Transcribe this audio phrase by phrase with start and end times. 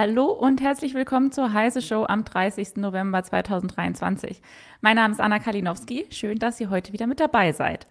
[0.00, 2.76] Hallo und herzlich willkommen zur Heise Show am 30.
[2.76, 4.40] November 2023.
[4.80, 6.06] Mein Name ist Anna Kalinowski.
[6.10, 7.88] Schön, dass ihr heute wieder mit dabei seid.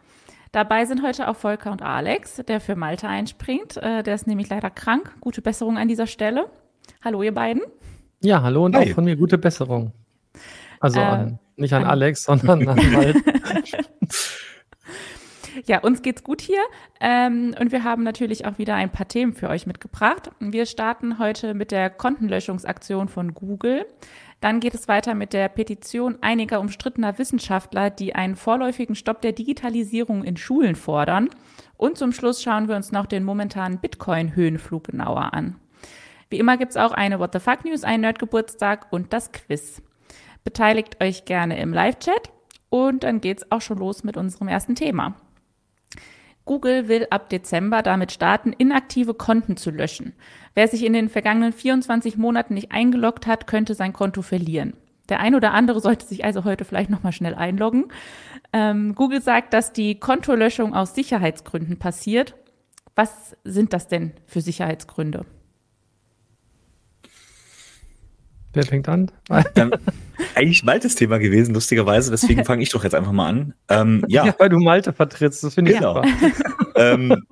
[0.54, 3.76] Dabei sind heute auch Volker und Alex, der für Malte einspringt.
[3.76, 5.18] Äh, der ist nämlich leider krank.
[5.20, 6.50] Gute Besserung an dieser Stelle.
[7.04, 7.64] Hallo, ihr beiden.
[8.22, 8.90] Ja, hallo und hey.
[8.90, 9.92] auch von mir gute Besserung.
[10.80, 13.22] Also äh, an, nicht an, an Alex, sondern an Malte.
[15.68, 16.62] Ja, uns geht's gut hier
[17.02, 20.32] ähm, und wir haben natürlich auch wieder ein paar Themen für euch mitgebracht.
[20.40, 23.86] Wir starten heute mit der Kontenlöschungsaktion von Google.
[24.40, 29.34] Dann geht es weiter mit der Petition einiger umstrittener Wissenschaftler, die einen vorläufigen Stopp der
[29.34, 31.30] Digitalisierung in Schulen fordern.
[31.76, 35.58] Und zum Schluss schauen wir uns noch den momentanen Bitcoin-Höhenflug genauer an.
[36.30, 39.82] Wie immer gibt's auch eine What the Fuck News, einen Nerdgeburtstag und das Quiz.
[40.46, 42.32] Beteiligt euch gerne im Live-Chat
[42.70, 45.16] und dann geht's auch schon los mit unserem ersten Thema.
[46.48, 50.14] Google will ab Dezember damit starten, inaktive Konten zu löschen.
[50.56, 54.74] Wer sich in den vergangenen 24 Monaten nicht eingeloggt hat, könnte sein Konto verlieren.
[55.10, 57.86] Der ein oder andere sollte sich also heute vielleicht nochmal schnell einloggen.
[58.52, 62.36] Ähm, Google sagt, dass die Kontolöschung aus Sicherheitsgründen passiert.
[62.96, 65.26] Was sind das denn für Sicherheitsgründe?
[68.58, 69.12] Wer fängt an?
[69.54, 69.72] Dann,
[70.34, 72.10] eigentlich Maltes Thema gewesen, lustigerweise.
[72.10, 73.54] Deswegen fange ich doch jetzt einfach mal an.
[73.70, 74.26] Ähm, ja.
[74.26, 74.36] ja.
[74.40, 75.44] weil du Malte vertrittst.
[75.44, 76.04] Das finde ich genau.
[76.04, 76.10] super.
[76.76, 77.24] ähm,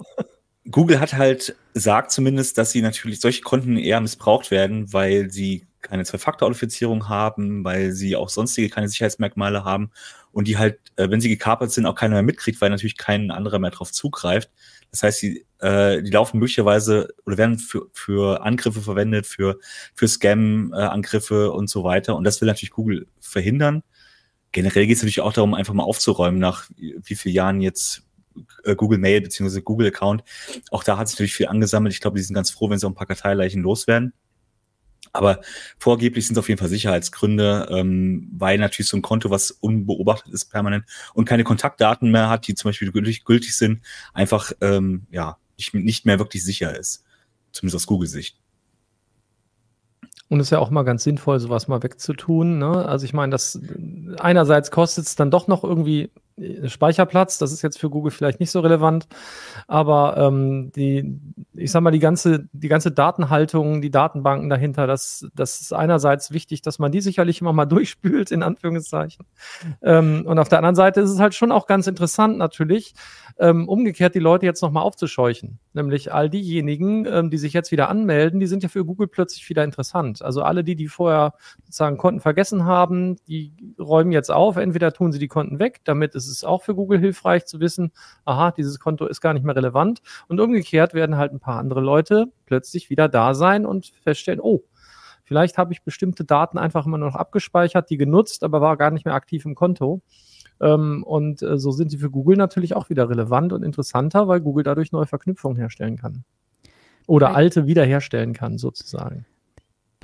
[0.69, 5.65] Google hat halt, sagt zumindest, dass sie natürlich solche Konten eher missbraucht werden, weil sie
[5.81, 9.89] keine Zwei-Faktor-Authentifizierung haben, weil sie auch sonstige keine Sicherheitsmerkmale haben
[10.31, 13.31] und die halt, äh, wenn sie gekapert sind, auch keiner mehr mitkriegt, weil natürlich kein
[13.31, 14.51] anderer mehr drauf zugreift.
[14.91, 19.57] Das heißt, die, äh, die laufen möglicherweise oder werden für, für Angriffe verwendet, für,
[19.95, 22.15] für Scam-Angriffe und so weiter.
[22.15, 23.81] Und das will natürlich Google verhindern.
[24.51, 28.03] Generell geht es natürlich auch darum, einfach mal aufzuräumen, nach wie vielen Jahren jetzt
[28.63, 30.23] äh, Google Mail beziehungsweise Google Account.
[30.69, 31.93] Auch da hat sich natürlich viel angesammelt.
[31.93, 34.13] Ich glaube, die sind ganz froh, wenn sie auch ein paar Karteileichen loswerden.
[35.13, 35.41] Aber
[35.79, 40.33] vorgeblich sind es auf jeden Fall Sicherheitsgründe, ähm, weil natürlich so ein Konto, was unbeobachtet
[40.33, 43.81] ist permanent und keine Kontaktdaten mehr hat, die zum Beispiel gültig, gültig sind,
[44.13, 47.03] einfach ähm, ja nicht, nicht mehr wirklich sicher ist.
[47.51, 48.37] Zumindest aus Google-Sicht.
[50.27, 52.57] Und es ist ja auch mal ganz sinnvoll, sowas mal wegzutun.
[52.57, 52.85] Ne?
[52.85, 53.59] Also ich meine, das
[54.19, 56.09] einerseits kostet es dann doch noch irgendwie
[56.65, 57.37] Speicherplatz.
[57.37, 59.07] Das ist jetzt für Google vielleicht nicht so relevant,
[59.67, 61.19] aber ähm, die,
[61.53, 66.31] ich sag mal, die ganze, die ganze Datenhaltung, die Datenbanken dahinter, das, das ist einerseits
[66.31, 69.25] wichtig, dass man die sicherlich immer mal durchspült, in Anführungszeichen.
[69.81, 72.93] Ähm, und auf der anderen Seite ist es halt schon auch ganz interessant natürlich,
[73.37, 75.59] ähm, umgekehrt die Leute jetzt nochmal aufzuscheuchen.
[75.73, 79.47] Nämlich all diejenigen, ähm, die sich jetzt wieder anmelden, die sind ja für Google plötzlich
[79.49, 80.21] wieder interessant.
[80.21, 84.57] Also alle die, die vorher sozusagen Konten vergessen haben, die räumen jetzt auf.
[84.57, 87.91] Entweder tun sie die Konten weg, damit ist es auch für Google hilfreich zu wissen,
[88.25, 90.01] aha, dieses Konto ist gar nicht mehr relevant.
[90.27, 94.63] Und umgekehrt werden halt ein paar andere Leute plötzlich wieder da sein und feststellen, oh,
[95.25, 99.05] Vielleicht habe ich bestimmte Daten einfach immer noch abgespeichert, die genutzt, aber war gar nicht
[99.05, 100.01] mehr aktiv im Konto.
[100.61, 104.39] Ähm, und äh, so sind sie für Google natürlich auch wieder relevant und interessanter, weil
[104.39, 106.23] Google dadurch neue Verknüpfungen herstellen kann.
[107.07, 109.25] Oder alte wiederherstellen kann, sozusagen.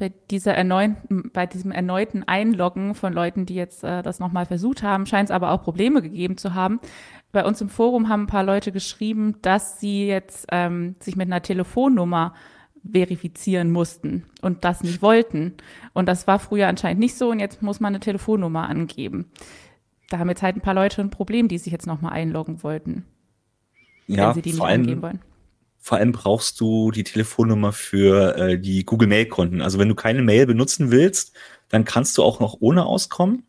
[0.02, 4.84] Bei, dieser erneuten, bei diesem erneuten Einloggen von Leuten, die jetzt äh, das nochmal versucht
[4.84, 6.80] haben, scheint es aber auch Probleme gegeben zu haben.
[7.32, 11.28] Bei uns im Forum haben ein paar Leute geschrieben, dass sie jetzt ähm, sich mit
[11.28, 12.34] einer Telefonnummer
[12.84, 15.54] verifizieren mussten und das nicht wollten.
[15.94, 19.32] Und das war früher anscheinend nicht so und jetzt muss man eine Telefonnummer angeben
[20.12, 23.06] da haben jetzt halt ein paar Leute ein Problem, die sich jetzt nochmal einloggen wollten.
[24.08, 25.20] Ja, wenn sie die nicht allem, angeben wollen.
[25.82, 29.62] Vor allem brauchst du die Telefonnummer für äh, die Google Mail-Konten.
[29.62, 31.34] Also wenn du keine Mail benutzen willst,
[31.70, 33.48] dann kannst du auch noch ohne auskommen.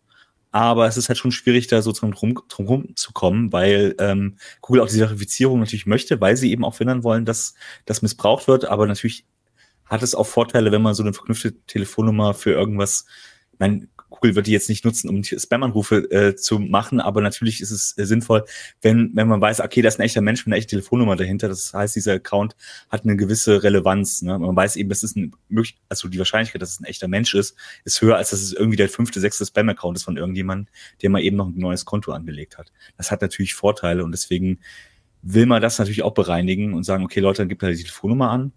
[0.50, 4.37] Aber es ist halt schon schwierig, da so drum, drum, drum zu kommen, weil ähm,
[4.60, 7.54] Google auch diese Verifizierung natürlich möchte, weil sie eben auch verhindern wollen, dass
[7.87, 8.66] das missbraucht wird.
[8.66, 9.25] Aber natürlich
[9.87, 13.06] hat es auch Vorteile, wenn man so eine verknüpfte Telefonnummer für irgendwas,
[13.53, 13.88] ich meine,
[14.22, 17.98] Google wird die jetzt nicht nutzen, um Spam-Anrufe äh, zu machen, aber natürlich ist es
[17.98, 18.44] äh, sinnvoll,
[18.80, 21.48] wenn, wenn man weiß, okay, da ist ein echter Mensch mit einer echten Telefonnummer dahinter.
[21.48, 22.54] Das heißt, dieser Account
[22.88, 24.22] hat eine gewisse Relevanz.
[24.22, 24.38] Ne?
[24.38, 27.34] Man weiß eben, das ist ein möglich, also die Wahrscheinlichkeit, dass es ein echter Mensch
[27.34, 30.68] ist, ist höher, als dass es irgendwie der fünfte, sechste Spam-Account ist von irgendjemandem,
[31.02, 32.72] der mal eben noch ein neues Konto angelegt hat.
[32.96, 34.60] Das hat natürlich Vorteile und deswegen
[35.22, 38.30] will man das natürlich auch bereinigen und sagen, okay, Leute, dann gebt halt die Telefonnummer
[38.30, 38.52] an.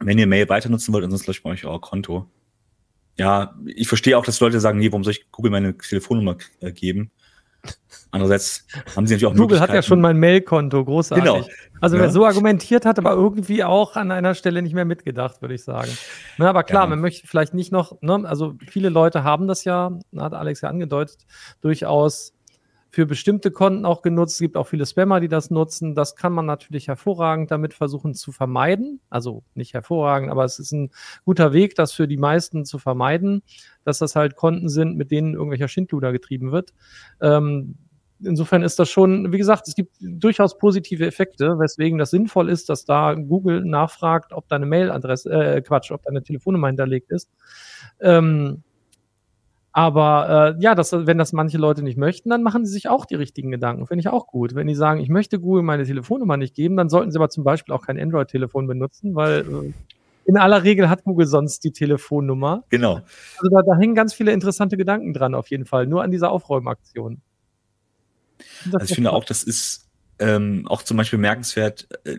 [0.00, 2.30] Wenn ihr Mail weiter nutzen wollt, ansonsten löscht man euch euer Konto
[3.18, 6.72] ja, ich verstehe auch, dass Leute sagen, nee, warum soll ich Google meine Telefonnummer äh,
[6.72, 7.10] geben?
[8.10, 8.66] Andererseits
[8.96, 11.24] haben sie natürlich auch Google hat ja schon mein Mailkonto, großartig.
[11.24, 11.46] Genau.
[11.80, 12.02] Also ja.
[12.02, 15.64] wer so argumentiert hat, aber irgendwie auch an einer Stelle nicht mehr mitgedacht, würde ich
[15.64, 15.90] sagen.
[16.38, 16.90] Na, aber klar, ja.
[16.90, 20.70] man möchte vielleicht nicht noch, ne, also viele Leute haben das ja, hat Alex ja
[20.70, 21.18] angedeutet,
[21.60, 22.32] durchaus
[22.90, 24.34] für bestimmte Konten auch genutzt.
[24.34, 25.94] Es gibt auch viele Spammer, die das nutzen.
[25.94, 29.00] Das kann man natürlich hervorragend damit versuchen zu vermeiden.
[29.10, 30.90] Also nicht hervorragend, aber es ist ein
[31.24, 33.42] guter Weg, das für die meisten zu vermeiden,
[33.84, 36.72] dass das halt Konten sind, mit denen irgendwelcher Schindluder getrieben wird.
[37.20, 37.76] Ähm,
[38.20, 42.68] insofern ist das schon, wie gesagt, es gibt durchaus positive Effekte, weswegen das sinnvoll ist,
[42.68, 47.30] dass da Google nachfragt, ob deine Mailadresse, äh, Quatsch, ob deine Telefonnummer hinterlegt ist.
[48.00, 48.62] Ähm,
[49.72, 53.04] aber äh, ja, das, wenn das manche Leute nicht möchten, dann machen sie sich auch
[53.04, 53.86] die richtigen Gedanken.
[53.86, 54.54] Finde ich auch gut.
[54.54, 57.44] Wenn die sagen, ich möchte Google meine Telefonnummer nicht geben, dann sollten sie aber zum
[57.44, 59.72] Beispiel auch kein Android-Telefon benutzen, weil äh,
[60.24, 62.64] in aller Regel hat Google sonst die Telefonnummer.
[62.68, 62.96] Genau.
[62.96, 66.30] Also da, da hängen ganz viele interessante Gedanken dran, auf jeden Fall, nur an dieser
[66.30, 67.22] Aufräumaktion.
[68.72, 69.88] Also ich finde auch, das ist
[70.18, 71.88] ähm, auch zum Beispiel bemerkenswert.
[72.04, 72.18] Äh,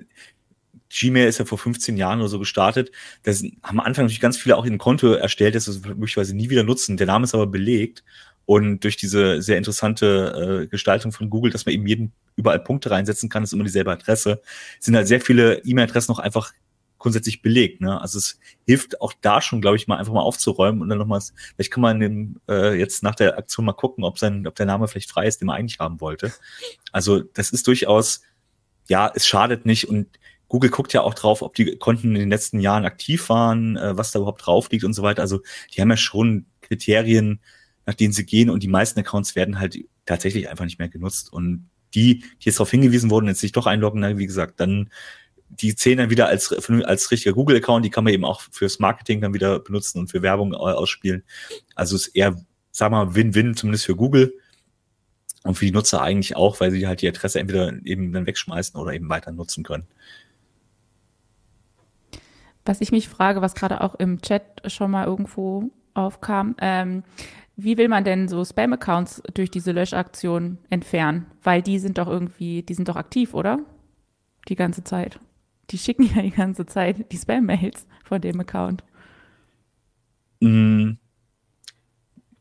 [0.90, 2.92] Gmail ist ja vor 15 Jahren oder so gestartet.
[3.24, 6.50] Da haben am Anfang natürlich ganz viele auch ein Konto erstellt, das sie möglicherweise nie
[6.50, 6.98] wieder nutzen.
[6.98, 8.04] Der Name ist aber belegt.
[8.46, 12.90] Und durch diese sehr interessante äh, Gestaltung von Google, dass man eben jeden überall Punkte
[12.90, 14.42] reinsetzen kann, ist immer dieselbe Adresse,
[14.80, 16.52] sind halt sehr viele E-Mail-Adressen noch einfach
[16.98, 17.82] grundsätzlich belegt.
[17.82, 18.02] Ne?
[18.02, 21.22] Also es hilft auch da schon, glaube ich, mal einfach mal aufzuräumen und dann nochmal,
[21.56, 24.66] vielleicht kann man dem, äh, jetzt nach der Aktion mal gucken, ob sein, ob der
[24.66, 26.34] Name vielleicht frei ist, den man eigentlich haben wollte.
[26.92, 28.22] Also das ist durchaus,
[28.88, 30.08] ja, es schadet nicht und
[30.50, 33.96] Google guckt ja auch drauf, ob die Konten in den letzten Jahren aktiv waren, äh,
[33.96, 35.22] was da überhaupt drauf liegt und so weiter.
[35.22, 35.42] Also
[35.74, 37.40] die haben ja schon Kriterien,
[37.86, 41.32] nach denen sie gehen und die meisten Accounts werden halt tatsächlich einfach nicht mehr genutzt.
[41.32, 44.90] Und die, die jetzt darauf hingewiesen wurden, jetzt sich doch einloggen, na, wie gesagt, dann
[45.50, 46.54] die zählen dann wieder als,
[46.84, 50.22] als richtiger Google-Account, die kann man eben auch fürs Marketing dann wieder benutzen und für
[50.22, 51.24] Werbung ausspielen.
[51.74, 52.36] Also ist eher,
[52.78, 54.34] wir mal, Win-Win, zumindest für Google.
[55.44, 58.80] Und für die Nutzer eigentlich auch, weil sie halt die Adresse entweder eben dann wegschmeißen
[58.80, 59.88] oder eben weiter nutzen können.
[62.70, 67.04] Was ich mich frage, was gerade auch im Chat schon mal irgendwo aufkam, ähm,
[67.56, 71.26] wie will man denn so Spam-Accounts durch diese Löschaktion entfernen?
[71.42, 73.60] Weil die sind doch irgendwie, die sind doch aktiv, oder?
[74.48, 75.20] Die ganze Zeit
[75.72, 78.84] die schicken ja die ganze Zeit die Spam-Mails von dem Account.
[80.42, 80.92] Mm,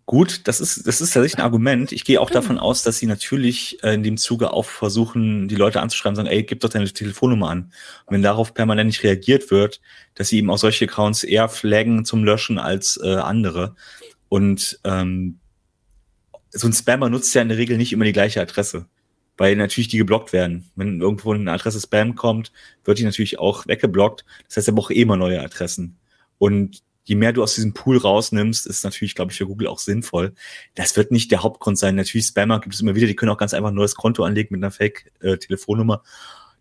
[0.08, 1.92] gut, das ist, das ist tatsächlich ein Argument.
[1.92, 5.54] Ich gehe auch davon aus, dass sie natürlich äh, in dem Zuge auch versuchen, die
[5.54, 7.72] Leute anzuschreiben, sagen, ey, gib doch deine Telefonnummer an.
[8.06, 9.82] Und wenn darauf permanent nicht reagiert wird,
[10.14, 13.76] dass sie eben auch solche Accounts eher flaggen zum Löschen als äh, andere.
[14.30, 15.40] Und ähm,
[16.52, 18.86] so ein Spammer nutzt ja in der Regel nicht immer die gleiche Adresse
[19.40, 20.68] weil natürlich die geblockt werden.
[20.74, 22.50] Wenn irgendwo eine Adresse Spam kommt,
[22.84, 24.24] wird die natürlich auch weggeblockt.
[24.48, 25.96] Das heißt, er braucht eh immer neue Adressen.
[26.38, 29.78] Und je mehr du aus diesem Pool rausnimmst, ist natürlich, glaube ich, für Google auch
[29.78, 30.34] sinnvoll.
[30.74, 31.94] Das wird nicht der Hauptgrund sein.
[31.94, 34.54] Natürlich, Spammer gibt es immer wieder, die können auch ganz einfach ein neues Konto anlegen
[34.54, 36.02] mit einer Fake-Telefonnummer.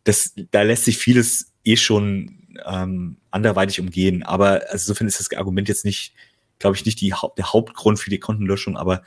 [0.06, 4.24] Das, da lässt sich vieles eh schon ähm, anderweitig umgehen.
[4.24, 6.14] Aber also insofern ist das Argument jetzt nicht,
[6.60, 9.04] glaube ich, nicht die, der Hauptgrund für die Kontenlöschung, aber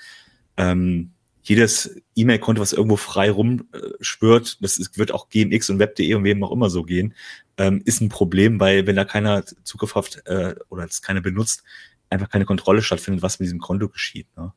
[0.59, 6.25] ähm, jedes E-Mail-Konto, was irgendwo frei rumschwört, das ist, wird auch GMX und Web.de und
[6.25, 7.15] wem auch immer so gehen,
[7.61, 11.63] ähm, ist ein Problem, weil wenn da keiner Zugriff hat äh, oder es keiner benutzt,
[12.09, 14.27] einfach keine Kontrolle stattfindet, was mit diesem Konto geschieht.
[14.35, 14.53] Ne?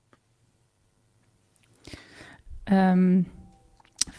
[2.65, 3.25] Ähm,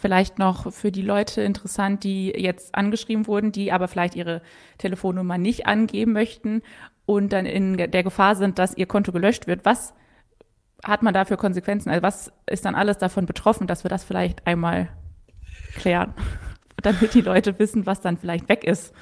[0.01, 4.43] vielleicht noch für die Leute interessant, die jetzt angeschrieben wurden, die aber vielleicht ihre
[4.77, 6.61] Telefonnummer nicht angeben möchten
[7.07, 9.65] und dann in der Gefahr sind, dass ihr Konto gelöscht wird.
[9.65, 9.95] Was
[10.85, 11.89] hat man dafür Konsequenzen?
[11.89, 14.91] Also was ist dann alles davon betroffen, dass wir das vielleicht einmal
[15.75, 16.13] klären,
[16.83, 18.93] damit die Leute wissen, was dann vielleicht weg ist?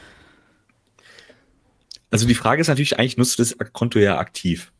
[2.10, 4.72] Also die Frage ist natürlich, eigentlich nutzt du das Konto ja aktiv.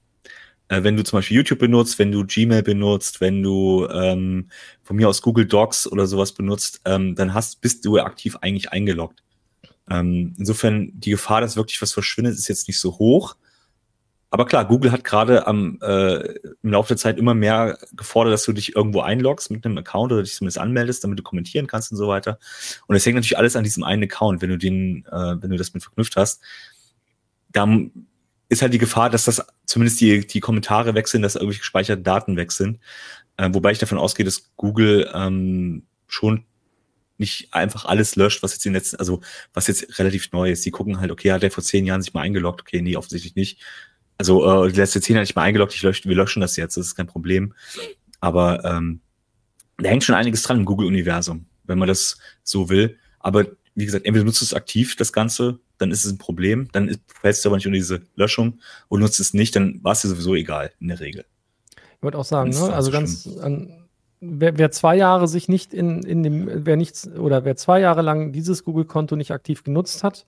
[0.68, 4.48] Äh, wenn du zum Beispiel YouTube benutzt, wenn du Gmail benutzt, wenn du ähm,
[4.82, 8.70] von mir aus Google Docs oder sowas benutzt, ähm, dann hast, bist du aktiv eigentlich
[8.70, 9.22] eingeloggt.
[9.90, 13.36] Ähm, insofern die Gefahr, dass wirklich was verschwindet, ist jetzt nicht so hoch.
[14.32, 18.44] Aber klar, Google hat gerade am äh, im Laufe der Zeit immer mehr gefordert, dass
[18.44, 21.92] du dich irgendwo einloggst mit einem Account oder dich zumindest anmeldest, damit du kommentieren kannst
[21.92, 22.38] und so weiter.
[22.86, 25.58] Und es hängt natürlich alles an diesem einen Account, wenn du den, äh, wenn du
[25.58, 26.40] das mit verknüpft hast.
[27.50, 27.68] Da
[28.48, 32.38] ist halt die Gefahr, dass das zumindest die, die Kommentare wechseln, dass irgendwelche gespeicherten Daten
[32.38, 32.80] wechseln.
[33.36, 36.46] Äh, wobei ich davon ausgehe, dass Google ähm, schon
[37.18, 39.20] nicht einfach alles löscht, was jetzt in den letzten, also
[39.52, 40.64] was jetzt relativ neu ist.
[40.64, 42.62] Die gucken halt, okay, hat er vor zehn Jahren sich mal eingeloggt?
[42.62, 43.60] Okay, nee, offensichtlich nicht
[44.22, 46.76] also äh, die letzte 10 hatte ich mal eingeloggt, ich lösche, wir löschen das jetzt,
[46.76, 47.54] das ist kein Problem.
[48.20, 49.00] Aber ähm,
[49.78, 52.98] da hängt schon einiges dran im Google-Universum, wenn man das so will.
[53.18, 56.96] Aber wie gesagt, entweder nutzt es aktiv, das Ganze, dann ist es ein Problem, dann
[57.20, 60.08] fällst du aber nicht unter diese Löschung und nutzt es nicht, dann war es dir
[60.08, 61.24] sowieso egal, in der Regel.
[61.96, 62.72] Ich würde auch sagen, ne?
[62.72, 63.88] also ganz, an,
[64.20, 68.02] wer, wer, zwei Jahre sich nicht in, in dem, wer nichts, oder wer zwei Jahre
[68.02, 70.26] lang dieses Google-Konto nicht aktiv genutzt hat,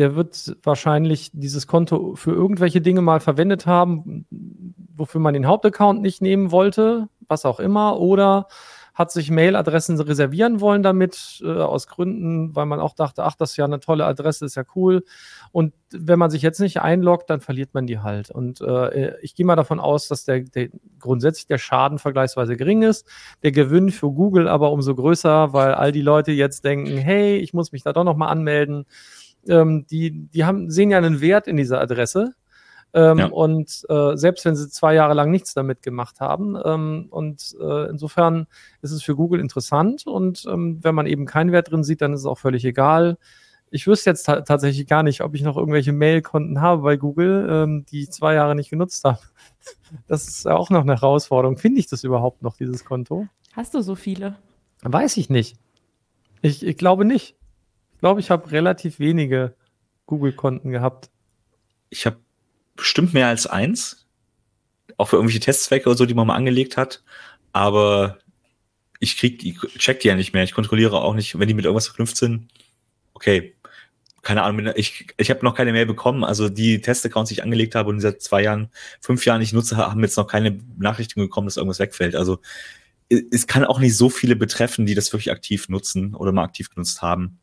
[0.00, 4.24] der wird wahrscheinlich dieses Konto für irgendwelche Dinge mal verwendet haben,
[4.96, 8.46] wofür man den Hauptaccount nicht nehmen wollte, was auch immer, oder
[8.94, 13.52] hat sich Mailadressen reservieren wollen damit, äh, aus Gründen, weil man auch dachte, ach, das
[13.52, 15.04] ist ja eine tolle Adresse, ist ja cool.
[15.52, 18.30] Und wenn man sich jetzt nicht einloggt, dann verliert man die halt.
[18.30, 22.82] Und äh, ich gehe mal davon aus, dass der, der grundsätzlich der Schaden vergleichsweise gering
[22.82, 23.06] ist,
[23.42, 27.54] der Gewinn für Google aber umso größer, weil all die Leute jetzt denken, hey, ich
[27.54, 28.86] muss mich da doch nochmal anmelden.
[29.48, 32.34] Ähm, die, die haben, sehen ja einen Wert in dieser Adresse
[32.92, 33.26] ähm, ja.
[33.26, 36.56] Und äh, selbst wenn sie zwei Jahre lang nichts damit gemacht haben.
[36.64, 38.46] Ähm, und äh, insofern
[38.82, 40.06] ist es für Google interessant.
[40.06, 43.18] Und ähm, wenn man eben keinen Wert drin sieht, dann ist es auch völlig egal.
[43.70, 47.86] Ich wüsste jetzt tatsächlich gar nicht, ob ich noch irgendwelche Mail-Konten habe bei Google, ähm,
[47.88, 49.18] die ich zwei Jahre nicht genutzt habe.
[50.06, 51.58] Das ist ja auch noch eine Herausforderung.
[51.58, 53.26] Finde ich das überhaupt noch, dieses Konto?
[53.52, 54.36] Hast du so viele?
[54.82, 55.56] Weiß ich nicht.
[56.42, 57.36] Ich, ich glaube nicht.
[58.00, 59.54] Ich glaube, ich habe relativ wenige
[60.06, 61.10] Google-Konten gehabt.
[61.90, 62.16] Ich habe
[62.74, 64.06] bestimmt mehr als eins.
[64.96, 67.02] Auch für irgendwelche Testzwecke oder so, die man mal angelegt hat.
[67.52, 68.16] Aber
[69.00, 70.44] ich krieg, ich check die ja nicht mehr.
[70.44, 72.48] Ich kontrolliere auch nicht, wenn die mit irgendwas verknüpft sind.
[73.12, 73.54] Okay,
[74.22, 76.24] keine Ahnung, ich, ich habe noch keine Mail bekommen.
[76.24, 78.70] Also die Testaccounts, die ich angelegt habe und seit zwei Jahren,
[79.02, 82.16] fünf Jahren nicht nutze, haben jetzt noch keine Nachrichten bekommen, dass irgendwas wegfällt.
[82.16, 82.40] Also
[83.10, 86.70] es kann auch nicht so viele betreffen, die das wirklich aktiv nutzen oder mal aktiv
[86.70, 87.38] genutzt haben.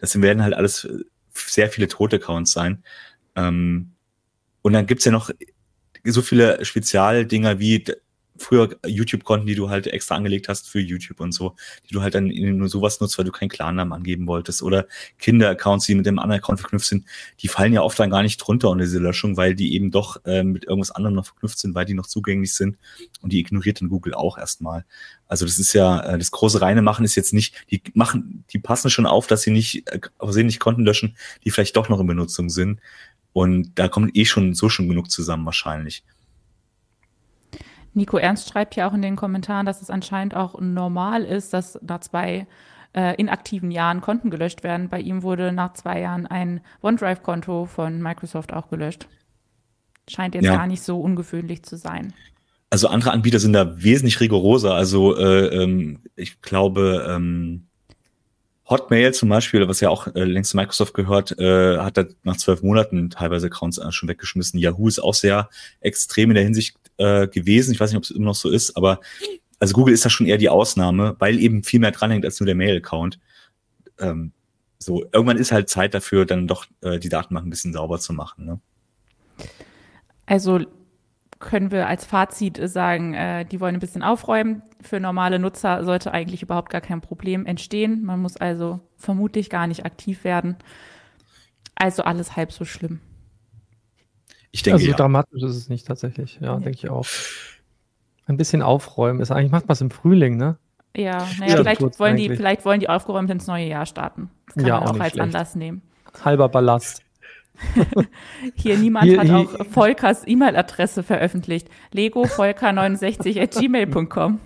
[0.00, 0.88] Das werden halt alles
[1.34, 2.82] sehr viele tote Accounts sein.
[3.36, 3.92] Ähm,
[4.62, 5.30] und dann gibt's ja noch
[6.04, 7.84] so viele Spezialdinger wie
[8.40, 11.54] früher YouTube-Konten, die du halt extra angelegt hast für YouTube und so,
[11.88, 14.62] die du halt dann nur sowas nutzt, weil du keinen Klarnamen angeben wolltest.
[14.62, 14.86] Oder
[15.18, 17.04] Kinder-Accounts, die mit dem anderen Account verknüpft sind,
[17.40, 20.24] die fallen ja oft dann gar nicht drunter unter diese Löschung, weil die eben doch
[20.24, 22.78] äh, mit irgendwas anderem noch verknüpft sind, weil die noch zugänglich sind.
[23.20, 24.84] Und die ignoriert dann Google auch erstmal.
[25.28, 28.58] Also das ist ja, äh, das große reine Machen ist jetzt nicht, die machen, die
[28.58, 32.06] passen schon auf, dass sie nicht äh, versehentlich Konten löschen, die vielleicht doch noch in
[32.06, 32.80] Benutzung sind.
[33.32, 36.02] Und da kommt eh schon so schon genug zusammen wahrscheinlich.
[37.92, 41.78] Nico Ernst schreibt ja auch in den Kommentaren, dass es anscheinend auch normal ist, dass
[41.82, 42.46] nach zwei
[42.94, 44.88] äh, inaktiven Jahren Konten gelöscht werden.
[44.88, 49.06] Bei ihm wurde nach zwei Jahren ein OneDrive-Konto von Microsoft auch gelöscht.
[50.08, 50.56] Scheint jetzt ja.
[50.56, 52.12] gar nicht so ungewöhnlich zu sein.
[52.70, 54.74] Also andere Anbieter sind da wesentlich rigoroser.
[54.74, 57.66] Also äh, ähm, ich glaube, ähm,
[58.70, 62.36] Hotmail zum Beispiel, was ja auch äh, längst zu Microsoft gehört, äh, hat da nach
[62.36, 64.60] zwölf Monaten teilweise Accounts äh, schon weggeschmissen.
[64.60, 65.48] Yahoo ist auch sehr
[65.80, 67.72] extrem in der Hinsicht äh, gewesen.
[67.72, 69.00] Ich weiß nicht, ob es immer noch so ist, aber
[69.58, 72.46] also Google ist da schon eher die Ausnahme, weil eben viel mehr dranhängt als nur
[72.46, 73.18] der Mail-Account.
[73.98, 74.32] Ähm,
[74.78, 78.12] so, irgendwann ist halt Zeit dafür, dann doch äh, die Datenbank ein bisschen sauber zu
[78.12, 78.46] machen.
[78.46, 78.60] Ne?
[80.26, 80.60] Also
[81.38, 84.62] können wir als Fazit sagen, äh, die wollen ein bisschen aufräumen.
[84.82, 88.04] Für normale Nutzer sollte eigentlich überhaupt gar kein Problem entstehen.
[88.04, 90.56] Man muss also vermutlich gar nicht aktiv werden.
[91.74, 93.00] Also alles halb so schlimm.
[94.52, 94.96] Ich denke, also ja.
[94.96, 96.38] dramatisch ist es nicht tatsächlich.
[96.40, 96.54] Ja, ja.
[96.54, 97.06] denke ich auch.
[98.26, 100.56] Ein bisschen aufräumen ist eigentlich macht man es im Frühling, ne?
[100.96, 104.30] Ja, naja, vielleicht wollen die, vielleicht wollen die aufgeräumt ins neue Jahr starten.
[104.46, 105.20] Das kann ja, man auch, auch als schlecht.
[105.20, 105.82] Anlass nehmen.
[106.24, 107.02] Halber Ballast.
[108.54, 111.68] Hier, niemand hier, hat hier, auch Volkers E-Mail-Adresse veröffentlicht.
[111.94, 114.40] legovolker69 at gmail.com.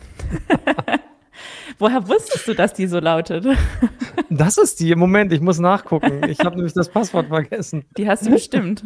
[1.79, 3.47] Woher wusstest du, dass die so lautet?
[4.31, 4.93] Das ist die.
[4.97, 6.23] Moment, ich muss nachgucken.
[6.29, 7.85] Ich habe nämlich das Passwort vergessen.
[7.97, 8.83] Die hast du bestimmt.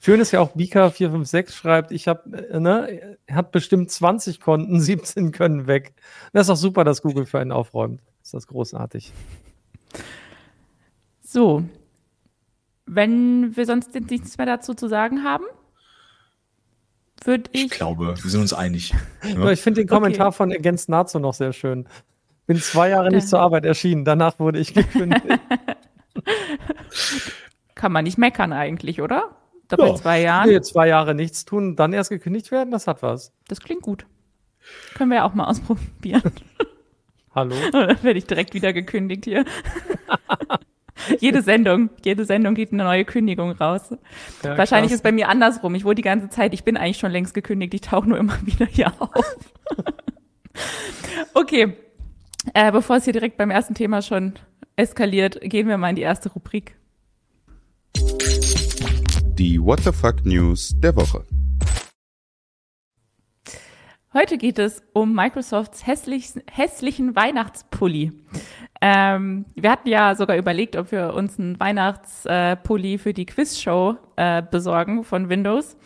[0.00, 5.32] Schön ist ja auch Bika456 schreibt, ich habe, äh, ne, hat bestimmt 20 Konten, 17
[5.32, 5.94] können weg.
[6.32, 8.00] Das ist auch super, dass Google für einen aufräumt.
[8.22, 9.12] Ist das großartig.
[11.22, 11.64] So,
[12.86, 15.44] wenn wir sonst nichts mehr dazu zu sagen haben,
[17.24, 17.64] würde ich.
[17.66, 18.94] Ich glaube, wir sind uns einig.
[19.24, 19.50] Ja.
[19.50, 20.36] Ich finde den Kommentar okay.
[20.36, 21.86] von Against Nazo noch sehr schön.
[22.46, 25.24] Bin zwei Jahre nicht zur Arbeit erschienen, danach wurde ich gekündigt.
[27.76, 29.30] Kann man nicht meckern eigentlich, oder?
[29.72, 29.90] Da ja.
[29.90, 30.50] bei zwei Jahren.
[30.50, 33.32] Nee, zwei Jahre nichts tun, dann erst gekündigt werden, das hat was.
[33.48, 34.04] Das klingt gut.
[34.94, 36.32] Können wir ja auch mal ausprobieren.
[37.34, 37.54] Hallo?
[37.72, 39.46] Dann werde ich direkt wieder gekündigt hier
[41.20, 43.94] jede Sendung, jede Sendung geht eine neue Kündigung raus.
[44.44, 44.96] Ja, Wahrscheinlich krass.
[44.96, 45.74] ist bei mir andersrum.
[45.74, 48.38] Ich wurde die ganze Zeit, ich bin eigentlich schon längst gekündigt, ich tauche nur immer
[48.44, 49.36] wieder hier auf.
[51.32, 51.78] okay.
[52.52, 54.34] Äh, bevor es hier direkt beim ersten Thema schon
[54.76, 56.76] eskaliert, gehen wir mal in die erste Rubrik.
[59.38, 61.24] Die What the Fuck News der Woche.
[64.12, 68.12] Heute geht es um Microsofts hässlichen, hässlichen Weihnachtspulli.
[68.82, 74.42] Ähm, wir hatten ja sogar überlegt, ob wir uns einen Weihnachtspulli für die Quizshow äh,
[74.42, 75.78] besorgen von Windows.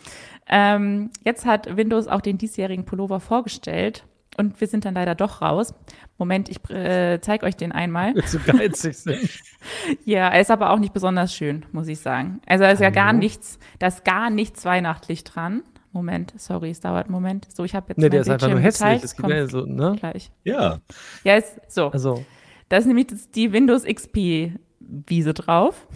[0.49, 4.06] Ähm, jetzt hat Windows auch den diesjährigen Pullover vorgestellt
[4.37, 5.73] und wir sind dann leider doch raus.
[6.17, 8.15] Moment, ich äh, zeige euch den einmal.
[8.25, 9.29] Zu geizig sind.
[10.05, 12.41] ja, er ist aber auch nicht besonders schön, muss ich sagen.
[12.45, 15.63] Also da ist ja gar nichts, da ist gar nichts weihnachtlich dran.
[15.91, 17.47] Moment, sorry, es dauert einen Moment.
[17.51, 17.97] So, ich habe jetzt.
[17.97, 19.01] Nee, der ist einfach nur hässlich.
[19.01, 19.95] Das gibt ja so, ne?
[19.99, 20.31] Gleich.
[20.43, 20.79] Ja.
[21.23, 21.89] Ja, ist so.
[21.89, 22.23] Also.
[22.69, 25.87] Da ist nämlich die Windows XP-Wiese drauf.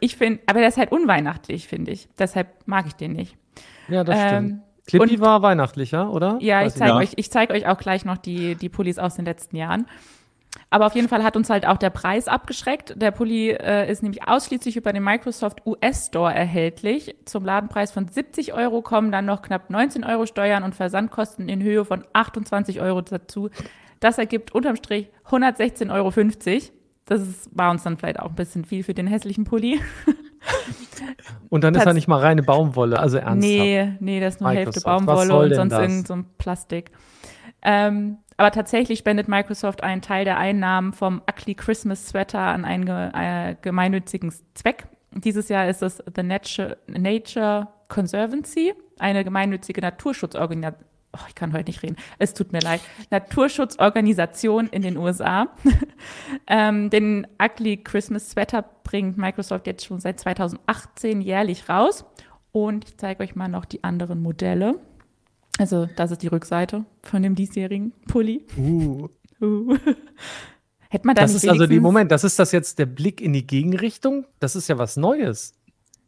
[0.00, 2.08] ich finde, aber der ist halt unweihnachtlich, finde ich.
[2.18, 3.36] Deshalb mag ich den nicht.
[3.88, 4.62] Ja, das ähm, stimmt.
[4.86, 6.38] Clippy war weihnachtlicher, oder?
[6.40, 9.16] Ja, Weiß ich zeige euch, ich zeige euch auch gleich noch die, die Pullis aus
[9.16, 9.86] den letzten Jahren.
[10.70, 12.94] Aber auf jeden Fall hat uns halt auch der Preis abgeschreckt.
[13.00, 17.16] Der Pulli äh, ist nämlich ausschließlich über den Microsoft US Store erhältlich.
[17.24, 21.62] Zum Ladenpreis von 70 Euro kommen dann noch knapp 19 Euro Steuern und Versandkosten in
[21.62, 23.50] Höhe von 28 Euro dazu.
[24.00, 26.12] Das ergibt unterm Strich 116,50 Euro.
[27.06, 29.80] Das ist, war uns dann vielleicht auch ein bisschen viel für den hässlichen Pulli.
[31.48, 33.40] Und dann ist er nicht mal reine Baumwolle, also ernsthaft.
[33.40, 34.76] Nee, nee, das ist nur Microsoft.
[34.76, 36.90] Hälfte Baumwolle und sonst irgend so ein Plastik.
[37.62, 42.86] Ähm, aber tatsächlich spendet Microsoft einen Teil der Einnahmen vom Ugly Christmas Sweater an einen
[42.88, 44.86] äh, gemeinnützigen Zweck.
[45.12, 50.93] Dieses Jahr ist es The Nature, Nature Conservancy, eine gemeinnützige Naturschutzorganisation.
[51.14, 51.96] Oh, ich kann heute nicht reden.
[52.18, 52.80] Es tut mir leid.
[53.10, 55.46] Naturschutzorganisation in den USA.
[56.48, 62.04] ähm, den Ugly Christmas Sweater bringt Microsoft jetzt schon seit 2018 jährlich raus.
[62.50, 64.80] Und ich zeige euch mal noch die anderen Modelle.
[65.58, 68.44] Also, das ist die Rückseite von dem diesjährigen Pulli.
[68.56, 69.08] Uh.
[69.40, 69.76] uh.
[70.88, 73.32] Hätte man da das ist also die Moment, das ist das jetzt der Blick in
[73.32, 74.26] die Gegenrichtung?
[74.38, 75.54] Das ist ja was Neues.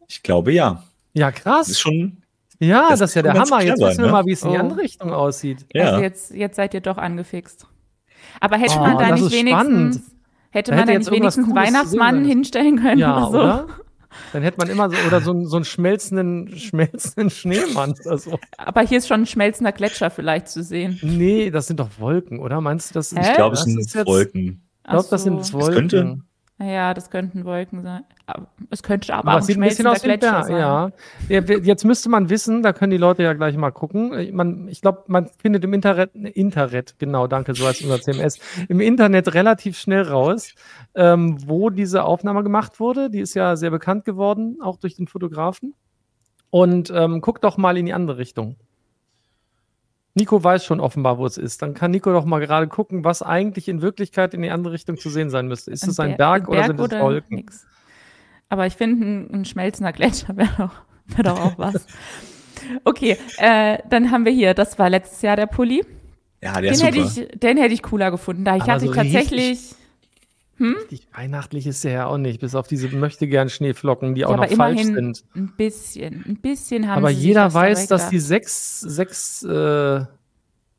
[0.09, 0.85] Ich glaube ja.
[1.13, 1.67] Ja, krass.
[1.67, 2.19] Das ist schon.
[2.59, 3.63] Ja, das, das ist ja der Hammer.
[3.63, 4.13] Jetzt wissen wir ne?
[4.13, 4.61] mal, wie es in die oh.
[4.61, 5.67] andere Richtung aussieht.
[5.73, 5.85] Ja.
[5.85, 7.67] Also jetzt, jetzt seid ihr doch angefixt.
[8.41, 10.01] Aber hätte oh, man da nicht wenigstens, spannend.
[10.51, 13.39] hätte man da, da nicht wenigstens einen Weihnachtsmann hinstellen können ja, oder so?
[13.39, 13.67] Oder?
[14.33, 18.39] Dann hätte man immer so, oder so, so einen schmelzenden, schmelzenden Schneemann oder so.
[18.57, 20.99] Aber hier ist schon ein schmelzender Gletscher vielleicht zu sehen.
[21.03, 22.61] Nee, das sind doch Wolken, oder?
[22.61, 24.63] Meinst du, das ist, Ich glaube, es sind Wolken.
[24.85, 25.69] Ich glaube, das sind Wolken.
[25.69, 26.19] Das könnte,
[26.59, 28.05] ja, das könnten Wolken sein.
[28.71, 30.51] Es könnte aber, aber auch sieht ein bisschen aus wie sein.
[30.57, 30.91] Ja.
[31.29, 34.35] Jetzt müsste man wissen, da können die Leute ja gleich mal gucken.
[34.35, 38.81] Man, ich glaube, man findet im Internet, Internet, genau, danke, so heißt unser CMS, im
[38.81, 40.55] Internet relativ schnell raus,
[40.95, 43.11] ähm, wo diese Aufnahme gemacht wurde.
[43.11, 45.75] Die ist ja sehr bekannt geworden, auch durch den Fotografen.
[46.49, 48.57] Und ähm, guck doch mal in die andere Richtung.
[50.17, 51.61] Nico weiß schon offenbar, wo es ist.
[51.61, 54.97] Dann kann Nico doch mal gerade gucken, was eigentlich in Wirklichkeit in die andere Richtung
[54.97, 55.71] zu sehen sein müsste.
[55.71, 57.37] Ist es ein, Berg, Berg, oder sind es Wolken?
[57.37, 57.67] Nix.
[58.49, 60.73] Aber ich finde, ein, ein, schmelzender Gletscher wäre doch,
[61.17, 61.87] wär doch auch was.
[62.85, 65.85] okay, äh, dann haben wir hier, das war letztes Jahr der Pulli.
[66.43, 67.29] Ja, der den ist hätte super.
[67.33, 68.45] Ich, den hätte ich cooler gefunden.
[68.45, 69.75] Da ich Aber hatte so tatsächlich.
[70.59, 70.75] Richtig, hm?
[70.75, 74.29] richtig weihnachtlich ist der ja auch nicht, bis auf diese möchte gern Schneeflocken, die ja,
[74.29, 75.25] auch noch falsch sind.
[75.35, 80.05] Ein bisschen, ein bisschen haben Aber sie jeder weiß, dass die sechs, sechs äh,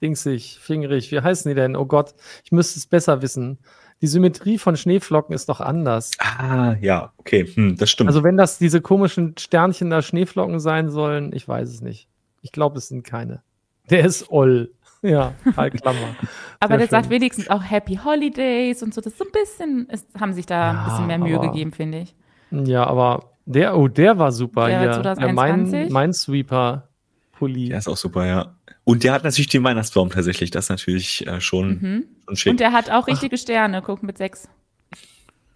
[0.01, 1.75] dingsig, fingerig, wie heißen die denn?
[1.75, 2.13] Oh Gott,
[2.43, 3.59] ich müsste es besser wissen.
[4.01, 6.11] Die Symmetrie von Schneeflocken ist doch anders.
[6.19, 8.09] Ah, ja, okay, hm, das stimmt.
[8.09, 12.07] Also wenn das diese komischen Sternchen da Schneeflocken sein sollen, ich weiß es nicht.
[12.41, 13.41] Ich glaube, es sind keine.
[13.89, 14.71] Der ist Oll.
[15.07, 16.15] Ja, halt Klammer.
[16.59, 16.91] aber der schön.
[16.91, 19.01] sagt wenigstens auch Happy Holidays und so.
[19.01, 21.71] Das ist so ein bisschen, ist, haben sich da ja, ein bisschen mehr Mühe gegeben,
[21.71, 22.15] finde ich.
[22.51, 24.91] Ja, aber der, oh, der war super der hier.
[24.93, 25.73] 2021?
[25.73, 26.89] Ja, mein, mein Sweeper
[27.31, 27.69] Pulli.
[27.69, 28.55] Der ist auch super, ja.
[28.83, 30.51] Und der hat natürlich den Weihnachtsbaum tatsächlich.
[30.51, 32.03] Das ist natürlich äh, schon, mhm.
[32.25, 32.51] schon schick.
[32.51, 33.39] Und der hat auch richtige Ach.
[33.39, 33.81] Sterne.
[33.81, 34.49] Guck, mit sechs.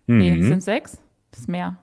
[0.08, 0.18] Mhm.
[0.18, 0.98] Nee, sind sechs?
[1.32, 1.78] Das ist mehr.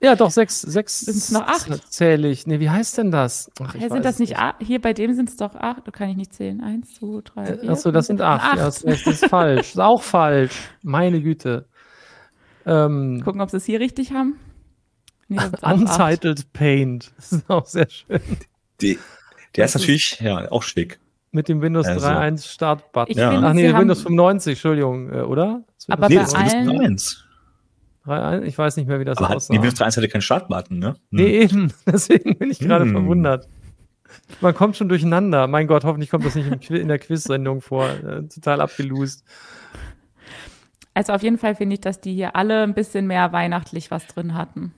[0.00, 1.92] Ja, doch, sechs, sechs sind es noch acht?
[1.92, 2.46] zähle ich.
[2.46, 3.50] Nee, wie heißt denn das?
[3.60, 4.56] Ach, ja, sind das nicht acht?
[4.60, 5.86] Hier bei dem sind es doch acht.
[5.86, 6.60] Da kann ich nicht zählen.
[6.60, 7.70] Eins, zwei, drei, äh, vier.
[7.70, 8.44] Achso, das sind acht.
[8.44, 8.56] acht.
[8.58, 9.58] Ja, das, das ist falsch.
[9.58, 10.54] Das ist auch falsch.
[10.82, 11.66] Meine Güte.
[12.64, 14.38] Ähm, Gucken, ob sie es hier richtig haben.
[15.26, 17.12] Nee, Untitled Paint.
[17.16, 18.20] Das ist auch sehr schön.
[18.80, 18.98] Die,
[19.56, 21.00] der ist natürlich ja auch schick.
[21.32, 22.06] Mit dem Windows also.
[22.06, 23.18] 3.1 Startbutton.
[23.18, 23.30] Ja.
[23.42, 25.64] Ach nee, Windows 95, Entschuldigung, äh, oder?
[25.88, 27.27] Aber nee, das ist Windows
[28.08, 28.42] 3.1.
[28.42, 29.52] Ich weiß nicht mehr, wie das Aber aussah.
[29.52, 30.88] Die Windows 3.1 hatte keinen Startbutton, ne?
[30.88, 30.94] Hm.
[31.10, 31.72] Nee, eben.
[31.86, 32.92] Deswegen bin ich gerade hm.
[32.92, 33.48] verwundert.
[34.40, 35.46] Man kommt schon durcheinander.
[35.46, 37.88] Mein Gott, hoffentlich kommt das nicht in der Quiz-Sendung vor.
[37.88, 39.24] Äh, total abgelust.
[40.94, 44.06] Also auf jeden Fall finde ich, dass die hier alle ein bisschen mehr weihnachtlich was
[44.06, 44.72] drin hatten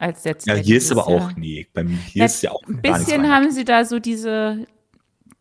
[0.00, 0.46] als jetzt.
[0.46, 3.50] Ja, hier ist aber auch, nee, bei mir hier ist ja auch Ein bisschen haben
[3.50, 4.66] sie da so diese,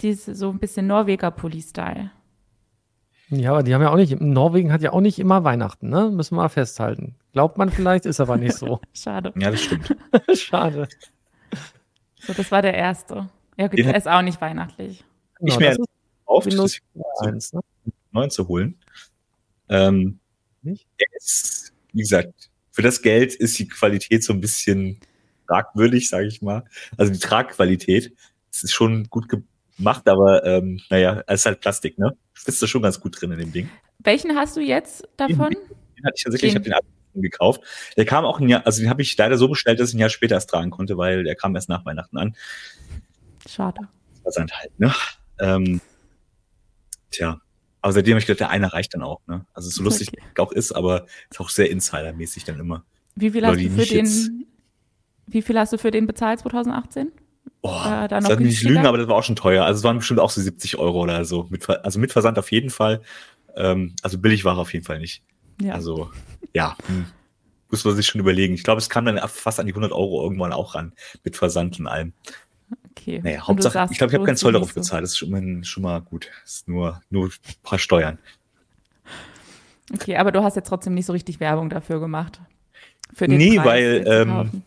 [0.02, 2.12] diese, so ein bisschen Norweger Pulli-Style.
[3.32, 6.10] Ja, aber die haben ja auch nicht, Norwegen hat ja auch nicht immer Weihnachten, ne?
[6.10, 7.16] Müssen wir mal festhalten.
[7.32, 8.82] Glaubt man vielleicht, ist aber nicht so.
[8.94, 9.34] Schade.
[9.38, 9.96] Ja, das stimmt.
[10.34, 10.88] Schade.
[12.16, 13.30] So, das war der erste.
[13.56, 15.04] Ja, gut, der ist auch nicht weihnachtlich.
[15.40, 15.78] Genau, ich mir
[16.26, 17.62] auf, das ne?
[18.12, 18.80] neuen zu holen.
[19.68, 20.20] Ähm,
[20.62, 20.88] nicht?
[21.00, 25.00] Der ist, wie gesagt, für das Geld ist die Qualität so ein bisschen
[25.48, 26.66] fragwürdig, sage ich mal.
[26.98, 28.16] Also die Tragqualität,
[28.52, 29.28] es ist schon gut
[29.80, 32.16] gemacht, aber ähm, naja, es ist halt Plastik, ne?
[32.36, 33.70] Du bist da schon ganz gut drin in dem Ding.
[34.00, 35.50] Welchen hast du jetzt davon?
[35.50, 35.60] Den,
[35.98, 36.62] den hatte ich tatsächlich, den.
[36.62, 37.62] ich habe den gekauft.
[37.98, 40.00] Der kam auch ein Jahr, also den habe ich leider so bestellt, dass ich ein
[40.00, 42.36] Jahr später erst tragen konnte, weil der kam erst nach Weihnachten an.
[43.48, 43.82] Schade.
[44.14, 44.94] Das war sein halt, ne?
[45.40, 45.82] Ähm,
[47.12, 47.42] tja,
[47.82, 49.46] aber seitdem habe ich gedacht, der eine reicht dann auch, ne?
[49.54, 50.22] Also so lustig okay.
[50.38, 52.84] auch ist, aber ist auch sehr Insider-mäßig dann immer.
[53.16, 54.46] Wie viel, hast du für den,
[55.28, 57.12] wie viel hast du für den bezahlt 2018?
[57.62, 59.66] Boah, äh, da noch nicht lügen, aber das war auch schon teuer.
[59.66, 61.48] Also es waren bestimmt auch so 70 Euro oder so.
[61.50, 63.02] Mit, also mit Versand auf jeden Fall.
[63.56, 65.24] Ähm, also billig war auf jeden Fall nicht.
[65.62, 65.74] Ja.
[65.74, 66.10] Also,
[66.54, 66.78] ja.
[66.88, 67.06] Hm.
[67.70, 68.56] Muss man sich schon überlegen.
[68.56, 70.94] Ich glaube, es kam dann fast an die 100 Euro irgendwann auch ran.
[71.24, 72.14] Mit Versand und allem.
[72.92, 73.20] Okay.
[73.24, 75.04] Naja, Hauptsache, sagst, ich glaube, ich habe keinen Zoll darauf bezahlt.
[75.04, 76.30] Das ist schon mal, schon mal gut.
[76.44, 77.32] Das ist nur, nur ein
[77.64, 78.18] paar Steuern.
[79.94, 82.40] Okay, aber du hast jetzt trotzdem nicht so richtig Werbung dafür gemacht.
[83.14, 84.64] Für den nee, Preis, weil ähm,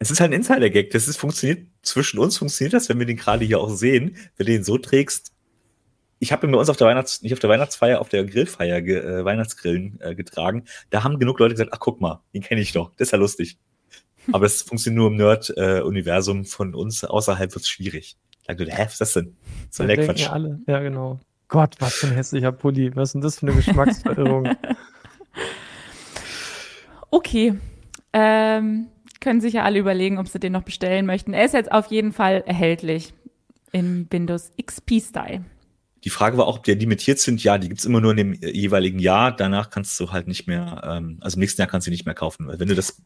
[0.00, 0.90] es ist halt ein Insider-Gag.
[0.90, 4.16] Das ist funktioniert zwischen uns funktioniert das, wenn wir den gerade hier auch sehen.
[4.36, 5.32] Wenn du den so trägst,
[6.18, 8.80] ich habe ihn bei uns auf der Weihnachts nicht auf der Weihnachtsfeier, auf der Grillfeier
[8.80, 10.64] ge, äh, Weihnachtsgrillen äh, getragen.
[10.88, 13.18] Da haben genug Leute gesagt, ach guck mal, den kenne ich doch, das ist ja
[13.18, 13.58] lustig.
[14.32, 18.16] Aber es funktioniert nur im Nerd-Universum von uns, außerhalb wird es schwierig.
[18.46, 19.36] Da hä, was ist das denn?
[19.70, 20.20] So ein Quatsch.
[20.20, 20.60] Ja, alle.
[20.66, 21.20] ja, genau.
[21.48, 22.94] Gott, was für ein hässlicher Pulli.
[22.96, 24.48] Was ist denn das für eine Geschmacksverirrung?
[27.10, 27.54] okay.
[28.12, 28.88] Ähm,
[29.20, 31.32] können sich ja alle überlegen, ob sie den noch bestellen möchten.
[31.32, 33.12] Er ist jetzt auf jeden Fall erhältlich
[33.72, 35.44] in Windows XP Style.
[36.04, 37.44] Die Frage war auch, ob die limitiert sind.
[37.44, 39.36] Ja, die gibt's immer nur in dem jeweiligen Jahr.
[39.36, 42.14] Danach kannst du halt nicht mehr, ähm, also im nächsten Jahr kannst du nicht mehr
[42.14, 42.48] kaufen.
[42.48, 43.02] Weil wenn du das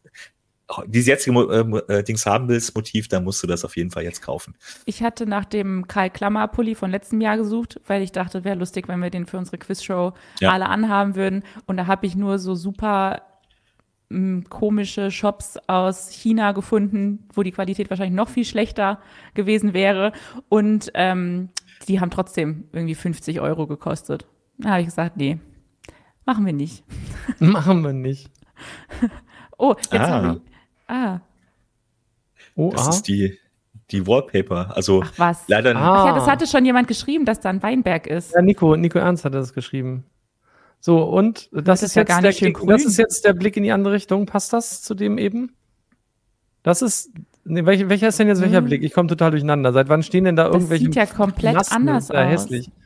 [0.87, 1.39] dieses jetzige
[1.87, 4.55] äh, äh, Dings haben willst, Motiv, dann musst du das auf jeden Fall jetzt kaufen.
[4.85, 8.57] Ich hatte nach dem Karl Klammer Pulli von letztem Jahr gesucht, weil ich dachte, wäre
[8.57, 10.51] lustig, wenn wir den für unsere Quizshow ja.
[10.51, 11.43] alle anhaben würden.
[11.67, 13.21] Und da habe ich nur so super
[14.49, 18.99] komische Shops aus China gefunden, wo die Qualität wahrscheinlich noch viel schlechter
[19.33, 20.11] gewesen wäre.
[20.49, 21.49] Und ähm,
[21.87, 24.25] die haben trotzdem irgendwie 50 Euro gekostet.
[24.57, 25.39] Da habe ich gesagt, nee,
[26.25, 26.83] machen wir nicht.
[27.39, 28.29] Machen wir nicht.
[29.57, 30.09] oh, jetzt ah.
[30.09, 30.41] haben wir.
[30.87, 31.21] Ah.
[32.55, 32.89] Oh, das ah.
[32.91, 33.37] ist die,
[33.91, 34.75] die Wallpaper.
[34.75, 35.47] Also Ach was.
[35.47, 35.75] leider.
[35.75, 36.03] Ah.
[36.03, 38.33] Ach ja, das hatte schon jemand geschrieben, dass da ein Weinberg ist.
[38.33, 40.05] Ja, Nico, Nico Ernst hat das geschrieben.
[40.85, 43.63] So, und das, das ist, ist, jetzt ja der, das ist jetzt der Blick in
[43.63, 44.27] die andere Richtung.
[44.27, 45.55] Passt das zu dem eben?
[46.61, 47.09] Das ist.
[47.43, 48.65] Nee, welcher, welcher ist denn jetzt welcher hm.
[48.65, 48.83] Blick?
[48.83, 49.73] Ich komme total durcheinander.
[49.73, 50.85] Seit wann stehen denn da irgendwelche.
[50.85, 52.17] Das sieht ja komplett Nassen anders aus.
[52.17, 52.69] hässlich.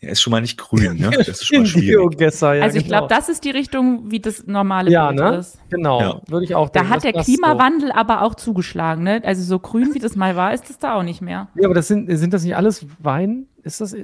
[0.00, 1.10] Er ist schon mal nicht grün, ne?
[1.10, 2.20] Das ist schon mal schwierig.
[2.20, 2.98] Ja, also ich genau.
[2.98, 5.36] glaube, das ist die Richtung, wie das normale ja, Bild ne?
[5.38, 5.58] ist.
[5.70, 6.20] Genau, ja.
[6.28, 6.88] würde ich auch denken.
[6.88, 7.94] Da hat der Klimawandel so.
[7.94, 9.20] aber auch zugeschlagen, ne?
[9.24, 11.48] Also so grün, wie das mal war, ist das da auch nicht mehr.
[11.56, 13.48] Ja, aber das sind, sind das nicht alles Wein?
[13.64, 13.96] Ist das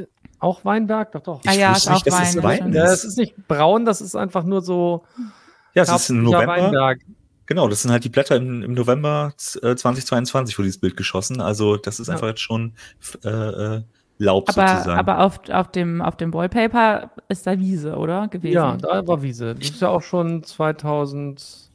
[0.45, 1.13] auch Weinberg?
[1.13, 1.41] Doch, doch.
[1.47, 2.23] Ah ja, ist auch Wein.
[2.23, 5.05] Ist Wein ja, es ist nicht braun, das ist einfach nur so.
[5.75, 6.57] Ja, es ist im November.
[6.57, 7.01] Weinberg.
[7.47, 11.41] Genau, das sind halt die Blätter im, im November 2022 wurde dieses Bild geschossen.
[11.41, 12.75] Also das ist einfach jetzt schon
[13.23, 13.83] äh, äh,
[14.19, 14.99] Laub aber, sozusagen.
[14.99, 18.29] Aber auf, auf, dem, auf dem Wallpaper ist da Wiese, oder?
[18.29, 18.55] Gewesen.
[18.55, 19.55] Ja, da war Wiese.
[19.55, 21.71] Das ist ja auch schon 2000.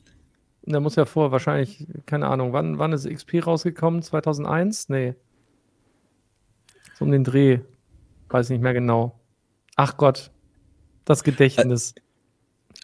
[0.63, 4.01] Da muss ja vor, wahrscheinlich, keine Ahnung, wann, wann ist XP rausgekommen?
[4.01, 4.89] 2001?
[4.89, 5.15] Nee.
[6.97, 7.59] So um den Dreh.
[8.29, 9.19] Weiß nicht mehr genau.
[9.75, 10.31] Ach Gott,
[11.05, 11.95] das Gedächtnis.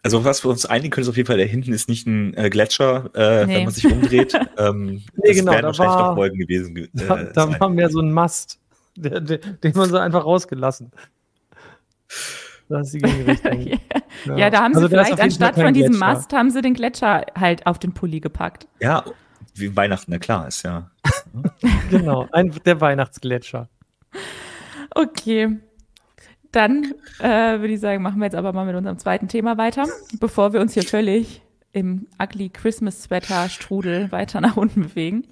[0.02, 2.34] Also was wir uns einigen können, ist auf jeden Fall, da hinten ist nicht ein
[2.34, 3.54] äh, Gletscher, äh, nee.
[3.54, 4.34] wenn man sich umdreht.
[4.58, 6.76] ähm, nee, genau, da wahrscheinlich war, noch Folgen gewesen.
[6.76, 8.60] Äh, da, da war mehr so ein Mast,
[8.96, 10.92] der, der, den man so einfach rausgelassen.
[12.68, 13.66] Da ist die Gegenrichtung.
[14.26, 14.36] ja.
[14.36, 16.06] ja, da haben also sie vielleicht anstatt von diesem Gletscher.
[16.06, 18.66] Mast, haben sie den Gletscher halt auf den Pulli gepackt.
[18.80, 19.04] Ja,
[19.54, 20.90] wie Weihnachten, na klar, ist ja.
[21.90, 23.68] genau, ein, der Weihnachtsgletscher.
[24.96, 25.58] Okay.
[26.52, 29.84] Dann äh, würde ich sagen, machen wir jetzt aber mal mit unserem zweiten Thema weiter,
[30.20, 35.26] bevor wir uns hier völlig im ugly Christmas Sweater Strudel weiter nach unten bewegen.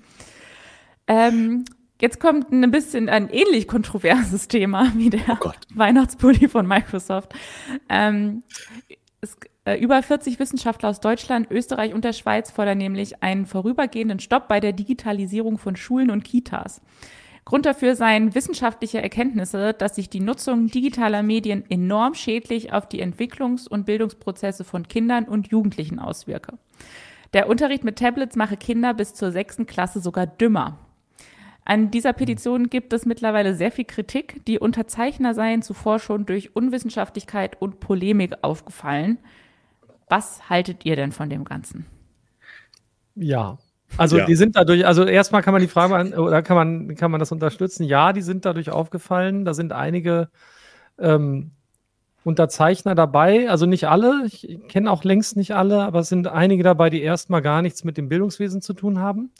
[1.06, 1.64] Ähm,
[1.98, 7.32] jetzt kommt ein bisschen ein ähnlich kontroverses Thema wie der oh Weihnachtspulli von Microsoft.
[7.88, 8.42] Ähm,
[9.22, 14.20] es, äh, über 40 Wissenschaftler aus Deutschland, Österreich und der Schweiz fordern nämlich einen vorübergehenden
[14.20, 16.82] Stopp bei der Digitalisierung von Schulen und Kitas.
[17.44, 23.02] Grund dafür seien wissenschaftliche Erkenntnisse, dass sich die Nutzung digitaler Medien enorm schädlich auf die
[23.02, 26.58] Entwicklungs- und Bildungsprozesse von Kindern und Jugendlichen auswirke.
[27.34, 30.78] Der Unterricht mit Tablets mache Kinder bis zur sechsten Klasse sogar dümmer.
[31.66, 34.44] An dieser Petition gibt es mittlerweile sehr viel Kritik.
[34.46, 39.18] Die Unterzeichner seien zuvor schon durch Unwissenschaftlichkeit und Polemik aufgefallen.
[40.08, 41.86] Was haltet ihr denn von dem Ganzen?
[43.14, 43.58] Ja,
[43.96, 44.26] also ja.
[44.26, 47.32] die sind dadurch, also erstmal kann man die Frage, oder kann man, kann man das
[47.32, 47.84] unterstützen?
[47.84, 49.44] Ja, die sind dadurch aufgefallen.
[49.44, 50.28] Da sind einige
[50.98, 51.52] ähm,
[52.24, 56.62] Unterzeichner dabei, also nicht alle, ich kenne auch längst nicht alle, aber es sind einige
[56.62, 59.30] dabei, die erstmal gar nichts mit dem Bildungswesen zu tun haben.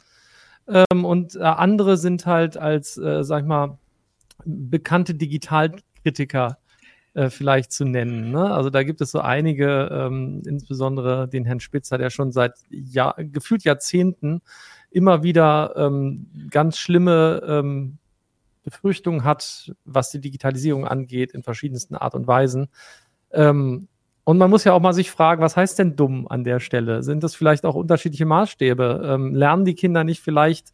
[0.69, 3.79] Ähm, und äh, andere sind halt als, äh, sag ich mal,
[4.45, 6.59] bekannte Digitalkritiker
[7.15, 8.31] äh, vielleicht zu nennen.
[8.31, 8.53] Ne?
[8.53, 13.15] Also da gibt es so einige, ähm, insbesondere den Herrn Spitzer, der schon seit Jahr,
[13.19, 14.43] gefühlt Jahrzehnten
[14.91, 17.99] immer wieder ähm, ganz schlimme ähm,
[18.63, 22.69] Befürchtungen hat, was die Digitalisierung angeht, in verschiedensten Art und Weisen.
[23.31, 23.89] Ähm,
[24.25, 27.03] und man muss ja auch mal sich fragen, was heißt denn dumm an der Stelle?
[27.03, 29.03] Sind das vielleicht auch unterschiedliche Maßstäbe?
[29.05, 30.73] Ähm, lernen die Kinder nicht vielleicht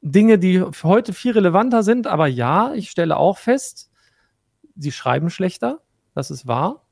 [0.00, 2.06] Dinge, die heute viel relevanter sind?
[2.06, 3.90] Aber ja, ich stelle auch fest,
[4.76, 5.80] sie schreiben schlechter.
[6.14, 6.84] Das ist wahr.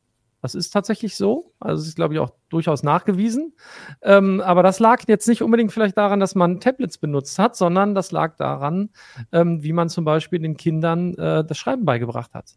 [0.43, 1.53] Das ist tatsächlich so.
[1.61, 3.55] Also es ist, glaube ich, auch durchaus nachgewiesen.
[4.03, 7.95] Ähm, aber das lag jetzt nicht unbedingt vielleicht daran, dass man Tablets benutzt hat, sondern
[7.95, 8.91] das lag daran,
[9.31, 12.57] ähm, wie man zum Beispiel den Kindern äh, das Schreiben beigebracht hat.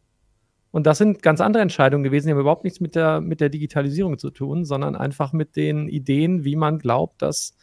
[0.72, 3.50] Und das sind ganz andere Entscheidungen gewesen, die haben überhaupt nichts mit der, mit der
[3.50, 7.56] Digitalisierung zu tun, sondern einfach mit den Ideen, wie man glaubt, dass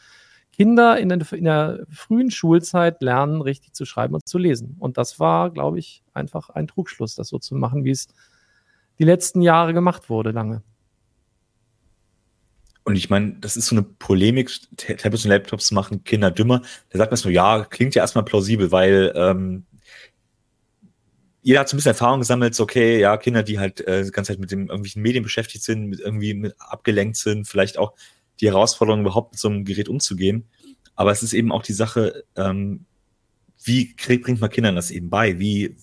[0.53, 4.77] Kinder in der, in der frühen Schulzeit lernen, richtig zu schreiben und zu lesen.
[4.79, 8.09] Und das war, glaube ich, einfach ein Trugschluss, das so zu machen, wie es
[8.99, 10.63] die letzten Jahre gemacht wurde, lange.
[12.85, 16.63] Und ich meine, das ist so eine Polemik, Tablets und Laptops machen Kinder dümmer.
[16.91, 19.65] Da sagt man so, ja, klingt ja erstmal plausibel, weil ähm,
[21.43, 24.11] jeder hat so ein bisschen Erfahrung gesammelt, so, okay, ja, Kinder, die halt äh, die
[24.11, 27.95] ganze Zeit mit dem irgendwelchen Medien beschäftigt sind, mit irgendwie mit abgelenkt sind, vielleicht auch
[28.43, 30.45] die Herausforderung, überhaupt mit so einem Gerät umzugehen.
[30.95, 32.85] Aber es ist eben auch die Sache, ähm,
[33.65, 35.39] wie krieg, bringt man Kindern das eben bei?
[35.39, 35.77] Wie,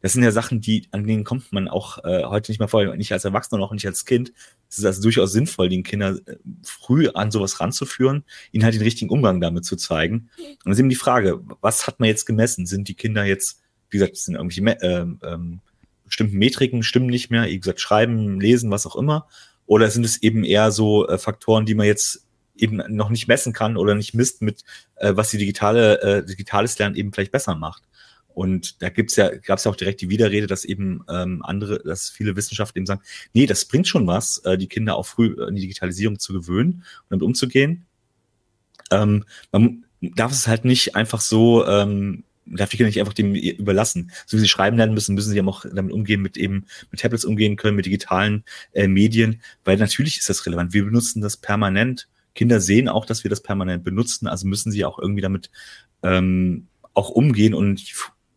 [0.00, 2.94] das sind ja Sachen, die, an denen kommt man auch äh, heute nicht mehr vor,
[2.94, 4.32] nicht als Erwachsener, noch nicht als Kind.
[4.70, 8.82] Es ist also durchaus sinnvoll, den Kindern äh, früh an sowas ranzuführen, ihnen halt den
[8.82, 10.30] richtigen Umgang damit zu zeigen.
[10.38, 12.66] Und dann ist eben die Frage, was hat man jetzt gemessen?
[12.66, 15.60] Sind die Kinder jetzt, wie gesagt, sind irgendwelche ähm, ähm,
[16.04, 19.26] bestimmten Metriken, stimmen nicht mehr, wie gesagt, schreiben, lesen, was auch immer.
[19.66, 22.26] Oder sind es eben eher so äh, Faktoren, die man jetzt
[22.56, 24.64] eben noch nicht messen kann oder nicht misst mit,
[24.96, 27.82] äh, was die digitale, äh, digitales Lernen eben vielleicht besser macht.
[28.28, 31.82] Und da gibt's ja, gab es ja auch direkt die Widerrede, dass eben ähm, andere,
[31.82, 33.00] dass viele Wissenschaftler eben sagen,
[33.32, 36.72] nee, das bringt schon was, äh, die Kinder auch früh in die Digitalisierung zu gewöhnen
[36.74, 37.86] und damit umzugehen.
[38.90, 43.34] Ähm, man darf es halt nicht einfach so ähm, darf die Kinder nicht einfach dem
[43.34, 44.10] überlassen.
[44.26, 47.00] So wie sie schreiben lernen müssen, müssen sie eben auch damit umgehen, mit eben mit
[47.00, 50.72] Tablets umgehen können, mit digitalen äh, Medien, weil natürlich ist das relevant.
[50.72, 52.08] Wir benutzen das permanent.
[52.34, 55.50] Kinder sehen auch, dass wir das permanent benutzen, also müssen sie auch irgendwie damit
[56.02, 57.82] ähm, auch umgehen und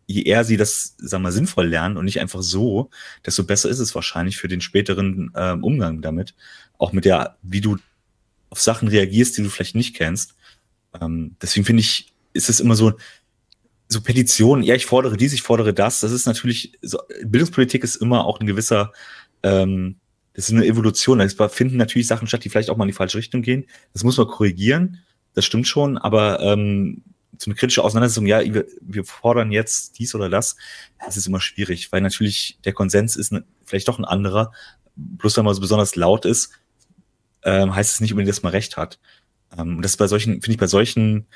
[0.06, 2.90] je eher sie das, sagen wir, sinnvoll lernen und nicht einfach so,
[3.24, 6.34] desto besser ist es wahrscheinlich für den späteren äh, Umgang damit.
[6.78, 7.78] Auch mit der, wie du
[8.48, 10.34] auf Sachen reagierst, die du vielleicht nicht kennst.
[11.00, 12.94] Ähm, deswegen finde ich, ist es immer so,
[13.92, 17.96] so Petitionen, ja, ich fordere dies, ich fordere das, das ist natürlich, so, Bildungspolitik ist
[17.96, 18.92] immer auch ein gewisser,
[19.42, 19.96] ähm,
[20.32, 21.18] das ist eine Evolution.
[21.18, 23.66] Da finden natürlich Sachen statt, die vielleicht auch mal in die falsche Richtung gehen.
[23.92, 25.00] Das muss man korrigieren,
[25.34, 27.02] das stimmt schon, aber ähm,
[27.36, 30.56] so eine kritische Auseinandersetzung, ja, wir, wir fordern jetzt dies oder das,
[31.04, 34.52] das ist immer schwierig, weil natürlich der Konsens ist ne, vielleicht doch ein anderer.
[34.94, 36.52] Bloß wenn man so besonders laut ist,
[37.42, 39.00] ähm, heißt es nicht unbedingt, dass man recht hat.
[39.56, 41.26] Ähm, und das ist bei solchen, finde ich, bei solchen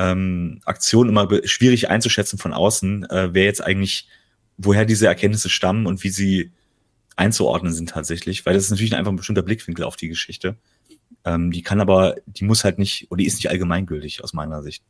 [0.00, 4.08] ähm, Aktion immer schwierig einzuschätzen von außen, äh, wer jetzt eigentlich,
[4.56, 6.50] woher diese Erkenntnisse stammen und wie sie
[7.16, 10.56] einzuordnen sind tatsächlich, weil das ist natürlich einfach ein bestimmter Blickwinkel auf die Geschichte.
[11.26, 14.62] Ähm, die kann aber, die muss halt nicht, oder die ist nicht allgemeingültig aus meiner
[14.62, 14.82] Sicht.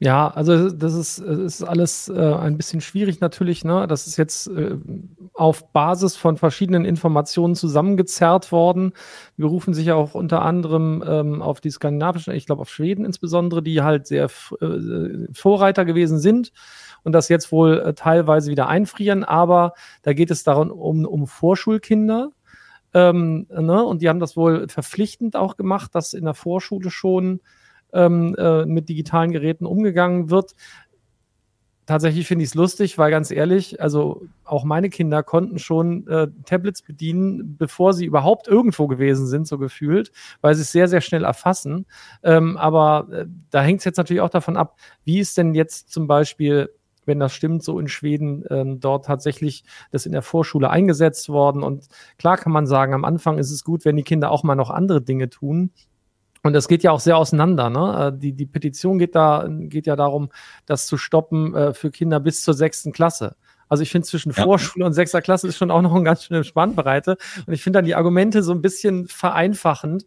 [0.00, 3.64] Ja, also das ist, ist alles äh, ein bisschen schwierig natürlich.
[3.64, 3.88] Ne?
[3.88, 4.76] Das ist jetzt äh,
[5.34, 8.92] auf Basis von verschiedenen Informationen zusammengezerrt worden.
[9.36, 13.04] Wir rufen sich ja auch unter anderem ähm, auf die skandinavischen, ich glaube auf Schweden
[13.04, 14.28] insbesondere, die halt sehr
[14.60, 16.52] äh, Vorreiter gewesen sind
[17.02, 19.24] und das jetzt wohl äh, teilweise wieder einfrieren.
[19.24, 22.30] Aber da geht es darum um, um Vorschulkinder.
[22.94, 23.84] Ähm, ne?
[23.84, 27.40] Und die haben das wohl verpflichtend auch gemacht, dass in der Vorschule schon
[27.92, 30.54] ähm, äh, mit digitalen Geräten umgegangen wird.
[31.88, 36.28] Tatsächlich finde ich es lustig, weil ganz ehrlich, also auch meine Kinder konnten schon äh,
[36.44, 41.00] Tablets bedienen, bevor sie überhaupt irgendwo gewesen sind, so gefühlt, weil sie es sehr, sehr
[41.00, 41.86] schnell erfassen.
[42.22, 45.90] Ähm, aber äh, da hängt es jetzt natürlich auch davon ab, wie ist denn jetzt
[45.90, 46.68] zum Beispiel
[47.08, 51.64] wenn das stimmt, so in Schweden ähm, dort tatsächlich das in der Vorschule eingesetzt worden.
[51.64, 51.86] Und
[52.18, 54.68] klar kann man sagen, am Anfang ist es gut, wenn die Kinder auch mal noch
[54.70, 55.72] andere Dinge tun.
[56.42, 57.70] Und das geht ja auch sehr auseinander.
[57.70, 58.12] Ne?
[58.14, 60.30] Äh, die, die Petition geht, da, geht ja darum,
[60.66, 63.36] das zu stoppen äh, für Kinder bis zur sechsten Klasse.
[63.68, 64.42] Also ich finde zwischen ja.
[64.44, 67.16] Vorschule und sechster Klasse ist schon auch noch ein ganz schöne Spannbreite.
[67.46, 70.06] Und ich finde dann die Argumente so ein bisschen vereinfachend.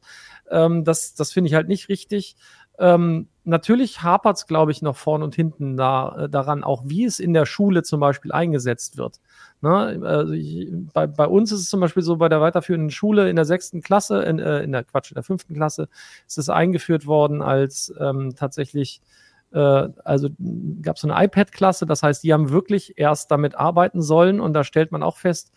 [0.50, 2.36] Ähm, das das finde ich halt nicht richtig.
[2.80, 7.06] Ähm, natürlich hapert es, glaube ich, noch vorn und hinten da, äh, daran, auch wie
[7.06, 9.19] es in der Schule zum Beispiel eingesetzt wird.
[9.62, 9.99] Ne?
[10.04, 13.36] Also ich, bei, bei uns ist es zum Beispiel so, bei der weiterführenden Schule in
[13.36, 15.88] der sechsten Klasse, in, äh, in der Quatsch, in der fünften Klasse
[16.27, 19.01] ist es eingeführt worden als ähm, tatsächlich
[19.54, 20.30] äh, also
[20.82, 24.54] gab es so eine iPad-Klasse, das heißt, die haben wirklich erst damit arbeiten sollen und
[24.54, 25.51] da stellt man auch fest,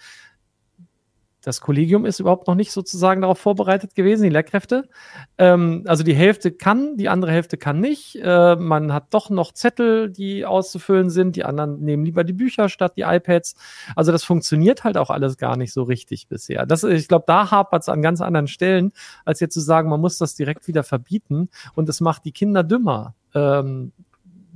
[1.45, 4.89] das Kollegium ist überhaupt noch nicht sozusagen darauf vorbereitet gewesen, die Lehrkräfte.
[5.37, 8.17] Ähm, also die Hälfte kann, die andere Hälfte kann nicht.
[8.17, 11.37] Äh, man hat doch noch Zettel, die auszufüllen sind.
[11.37, 13.55] Die anderen nehmen lieber die Bücher statt die iPads.
[13.95, 16.65] Also das funktioniert halt auch alles gar nicht so richtig bisher.
[16.65, 18.93] Das, ich glaube, da hapert es an ganz anderen Stellen,
[19.27, 22.63] als jetzt zu sagen, man muss das direkt wieder verbieten und es macht die Kinder
[22.65, 23.15] dümmer.
[23.35, 23.93] Ähm,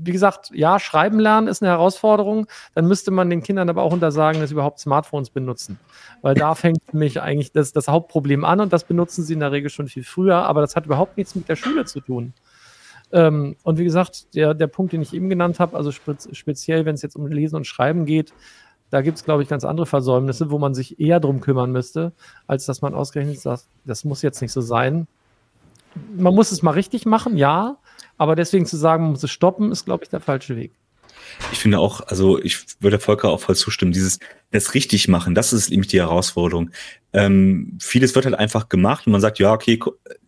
[0.01, 2.47] wie gesagt, ja, schreiben lernen ist eine Herausforderung.
[2.75, 5.79] Dann müsste man den Kindern aber auch untersagen, dass sie überhaupt Smartphones benutzen.
[6.23, 9.53] Weil da fängt mich eigentlich das, das Hauptproblem an und das benutzen sie in der
[9.53, 10.37] Regel schon viel früher.
[10.37, 12.33] Aber das hat überhaupt nichts mit der Schule zu tun.
[13.11, 16.85] Ähm, und wie gesagt, der, der Punkt, den ich eben genannt habe, also spe speziell,
[16.85, 18.33] wenn es jetzt um Lesen und Schreiben geht,
[18.91, 22.13] da gibt es, glaube ich, ganz andere Versäumnisse, wo man sich eher drum kümmern müsste,
[22.47, 25.07] als dass man ausgerechnet sagt, das muss jetzt nicht so sein.
[26.17, 27.77] Man muss es mal richtig machen, ja,
[28.19, 30.73] aber deswegen zu sagen, man muss es stoppen, ist, glaube ich, der falsche Weg.
[31.53, 34.19] Ich finde auch, also ich würde Volker auch voll zustimmen, dieses,
[34.51, 36.71] das richtig machen, das ist nämlich die Herausforderung.
[37.13, 39.79] Ähm, vieles wird halt einfach gemacht und man sagt, ja, okay,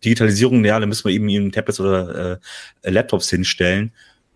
[0.03, 2.39] Digitalisierung, ja, da müssen wir eben eben Tablets oder
[2.83, 3.93] äh, Laptops hinstellen.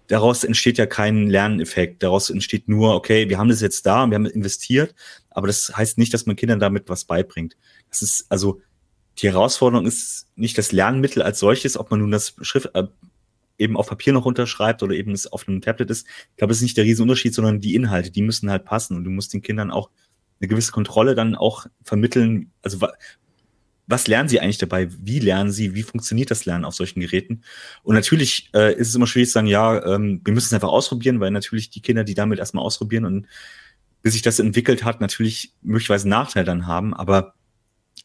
[0.07, 2.03] Daraus entsteht ja kein Lerneffekt.
[2.03, 4.93] Daraus entsteht nur, okay, wir haben das jetzt da, wir haben investiert,
[5.31, 7.57] aber das heißt nicht, dass man Kindern damit was beibringt.
[7.89, 8.61] Das ist, also,
[9.19, 12.83] die Herausforderung ist nicht das Lernmittel als solches, ob man nun das Schrift, äh,
[13.57, 16.07] eben auf Papier noch unterschreibt oder eben es auf einem Tablet ist.
[16.31, 19.03] Ich glaube, es ist nicht der Riesenunterschied, sondern die Inhalte, die müssen halt passen und
[19.03, 19.89] du musst den Kindern auch
[20.39, 22.51] eine gewisse Kontrolle dann auch vermitteln.
[22.61, 22.85] Also
[23.87, 24.89] was lernen sie eigentlich dabei?
[24.99, 25.75] Wie lernen sie?
[25.75, 27.43] Wie funktioniert das Lernen auf solchen Geräten?
[27.83, 30.69] Und natürlich äh, ist es immer schwierig zu sagen, ja, ähm, wir müssen es einfach
[30.69, 33.27] ausprobieren, weil natürlich die Kinder, die damit erstmal ausprobieren und
[34.01, 36.93] bis sich das entwickelt hat, natürlich möglicherweise Nachteil dann haben.
[36.93, 37.35] Aber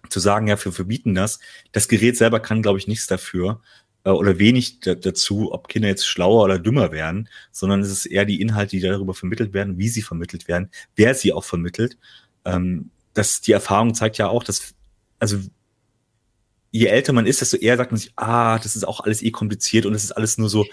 [0.08, 1.40] zu sagen, ja, wir verbieten das,
[1.72, 3.60] das Gerät selber kann, glaube ich, nichts dafür
[4.04, 8.24] äh, oder wenig dazu, ob Kinder jetzt schlauer oder dümmer werden, sondern es ist eher
[8.24, 11.98] die Inhalte, die darüber vermittelt werden, wie sie vermittelt werden, wer sie auch vermittelt.
[12.44, 14.74] Ähm, das, die Erfahrung zeigt ja auch, dass,
[15.18, 15.38] also
[16.70, 19.30] je älter man ist, desto eher sagt man sich, ah, das ist auch alles eh
[19.30, 20.64] kompliziert und das ist alles nur so,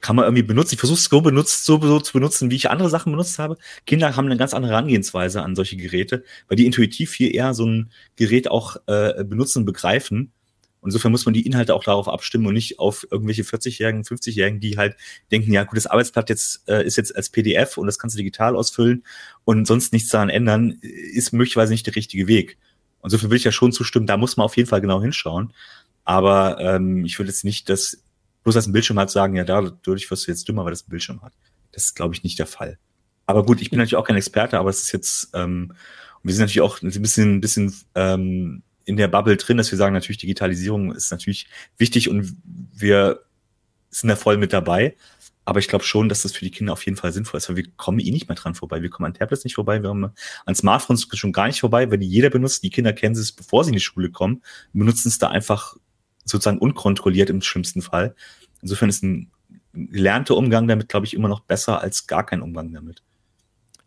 [0.00, 0.74] kann man irgendwie benutzen.
[0.74, 3.56] Ich versuche es so benutzt, so, so zu benutzen, wie ich andere Sachen benutzt habe.
[3.86, 7.66] Kinder haben eine ganz andere Herangehensweise an solche Geräte, weil die intuitiv viel eher so
[7.66, 10.32] ein Gerät auch äh, benutzen begreifen
[10.84, 14.60] und insofern muss man die Inhalte auch darauf abstimmen und nicht auf irgendwelche 40-Jährigen, 50-Jährigen,
[14.60, 14.96] die halt
[15.30, 18.18] denken, ja, gut, das Arbeitsblatt jetzt äh, ist jetzt als PDF und das kannst du
[18.18, 19.02] digital ausfüllen
[19.44, 22.58] und sonst nichts daran ändern, ist möglicherweise nicht der richtige Weg.
[23.00, 25.54] Und insofern will ich ja schon zustimmen, da muss man auf jeden Fall genau hinschauen.
[26.04, 28.04] Aber ähm, ich würde jetzt nicht das,
[28.42, 30.90] bloß als ein Bildschirm hat, sagen, ja, dadurch wirst du jetzt dümmer, weil das ein
[30.90, 31.32] Bildschirm hat.
[31.72, 32.78] Das ist, glaube ich, nicht der Fall.
[33.24, 35.72] Aber gut, ich bin natürlich auch kein Experte, aber es ist jetzt, ähm,
[36.22, 39.78] wir sind natürlich auch ein bisschen, ein bisschen ähm, in der Bubble drin, dass wir
[39.78, 41.46] sagen, natürlich Digitalisierung ist natürlich
[41.78, 42.36] wichtig und
[42.72, 43.20] wir
[43.90, 44.96] sind da voll mit dabei.
[45.46, 47.56] Aber ich glaube schon, dass das für die Kinder auf jeden Fall sinnvoll ist, weil
[47.56, 48.80] wir kommen eh nicht mehr dran vorbei.
[48.80, 50.12] Wir kommen an Tablets nicht vorbei, wir kommen
[50.46, 52.62] an Smartphones schon gar nicht vorbei, weil die jeder benutzt.
[52.62, 54.42] Die Kinder kennen es, bevor sie in die Schule kommen,
[54.72, 55.76] benutzen es da einfach
[56.24, 58.14] sozusagen unkontrolliert im schlimmsten Fall.
[58.62, 59.30] Insofern ist ein
[59.74, 63.02] gelernter Umgang damit, glaube ich, immer noch besser als gar kein Umgang damit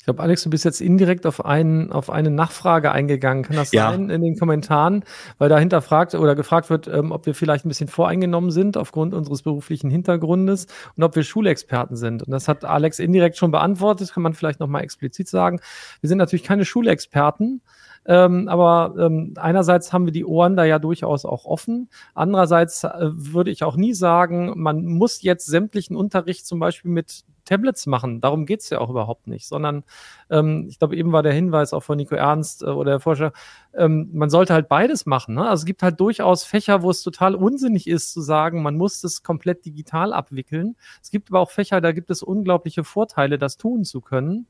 [0.08, 3.44] glaube, Alex, du bist jetzt indirekt auf, einen, auf eine Nachfrage eingegangen.
[3.44, 3.92] Kann das ja.
[3.92, 5.04] sein in den Kommentaren?
[5.38, 9.14] Weil dahinter fragt oder gefragt wird, ähm, ob wir vielleicht ein bisschen voreingenommen sind aufgrund
[9.14, 12.24] unseres beruflichen Hintergrundes und ob wir Schulexperten sind.
[12.24, 15.60] Und das hat Alex indirekt schon beantwortet, kann man vielleicht nochmal explizit sagen.
[16.00, 17.62] Wir sind natürlich keine Schulexperten.
[18.06, 21.90] Ähm, aber ähm, einerseits haben wir die Ohren da ja durchaus auch offen.
[22.14, 27.26] Andererseits äh, würde ich auch nie sagen, man muss jetzt sämtlichen Unterricht zum Beispiel mit
[27.48, 28.22] Tablets machen.
[28.22, 29.84] Darum geht's ja auch überhaupt nicht, sondern
[30.30, 33.32] ähm, ich glaube, eben war der Hinweis auch von Nico Ernst äh, oder der Forscher,
[33.74, 35.36] ähm, man sollte halt beides machen.
[35.36, 35.48] Ne?
[35.48, 39.02] Also es gibt halt durchaus Fächer, wo es total unsinnig ist zu sagen, man muss
[39.02, 40.76] das komplett digital abwickeln.
[41.02, 44.48] Es gibt aber auch Fächer, da gibt es unglaubliche Vorteile, das tun zu können.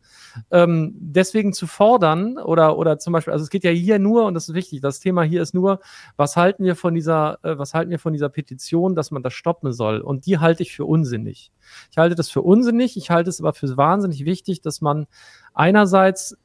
[0.52, 4.34] Ähm, deswegen zu fordern oder, oder zum Beispiel, also es geht ja hier nur, und
[4.34, 5.80] das ist wichtig, das Thema hier ist nur,
[6.16, 9.34] was halten wir von dieser, äh, was halten wir von dieser Petition, dass man das
[9.34, 10.00] stoppen soll?
[10.00, 11.52] Und die halte ich für unsinnig.
[11.92, 15.08] Ich halte das für unsinnig, ich halte es aber für wahnsinnig wichtig, dass man
[15.54, 16.38] einerseits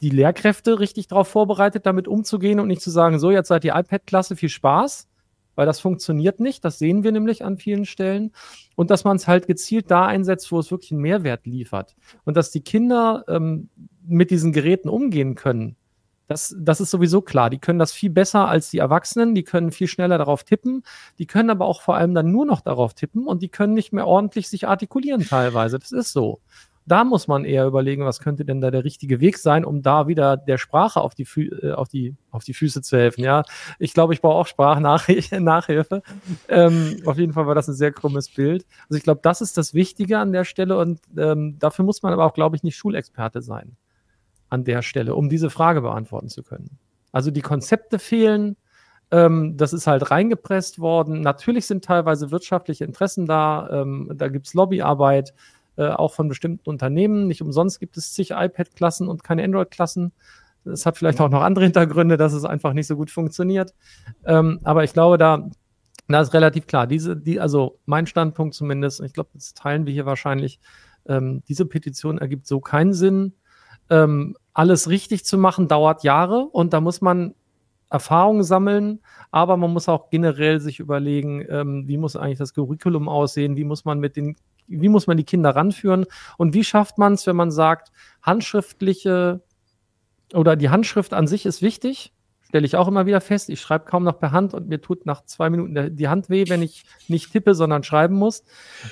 [0.00, 3.74] die Lehrkräfte richtig darauf vorbereitet, damit umzugehen und nicht zu sagen, so, jetzt seid ihr
[3.74, 5.08] iPad-Klasse, viel Spaß,
[5.54, 6.64] weil das funktioniert nicht.
[6.64, 8.32] Das sehen wir nämlich an vielen Stellen.
[8.74, 11.96] Und dass man es halt gezielt da einsetzt, wo es wirklich einen Mehrwert liefert.
[12.24, 13.70] Und dass die Kinder ähm,
[14.06, 15.76] mit diesen Geräten umgehen können.
[16.28, 17.50] Das, das ist sowieso klar.
[17.50, 19.34] Die können das viel besser als die Erwachsenen.
[19.34, 20.82] Die können viel schneller darauf tippen.
[21.18, 23.92] Die können aber auch vor allem dann nur noch darauf tippen und die können nicht
[23.92, 25.78] mehr ordentlich sich artikulieren teilweise.
[25.78, 26.40] Das ist so.
[26.86, 30.06] da muss man eher überlegen, was könnte denn da der richtige Weg sein, um da
[30.06, 33.24] wieder der Sprache auf die, Fü äh, auf die, auf die Füße zu helfen.
[33.24, 33.42] Ja,
[33.78, 36.02] ich glaube, ich brauche auch Sprachnachhilfe.
[36.48, 38.66] Ähm, auf jeden Fall war das ein sehr krummes Bild.
[38.88, 42.12] Also ich glaube, das ist das Wichtige an der Stelle und ähm, dafür muss man
[42.12, 43.76] aber auch, glaube ich, nicht Schulexperte sein
[44.48, 46.78] an der Stelle, um diese Frage beantworten zu können.
[47.12, 48.56] Also die Konzepte fehlen,
[49.10, 51.20] ähm, das ist halt reingepresst worden.
[51.20, 55.32] Natürlich sind teilweise wirtschaftliche Interessen da, ähm, da gibt es Lobbyarbeit,
[55.76, 57.26] äh, auch von bestimmten Unternehmen.
[57.26, 60.12] Nicht umsonst gibt es zig iPad-Klassen und keine Android-Klassen.
[60.64, 63.74] Das hat vielleicht auch noch andere Hintergründe, dass es einfach nicht so gut funktioniert.
[64.24, 65.48] Ähm, aber ich glaube, da,
[66.08, 66.88] da ist relativ klar.
[66.88, 70.58] Diese, die, also mein Standpunkt zumindest, ich glaube, das teilen wir hier wahrscheinlich,
[71.06, 73.34] ähm, diese Petition ergibt so keinen Sinn.
[73.90, 77.34] Ähm, alles richtig zu machen dauert Jahre und da muss man
[77.90, 83.08] Erfahrungen sammeln, aber man muss auch generell sich überlegen, ähm, wie muss eigentlich das Curriculum
[83.08, 86.06] aussehen, wie muss man mit den, wie muss man die Kinder ranführen
[86.36, 89.42] und wie schafft man es, wenn man sagt, handschriftliche
[90.34, 92.12] oder die Handschrift an sich ist wichtig,
[92.48, 93.50] stelle ich auch immer wieder fest.
[93.50, 96.48] Ich schreibe kaum noch per Hand und mir tut nach zwei Minuten die Hand weh,
[96.48, 98.44] wenn ich nicht tippe, sondern schreiben muss.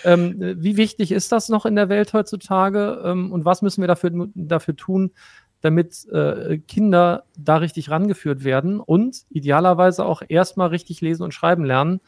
[0.05, 3.89] Ähm, wie wichtig ist das noch in der Welt heutzutage ähm, und was müssen wir
[3.89, 5.13] dafür, dafür tun,
[5.61, 11.65] damit äh, Kinder da richtig rangeführt werden und idealerweise auch erstmal richtig lesen und schreiben
[11.65, 12.01] lernen,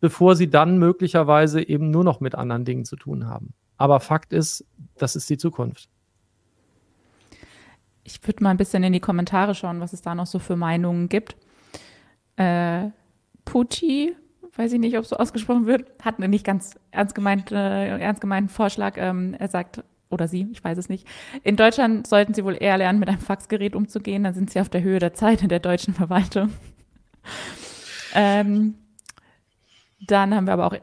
[0.00, 3.54] bevor sie dann möglicherweise eben nur noch mit anderen Dingen zu tun haben.
[3.78, 4.66] Aber Fakt ist,
[4.98, 5.88] das ist die Zukunft.
[8.10, 10.56] Ich würde mal ein bisschen in die Kommentare schauen, was es da noch so für
[10.56, 11.36] Meinungen gibt.
[12.36, 12.88] Äh,
[13.44, 14.16] Pucci,
[14.56, 18.20] weiß ich nicht, ob so ausgesprochen wird, hat einen nicht ganz ernst, gemeint, äh, ernst
[18.20, 18.96] gemeinten Vorschlag.
[18.96, 21.06] Ähm, er sagt, oder sie, ich weiß es nicht.
[21.44, 24.24] In Deutschland sollten sie wohl eher lernen, mit einem Faxgerät umzugehen.
[24.24, 26.52] Dann sind sie auf der Höhe der Zeit in der deutschen Verwaltung.
[28.14, 28.74] ähm,
[30.00, 30.76] dann haben wir aber auch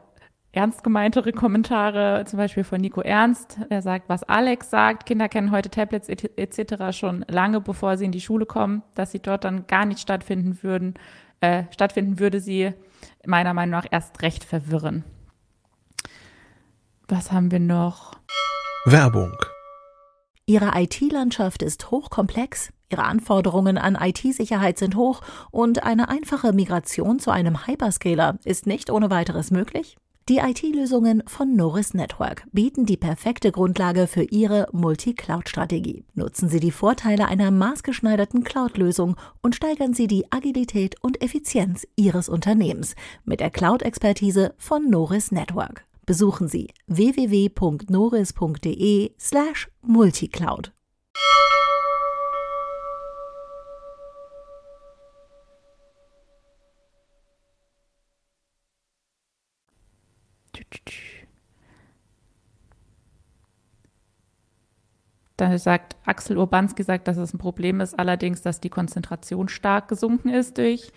[0.58, 3.60] ernst gemeintere Kommentare, zum Beispiel von Nico Ernst.
[3.70, 6.96] Er sagt, was Alex sagt, Kinder kennen heute Tablets etc.
[6.98, 10.58] schon lange, bevor sie in die Schule kommen, dass sie dort dann gar nicht stattfinden
[10.62, 10.94] würden,
[11.40, 12.72] äh, stattfinden würde sie
[13.24, 15.04] meiner Meinung nach erst recht verwirren.
[17.06, 18.14] Was haben wir noch?
[18.84, 19.36] Werbung.
[20.44, 27.30] Ihre IT-Landschaft ist hochkomplex, Ihre Anforderungen an IT-Sicherheit sind hoch und eine einfache Migration zu
[27.30, 29.98] einem Hyperscaler ist nicht ohne weiteres möglich?
[30.28, 36.04] Die IT-Lösungen von Norris Network bieten die perfekte Grundlage für Ihre Multi-Cloud-Strategie.
[36.14, 42.28] Nutzen Sie die Vorteile einer maßgeschneiderten Cloud-Lösung und steigern Sie die Agilität und Effizienz Ihres
[42.28, 47.52] Unternehmens mit der Cloud-Expertise von Norris Network besuchen Sie www.noris.de
[49.20, 50.72] slash multicloud.
[65.38, 69.86] Da sagt Axel Urbanski sagt, dass es ein Problem ist, allerdings, dass die Konzentration stark
[69.86, 70.90] gesunken ist durch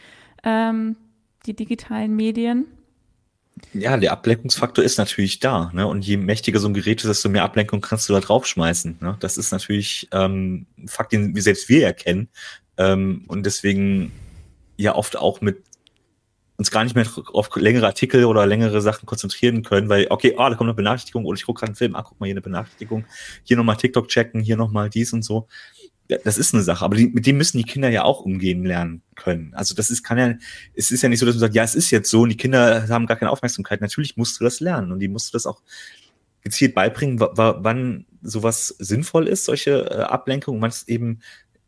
[0.43, 0.95] ähm,
[1.45, 2.65] die digitalen Medien.
[3.73, 5.69] Ja, der Ablenkungsfaktor ist natürlich da.
[5.75, 5.85] Ne?
[5.85, 8.97] Und je mächtiger so ein Gerät ist, desto mehr Ablenkung kannst du da draufschmeißen.
[8.99, 9.15] Ne?
[9.19, 12.27] Das ist natürlich ähm, ein Fakt, den wir selbst wir erkennen.
[12.77, 14.11] Ähm, und deswegen
[14.75, 15.61] ja oft auch mit
[16.61, 20.49] uns gar nicht mehr auf längere Artikel oder längere Sachen konzentrieren können, weil, okay, ah,
[20.49, 22.41] da kommt eine Benachrichtigung oder ich gucke gerade einen Film, ah, guck mal hier eine
[22.41, 23.05] Benachrichtigung,
[23.43, 25.47] hier nochmal TikTok checken, hier nochmal dies und so
[26.23, 29.01] das ist eine Sache, aber die, mit dem müssen die Kinder ja auch umgehen lernen
[29.15, 29.53] können.
[29.53, 30.33] Also das ist, kann ja,
[30.73, 32.37] es ist ja nicht so, dass man sagt, ja, es ist jetzt so und die
[32.37, 33.81] Kinder haben gar keine Aufmerksamkeit.
[33.81, 35.61] Natürlich musst du das lernen und die musst du das auch
[36.43, 41.19] gezielt beibringen, wann sowas sinnvoll ist, solche äh, Ablenkungen, wann es eben,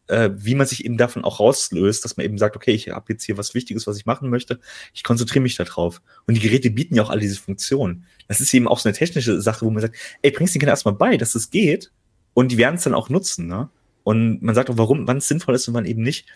[0.08, 3.14] äh, wie man sich eben davon auch rauslöst, dass man eben sagt, okay, ich habe
[3.14, 4.60] jetzt hier was Wichtiges, was ich machen möchte,
[4.93, 6.01] ich konzentriere mich darauf.
[6.28, 8.06] Und die Geräte bieten ja auch all diese Funktionen.
[8.28, 10.74] Das ist eben auch so eine technische Sache, wo man sagt, ey, bringst den Kindern
[10.74, 11.91] erstmal bei, dass es geht
[12.34, 13.70] und die werden es dann auch nutzen, ne?
[14.04, 16.28] Und man sagt auch, warum, wann es sinnvoll ist und wann eben nicht.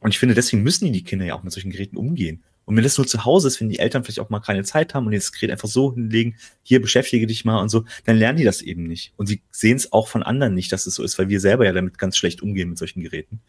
[0.00, 2.42] Und ich finde, deswegen müssen die Kinder ja auch mit solchen Geräten umgehen.
[2.68, 4.92] Und wenn das nur zu Hause ist, wenn die Eltern vielleicht auch mal keine Zeit
[4.92, 8.36] haben und das Gerät einfach so hinlegen, hier beschäftige dich mal und so, dann lernen
[8.36, 9.14] die das eben nicht.
[9.16, 11.64] Und sie sehen es auch von anderen nicht, dass es so ist, weil wir selber
[11.64, 13.40] ja damit ganz schlecht umgehen mit solchen Geräten.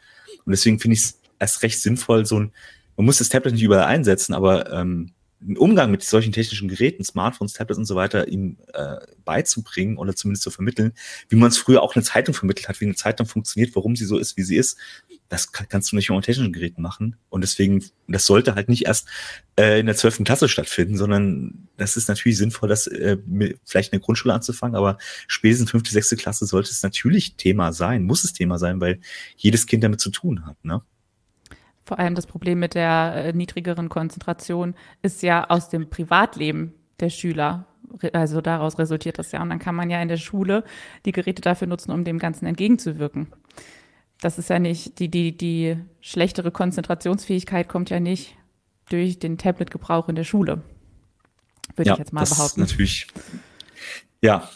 [0.46, 2.54] Und deswegen finde ich es erst recht sinnvoll, so ein,
[2.96, 5.12] man muss das Tablet nicht überall einsetzen, aber ähm,
[5.56, 10.44] Umgang mit solchen technischen Geräten, Smartphones, Tablets und so weiter, ihm äh, beizubringen oder zumindest
[10.44, 10.94] zu vermitteln,
[11.30, 14.06] wie man es früher auch eine Zeitung vermittelt hat, wie eine Zeitung funktioniert, warum sie
[14.06, 14.78] so ist, wie sie ist.
[15.30, 17.16] Das kann, kannst du nicht mit technischen Geräten machen.
[17.30, 19.08] Und deswegen, das sollte halt nicht erst
[19.58, 23.18] äh, in der zwölften Klasse stattfinden, sondern das ist natürlich sinnvoll, das äh,
[23.64, 28.04] vielleicht in der Grundschule anzufangen, aber spätestens fünfte, sechste Klasse sollte es natürlich Thema sein,
[28.04, 29.00] muss es Thema sein, weil
[29.38, 30.58] jedes Kind damit zu tun hat.
[30.66, 30.82] Ne?
[31.90, 37.10] Vor allem das Problem mit der äh, niedrigeren Konzentration ist ja aus dem Privatleben der
[37.10, 37.66] Schüler
[38.14, 39.42] also daraus resultiert das ja.
[39.42, 40.64] Und dann kann man ja in der Schule
[41.06, 43.28] die Geräte dafür nutzen, um dem Ganzen entgegenzuwirken.
[44.22, 48.36] Das ist ja nicht, die, die, die schlechtere Konzentrationsfähigkeit kommt ja nicht
[48.90, 50.62] durch den Tablet-Gebrauch in der Schule.
[51.76, 52.62] Würde ja, ich jetzt mal das behaupten.
[52.62, 53.08] Natürlich,
[54.22, 54.48] ja,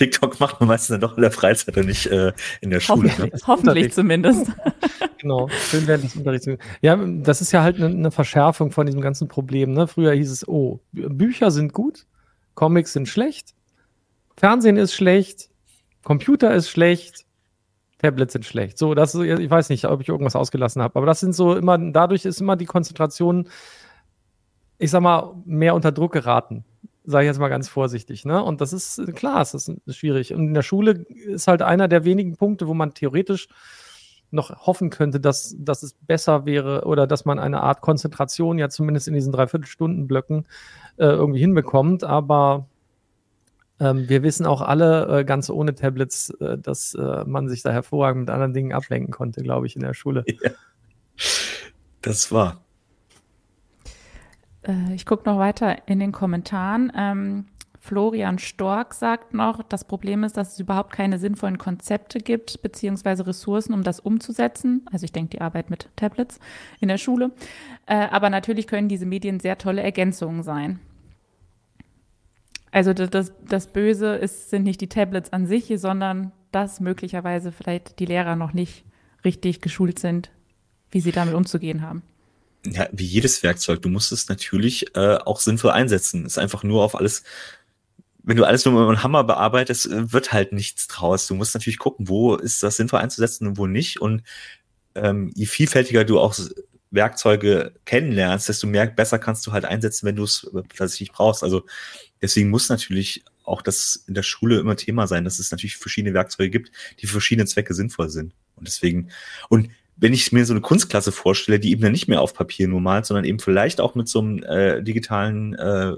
[0.00, 2.32] TikTok macht man meistens dann doch in der Freizeit und nicht äh,
[2.62, 3.10] in der Schule.
[3.10, 3.40] Hoffentlich, ne?
[3.46, 4.50] hoffentlich zumindest.
[5.18, 6.48] genau, schön während des Unterrichts.
[6.80, 9.74] Ja, das ist ja halt eine, eine Verschärfung von diesem ganzen Problem.
[9.74, 9.86] Ne?
[9.86, 12.06] Früher hieß es, oh, Bücher sind gut,
[12.54, 13.54] Comics sind schlecht,
[14.38, 15.50] Fernsehen ist schlecht,
[16.02, 17.26] Computer ist schlecht,
[17.98, 18.78] Tablets sind schlecht.
[18.78, 21.54] So, das ist, ich weiß nicht, ob ich irgendwas ausgelassen habe, aber das sind so
[21.54, 23.50] immer, dadurch ist immer die Konzentration,
[24.78, 26.64] ich sag mal, mehr unter Druck geraten
[27.10, 28.24] sage ich jetzt mal ganz vorsichtig.
[28.24, 28.42] Ne?
[28.42, 30.32] Und das ist klar, es ist schwierig.
[30.32, 33.48] Und in der Schule ist halt einer der wenigen Punkte, wo man theoretisch
[34.30, 38.68] noch hoffen könnte, dass, dass es besser wäre oder dass man eine Art Konzentration ja
[38.68, 40.46] zumindest in diesen Dreiviertelstundenblöcken
[40.98, 42.04] äh, irgendwie hinbekommt.
[42.04, 42.68] Aber
[43.80, 47.72] ähm, wir wissen auch alle, äh, ganz ohne Tablets, äh, dass äh, man sich da
[47.72, 50.24] hervorragend mit anderen Dingen ablenken konnte, glaube ich, in der Schule.
[50.26, 50.50] Ja.
[52.02, 52.62] Das war.
[54.66, 56.92] Äh, ich gucke noch weiter in den Kommentaren.
[56.96, 57.46] Ähm,
[57.82, 63.26] Florian Stork sagt noch, das Problem ist, dass es überhaupt keine sinnvollen Konzepte gibt, beziehungsweise
[63.26, 64.86] Ressourcen, um das umzusetzen.
[64.92, 66.38] Also ich denke die Arbeit mit Tablets
[66.80, 67.30] in der Schule.
[67.86, 70.78] Äh, aber natürlich können diese Medien sehr tolle Ergänzungen sein.
[72.70, 77.98] Also das, das Böse ist, sind nicht die Tablets an sich, sondern dass möglicherweise vielleicht
[77.98, 78.84] die Lehrer noch nicht
[79.24, 80.30] richtig geschult sind,
[80.90, 82.02] wie sie damit umzugehen haben
[82.66, 86.26] ja, wie jedes Werkzeug, du musst es natürlich äh, auch sinnvoll einsetzen.
[86.26, 87.22] ist einfach nur auf alles,
[88.22, 91.26] wenn du alles nur mit einem Hammer bearbeitest, äh, wird halt nichts draus.
[91.26, 94.00] Du musst natürlich gucken, wo ist das sinnvoll einzusetzen und wo nicht.
[94.00, 94.22] Und
[94.94, 96.34] ähm, je vielfältiger du auch
[96.90, 101.42] Werkzeuge kennenlernst, desto mehr besser kannst du halt einsetzen, wenn du es tatsächlich brauchst.
[101.42, 101.64] Also
[102.20, 106.14] deswegen muss natürlich auch das in der Schule immer Thema sein, dass es natürlich verschiedene
[106.14, 108.34] Werkzeuge gibt, die für verschiedene Zwecke sinnvoll sind.
[108.56, 109.10] Und deswegen,
[109.48, 109.70] und
[110.00, 112.80] wenn ich mir so eine Kunstklasse vorstelle, die eben dann nicht mehr auf Papier nur
[112.80, 115.92] malt, sondern eben vielleicht auch mit so einem äh, digitalen, äh,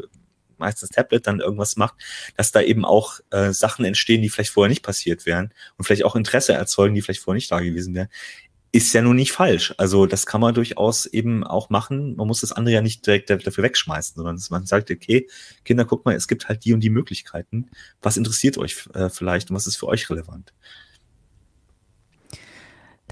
[0.58, 1.94] meistens Tablet dann irgendwas macht,
[2.36, 6.04] dass da eben auch äh, Sachen entstehen, die vielleicht vorher nicht passiert wären und vielleicht
[6.04, 8.08] auch Interesse erzeugen, die vielleicht vorher nicht da gewesen wären,
[8.72, 9.74] ist ja nun nicht falsch.
[9.76, 12.16] Also das kann man durchaus eben auch machen.
[12.16, 15.28] Man muss das andere ja nicht direkt dafür wegschmeißen, sondern dass man sagt, okay,
[15.64, 17.70] Kinder, guck mal, es gibt halt die und die Möglichkeiten.
[18.00, 20.54] Was interessiert euch äh, vielleicht und was ist für euch relevant?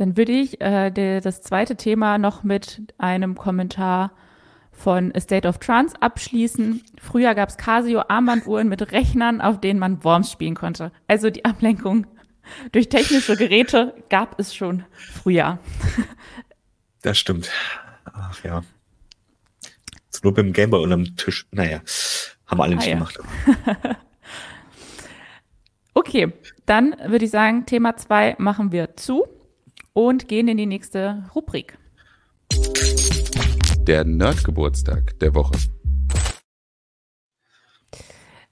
[0.01, 4.13] Dann würde ich äh, der, das zweite Thema noch mit einem Kommentar
[4.73, 6.83] von A State of Trance abschließen.
[6.99, 10.91] Früher gab es Casio-Armbanduhren mit Rechnern, auf denen man Worms spielen konnte.
[11.07, 12.07] Also die Ablenkung
[12.73, 15.59] durch technische Geräte gab es schon früher.
[17.03, 17.51] Das stimmt.
[18.05, 18.63] Ach ja.
[20.11, 21.47] So nur beim Gameboy unterm Tisch.
[21.51, 21.81] Naja,
[22.47, 22.95] haben alle nicht ah, ja.
[22.95, 23.19] gemacht.
[25.95, 26.33] okay,
[26.67, 29.27] dann würde ich sagen, Thema 2 machen wir zu
[29.93, 31.79] und gehen in die nächste Rubrik.
[33.87, 35.57] Der Nerdgeburtstag der Woche.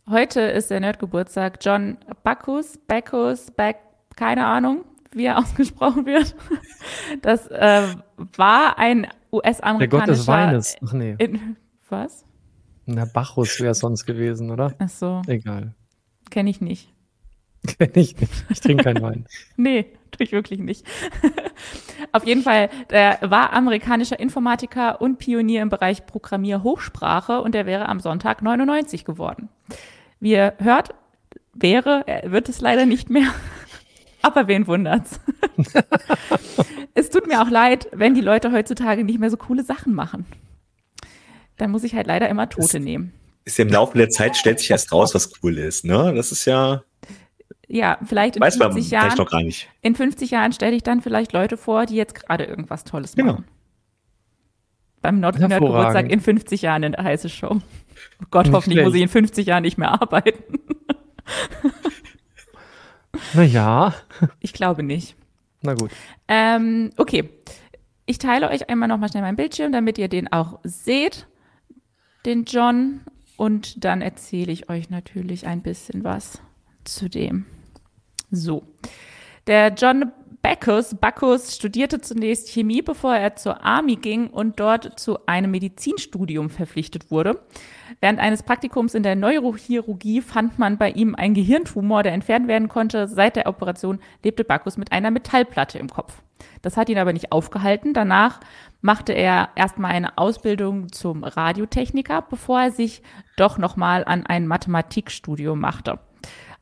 [0.08, 3.76] Heute ist der Nerdgeburtstag John Bacchus, Bacchus, Back,
[4.16, 6.34] keine Ahnung, wie er ausgesprochen wird.
[7.22, 7.94] Das äh,
[8.36, 9.78] war ein US-amerikanischer.
[9.78, 10.76] Der Gott des Weines.
[10.86, 11.14] Ach nee.
[11.18, 11.56] In,
[11.88, 12.24] was?
[12.86, 14.74] Na, Bacchus wäre sonst gewesen, oder?
[14.78, 15.20] Ach so.
[15.26, 15.74] Egal.
[16.30, 16.94] Kenne ich nicht.
[17.78, 18.32] Kenn ich nicht.
[18.48, 19.26] Ich trinke keinen Wein.
[19.56, 20.86] nee, tue ich wirklich nicht.
[22.12, 27.88] Auf jeden Fall, der war amerikanischer Informatiker und Pionier im Bereich Programmierhochsprache und der wäre
[27.88, 29.48] am Sonntag 99 geworden.
[30.20, 30.94] Wie ihr hört,
[31.54, 33.34] wäre, er wird es leider nicht mehr.
[34.22, 35.20] Aber wen wundert's?
[36.94, 40.26] es tut mir auch leid, wenn die Leute heutzutage nicht mehr so coole Sachen machen.
[41.56, 43.12] Dann muss ich halt leider immer Tote nehmen.
[43.44, 46.12] Ist ja im Laufe der Zeit stellt sich erst raus, was cool ist, ne?
[46.14, 46.82] Das ist ja
[47.68, 49.16] ja, vielleicht in Weiß 50 Jahren.
[49.18, 49.68] Noch gar nicht.
[49.82, 53.32] In 50 Jahren stelle ich dann vielleicht Leute vor, die jetzt gerade irgendwas Tolles genau.
[53.32, 53.44] machen.
[55.02, 57.60] Beim Nord Geburtstag in 50 Jahren in der heiße Show.
[58.20, 58.86] Oh Gott, nicht hoffentlich schlecht.
[58.86, 60.58] muss ich in 50 Jahren nicht mehr arbeiten.
[63.34, 63.94] naja.
[64.40, 65.14] Ich glaube nicht.
[65.62, 65.90] Na gut.
[66.26, 67.28] Ähm, okay.
[68.06, 71.26] Ich teile euch einmal nochmal schnell meinen Bildschirm, damit ihr den auch seht,
[72.24, 73.02] den John.
[73.36, 76.40] Und dann erzähle ich euch natürlich ein bisschen was
[76.84, 77.46] zu dem.
[78.30, 78.62] So.
[79.46, 80.12] Der John
[80.42, 80.94] Bacchus.
[80.94, 87.10] Bacchus studierte zunächst Chemie, bevor er zur Army ging und dort zu einem Medizinstudium verpflichtet
[87.10, 87.40] wurde.
[88.00, 92.68] Während eines Praktikums in der Neurochirurgie fand man bei ihm einen Gehirntumor, der entfernt werden
[92.68, 93.08] konnte.
[93.08, 96.22] Seit der Operation lebte Bacchus mit einer Metallplatte im Kopf.
[96.62, 97.92] Das hat ihn aber nicht aufgehalten.
[97.92, 98.40] Danach
[98.80, 103.02] machte er erstmal eine Ausbildung zum Radiotechniker, bevor er sich
[103.36, 105.98] doch nochmal an ein Mathematikstudium machte.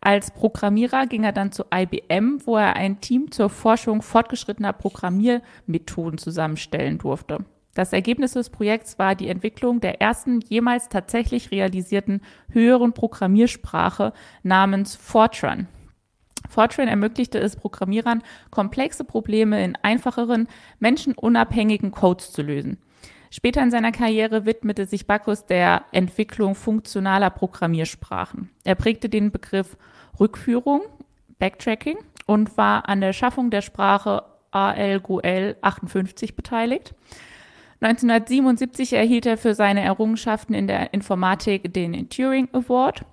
[0.06, 6.16] Als Programmierer ging er dann zu IBM, wo er ein Team zur Forschung fortgeschrittener Programmiermethoden
[6.16, 7.38] zusammenstellen durfte.
[7.74, 12.20] Das Ergebnis des Projekts war die Entwicklung der ersten jemals tatsächlich realisierten
[12.52, 14.12] höheren Programmiersprache
[14.44, 15.66] namens Fortran.
[16.48, 20.46] Fortran ermöglichte es Programmierern, komplexe Probleme in einfacheren,
[20.78, 22.78] menschenunabhängigen Codes zu lösen.
[23.32, 28.50] Später in seiner Karriere widmete sich Bacchus der Entwicklung funktionaler Programmiersprachen.
[28.62, 29.76] Er prägte den Begriff
[30.18, 30.82] Rückführung,
[31.38, 36.94] Backtracking und war an der Schaffung der Sprache ALGOL 58 beteiligt.
[37.80, 43.04] 1977 erhielt er für seine Errungenschaften in der Informatik den Turing Award.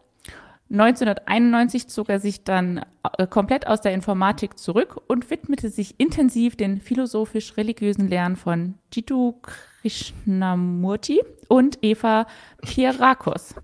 [0.72, 2.84] 1991 zog er sich dann
[3.18, 9.36] äh, komplett aus der Informatik zurück und widmete sich intensiv den philosophisch-religiösen Lehren von Jiddu
[9.82, 12.26] Krishnamurti und Eva
[12.62, 13.56] Pierakos.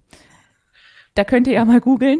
[1.16, 2.20] Da könnt ihr ja mal googeln,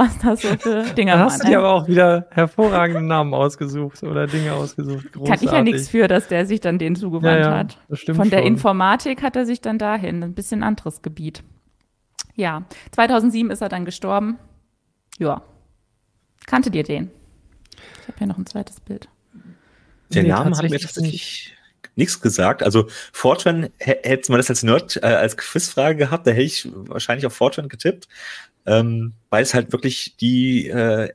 [0.00, 1.18] was das so für Dinge waren.
[1.20, 5.12] Da hast du dir aber auch wieder hervorragende Namen ausgesucht oder Dinge ausgesucht.
[5.12, 5.28] Großartig.
[5.28, 7.78] Kann ich ja nichts für, dass der sich dann den zugewandt ja, ja, hat.
[8.16, 8.46] Von der schon.
[8.46, 11.42] Informatik hat er sich dann dahin, ein bisschen anderes Gebiet.
[12.34, 14.38] Ja, 2007 ist er dann gestorben.
[15.18, 15.42] Ja.
[16.46, 17.10] Kanntet ihr den?
[18.02, 19.08] Ich habe hier noch ein zweites Bild.
[20.12, 21.54] Der nee, Name hat mir tatsächlich
[21.94, 22.62] nichts gesagt.
[22.62, 27.26] Also Fortran, hätte man das als Nerd, äh, als Quizfrage gehabt, da hätte ich wahrscheinlich
[27.26, 28.08] auf Fortran getippt,
[28.66, 31.10] ähm, weil es halt wirklich die äh,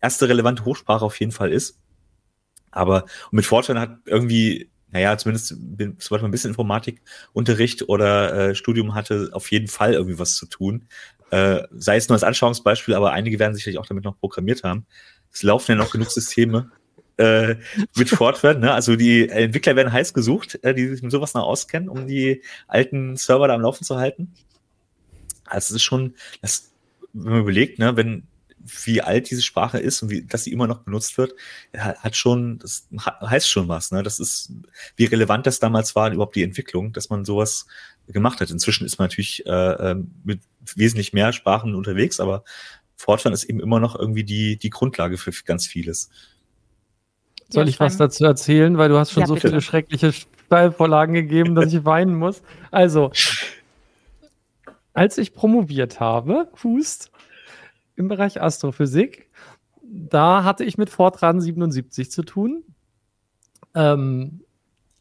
[0.00, 1.78] erste relevante Hochsprache auf jeden Fall ist.
[2.70, 5.56] Aber mit Fortran hat irgendwie, naja, zumindest
[5.98, 10.46] sobald man ein bisschen Informatikunterricht oder äh, Studium hatte, auf jeden Fall irgendwie was zu
[10.46, 10.86] tun.
[11.30, 14.86] Äh, sei es nur als Anschauungsbeispiel, aber einige werden sicherlich auch damit noch programmiert haben.
[15.32, 16.70] Es laufen ja noch genug Systeme
[17.16, 17.56] äh,
[17.96, 18.60] mit Fortran.
[18.60, 18.72] Ne?
[18.72, 22.42] Also die Entwickler werden heiß gesucht, äh, die sich mit sowas noch auskennen, um die
[22.68, 24.34] alten Server da am Laufen zu halten.
[25.46, 26.72] Also es ist schon, das,
[27.12, 28.26] wenn man überlegt, ne, wenn
[28.84, 31.34] wie alt diese Sprache ist und wie, dass sie immer noch benutzt wird,
[31.76, 32.88] hat schon, das
[33.20, 33.92] heißt schon was.
[33.92, 34.02] Ne?
[34.02, 34.52] Das ist,
[34.96, 37.66] wie relevant das damals war, überhaupt die Entwicklung, dass man sowas
[38.08, 38.50] gemacht hat.
[38.50, 39.50] Inzwischen ist man natürlich äh,
[39.90, 40.40] ähm, mit
[40.74, 42.44] wesentlich mehr Sprachen unterwegs, aber
[42.96, 46.08] Fortran ist eben immer noch irgendwie die, die Grundlage für ganz vieles.
[47.48, 48.76] Soll ich was dazu erzählen?
[48.78, 49.48] Weil du hast schon ja, so bitte.
[49.48, 52.42] viele schreckliche Steilvorlagen gegeben, dass ich weinen muss.
[52.72, 53.12] Also,
[54.96, 57.10] als ich promoviert habe, Hust,
[57.96, 59.30] im Bereich Astrophysik,
[59.82, 62.64] da hatte ich mit Fortran 77 zu tun.
[63.74, 64.40] Ähm,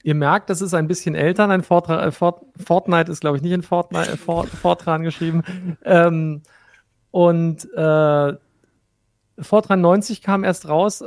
[0.04, 1.48] ihr merkt, das ist ein bisschen älter.
[1.48, 5.44] Ein äh, Fort, Fortnite ist, glaube ich, nicht in Fortnite, äh, Fort, Fortran geschrieben.
[5.84, 6.44] Ähm,
[7.12, 8.34] und äh,
[9.40, 11.06] Fortran 90 kam erst raus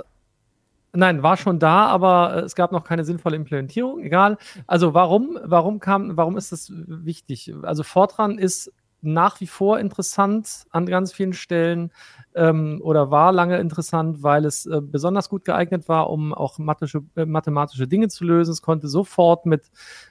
[0.92, 4.00] Nein, war schon da, aber äh, es gab noch keine sinnvolle Implementierung.
[4.00, 4.38] Egal.
[4.66, 7.52] Also warum, warum kam, warum ist das wichtig?
[7.62, 11.92] Also Fortran ist nach wie vor interessant an ganz vielen Stellen
[12.34, 17.02] ähm, oder war lange interessant, weil es äh, besonders gut geeignet war, um auch mathische,
[17.16, 18.52] äh, mathematische Dinge zu lösen.
[18.52, 19.70] Es konnte sofort mit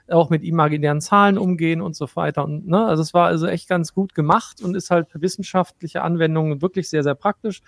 [0.10, 2.46] auch mit imaginären Zahlen umgehen und so weiter.
[2.46, 6.02] Und, ne, also es war also echt ganz gut gemacht und ist halt für wissenschaftliche
[6.02, 7.62] Anwendungen wirklich sehr, sehr praktisch.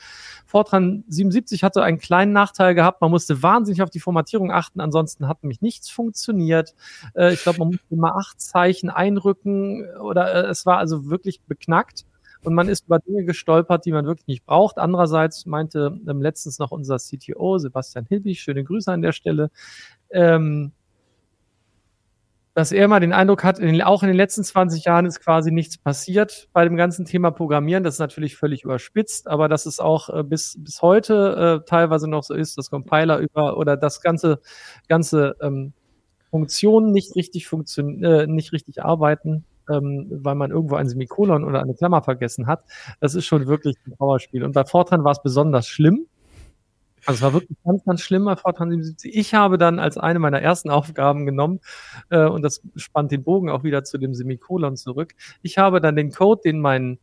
[0.46, 3.02] Fortran 77 hatte einen kleinen Nachteil gehabt.
[3.02, 4.80] Man musste wahnsinnig auf die Formatierung achten.
[4.80, 6.76] Ansonsten hat nämlich nichts funktioniert.
[7.14, 11.42] Äh, ich glaube, man musste immer acht Zeichen einrücken oder äh, es war also wirklich
[11.42, 12.06] beknackt
[12.44, 14.78] und man ist über Dinge gestolpert, die man wirklich nicht braucht.
[14.78, 19.52] Andererseits meinte ähm, letztens noch unser CTO, Sebastian Hilbig, schöne Grüße an der Stelle,
[20.10, 20.72] ähm,
[22.54, 25.20] dass er mal den Eindruck hat, in den, auch in den letzten 20 Jahren ist
[25.22, 27.84] quasi nichts passiert bei dem ganzen Thema Programmieren.
[27.84, 32.10] Das ist natürlich völlig überspitzt, aber dass es auch äh, bis, bis heute äh, teilweise
[32.10, 34.40] noch so ist, dass Compiler über oder das ganze,
[34.88, 35.74] ganze ähm,
[36.32, 41.62] Funktionen nicht richtig funktionieren, äh, nicht richtig arbeiten, ähm, weil man irgendwo ein Semikolon oder
[41.62, 42.64] eine Klammer vergessen hat.
[43.00, 44.44] Das ist schon wirklich ein Powerspiel.
[44.44, 46.08] Und bei Fortran war es besonders schlimm,
[47.06, 49.16] also es war wirklich ganz, ganz schlimm bei Fortran 77.
[49.16, 51.60] Ich habe dann als eine meiner ersten Aufgaben genommen,
[52.10, 55.16] äh, und das spannt den Bogen auch wieder zu dem Semikolon zurück.
[55.42, 57.00] Ich habe dann den Code, den mein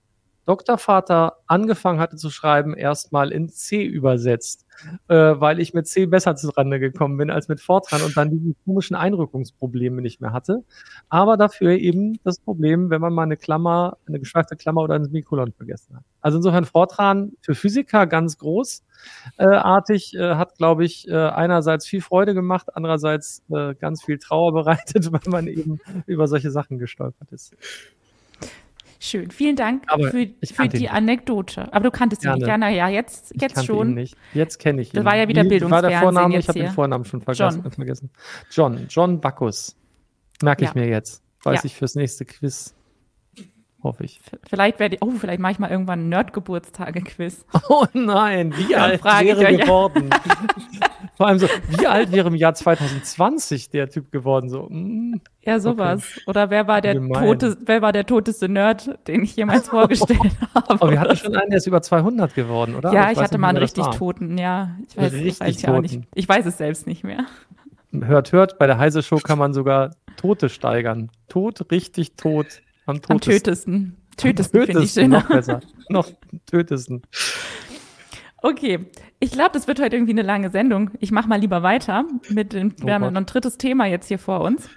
[0.46, 4.64] Doktorvater angefangen hatte zu schreiben, erstmal in C übersetzt,
[5.08, 8.54] äh, weil ich mit C besser zurande gekommen bin als mit Fortran und dann diese
[8.64, 10.64] komischen Einrückungsprobleme nicht mehr hatte.
[11.08, 15.04] Aber dafür eben das Problem, wenn man mal eine Klammer, eine geschweifte Klammer oder ein
[15.04, 16.04] Semikolon vergessen hat.
[16.20, 22.00] Also insofern Fortran für Physiker ganz großartig, äh, äh, hat, glaube ich, äh, einerseits viel
[22.00, 27.32] Freude gemacht, andererseits äh, ganz viel Trauer bereitet, weil man eben über solche Sachen gestolpert
[27.32, 27.54] ist.
[28.98, 31.72] Schön, vielen Dank Aber für, für die Anekdote.
[31.72, 32.46] Aber du kanntest ihn nicht.
[32.46, 33.90] Ja, naja, jetzt, jetzt schon.
[33.90, 34.16] Ihn nicht.
[34.34, 34.96] Jetzt kenne ich ihn.
[34.96, 35.82] Das war ja wieder Bildungsfernsehen.
[35.82, 36.38] War der Vorname?
[36.38, 37.62] Ich habe den Vornamen schon vergessen.
[37.62, 37.72] John.
[37.72, 38.10] vergessen.
[38.50, 39.76] John, John Bacchus.
[40.42, 40.80] Merke ich ja.
[40.80, 41.22] mir jetzt.
[41.42, 41.66] Weiß ja.
[41.66, 42.75] ich fürs nächste Quiz.
[43.86, 44.20] Hoffe ich.
[44.48, 47.46] Vielleicht werde ich, oh, vielleicht mache ich mal irgendwann ein Nerd-Geburtstage-Quiz.
[47.68, 50.10] Oh nein, wie alt wäre geworden?
[51.16, 54.48] Vor allem so, wie alt wäre im Jahr 2020 der Typ geworden?
[54.48, 56.02] So, mm, ja, sowas.
[56.16, 56.24] Okay.
[56.26, 60.18] Oder wer war der tote, wer war der toteste Nerd, den ich jemals vorgestellt
[60.52, 60.70] habe?
[60.70, 62.92] Aber wir hatten schon einen, der ist über 200 geworden, oder?
[62.92, 64.76] Ja, ich, ich hatte mal einen richtig toten, ja.
[64.88, 66.02] Ich weiß, richtig ich weiß auch nicht.
[66.12, 67.24] Ich weiß es selbst nicht mehr.
[67.92, 71.10] Hört, hört, bei der Heise Show kann man sogar Tote steigern.
[71.28, 72.62] Tot, richtig tot.
[72.86, 73.96] Am, am tötesten.
[74.16, 75.20] Tötesten, tötesten finde ich schöner.
[75.20, 75.60] Noch besser.
[75.88, 76.08] noch
[76.46, 77.02] tötesten.
[78.38, 78.86] Okay,
[79.18, 80.90] ich glaube, das wird heute irgendwie eine lange Sendung.
[81.00, 82.04] Ich mache mal lieber weiter.
[82.28, 84.68] Mit dem, oh wir haben noch ein drittes Thema jetzt hier vor uns.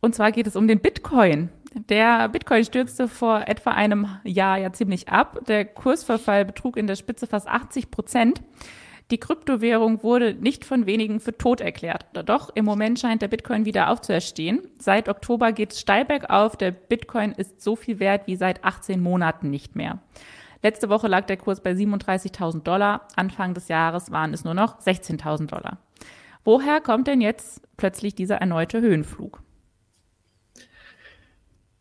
[0.00, 1.48] Und zwar geht es um den Bitcoin.
[1.88, 5.40] Der Bitcoin stürzte vor etwa einem Jahr ja ziemlich ab.
[5.48, 8.42] Der Kursverfall betrug in der Spitze fast 80 Prozent.
[9.10, 12.06] Die Kryptowährung wurde nicht von wenigen für tot erklärt.
[12.24, 14.62] Doch im Moment scheint der Bitcoin wieder aufzuerstehen.
[14.78, 16.56] Seit Oktober geht es steil bergauf.
[16.56, 19.98] Der Bitcoin ist so viel wert wie seit 18 Monaten nicht mehr.
[20.62, 23.06] Letzte Woche lag der Kurs bei 37.000 Dollar.
[23.16, 25.76] Anfang des Jahres waren es nur noch 16.000 Dollar.
[26.42, 29.42] Woher kommt denn jetzt plötzlich dieser erneute Höhenflug?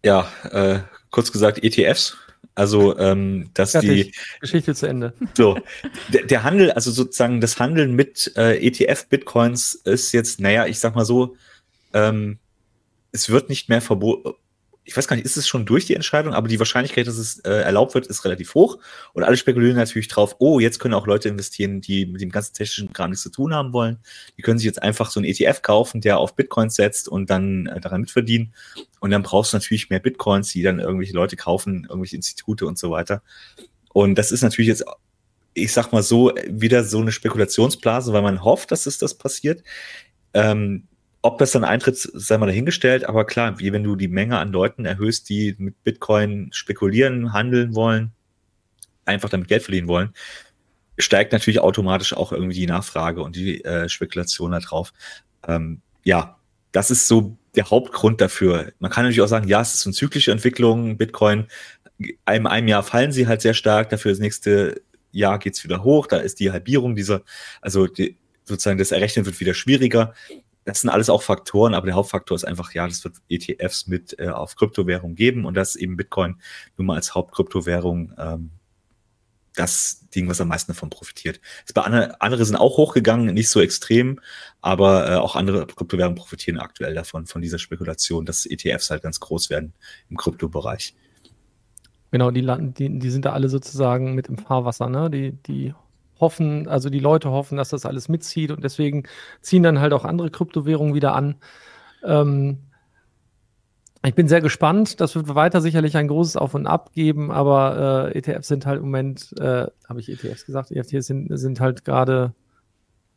[0.04, 0.80] Ja, äh,
[1.12, 2.18] kurz gesagt ETFs.
[2.56, 4.12] Also, ähm, dass Fertig.
[4.12, 5.14] die Geschichte zu Ende.
[5.36, 5.58] So,
[6.10, 10.96] der, der Handel, also sozusagen das Handeln mit äh, ETF-Bitcoins ist jetzt, naja, ich sag
[10.96, 11.36] mal so,
[11.94, 12.38] ähm,
[13.12, 14.34] es wird nicht mehr verboten
[14.86, 17.40] ich weiß gar nicht, ist es schon durch die Entscheidung, aber die Wahrscheinlichkeit, dass es
[17.40, 18.80] äh, erlaubt wird, ist relativ hoch.
[19.14, 22.54] Und alle spekulieren natürlich drauf, oh, jetzt können auch Leute investieren, die mit dem ganzen
[22.54, 24.00] technischen Kram nichts zu tun haben wollen.
[24.38, 27.68] Die können sich jetzt einfach so einen ETF kaufen, der auf Bitcoins setzt und dann
[27.68, 28.54] äh, daran mitverdienen.
[29.00, 32.78] Und dann brauchst du natürlich mehr Bitcoins, die dann irgendwelche Leute kaufen, irgendwelche Institute und
[32.78, 33.22] so weiter.
[33.94, 34.84] Und das ist natürlich jetzt,
[35.54, 39.64] ich sag mal so, wieder so eine Spekulationsblase, weil man hofft, dass es das passiert.
[40.34, 40.88] Ähm,
[41.24, 44.52] ob das dann eintritt, sei mal dahingestellt, aber klar, wie wenn du die Menge an
[44.52, 48.12] Leuten erhöhst, die mit Bitcoin spekulieren, handeln wollen,
[49.06, 50.14] einfach damit Geld verdienen wollen,
[50.98, 54.92] steigt natürlich automatisch auch irgendwie die Nachfrage und die äh, Spekulation da drauf.
[55.48, 56.38] Ähm, ja,
[56.74, 58.74] das ist so der Hauptgrund dafür.
[58.80, 60.98] Man kann natürlich auch sagen, ja, es ist eine zyklische Entwicklung.
[60.98, 61.48] Bitcoin,
[62.00, 64.82] in einem Jahr fallen sie halt sehr stark, dafür das nächste
[65.14, 67.22] Jahr geht's wieder hoch, da ist die Halbierung dieser,
[67.62, 70.14] also die, sozusagen das Errechnen wird wieder schwieriger
[70.66, 74.18] das sind alles auch Faktoren, aber der Hauptfaktor ist einfach, ja, das wird ETFs mit
[74.20, 76.42] äh, auf Kryptowährung geben und das eben Bitcoin
[76.78, 78.52] nun mal als Hauptkryptowährung ähm,
[79.56, 81.40] das Ding, was am meisten davon profitiert.
[81.74, 84.20] bei andere, andere sind auch hochgegangen, nicht so extrem,
[84.62, 89.20] aber äh, auch andere Kryptowährungen profitieren aktuell davon, von dieser Spekulation, dass ETFs halt ganz
[89.20, 89.74] groß werden
[90.10, 90.96] im Kryptobereich.
[92.12, 92.46] Genau, die,
[92.78, 95.10] die, die sind da alle sozusagen mit im Fahrwasser, ne?
[95.10, 95.74] Die, die
[96.20, 99.04] hoffen, also die Leute hoffen, dass das alles mitzieht und deswegen
[99.42, 101.36] ziehen dann halt auch andere Kryptowährungen wieder an.
[102.04, 102.60] Ähm,
[104.06, 105.00] ich bin sehr gespannt.
[105.00, 108.80] Das wird weiter sicherlich ein großes Auf und Ab geben, aber äh, ETFs sind halt
[108.80, 110.72] im Moment, äh, habe ich ETFs gesagt?
[110.72, 112.34] ETFs sind, sind halt gerade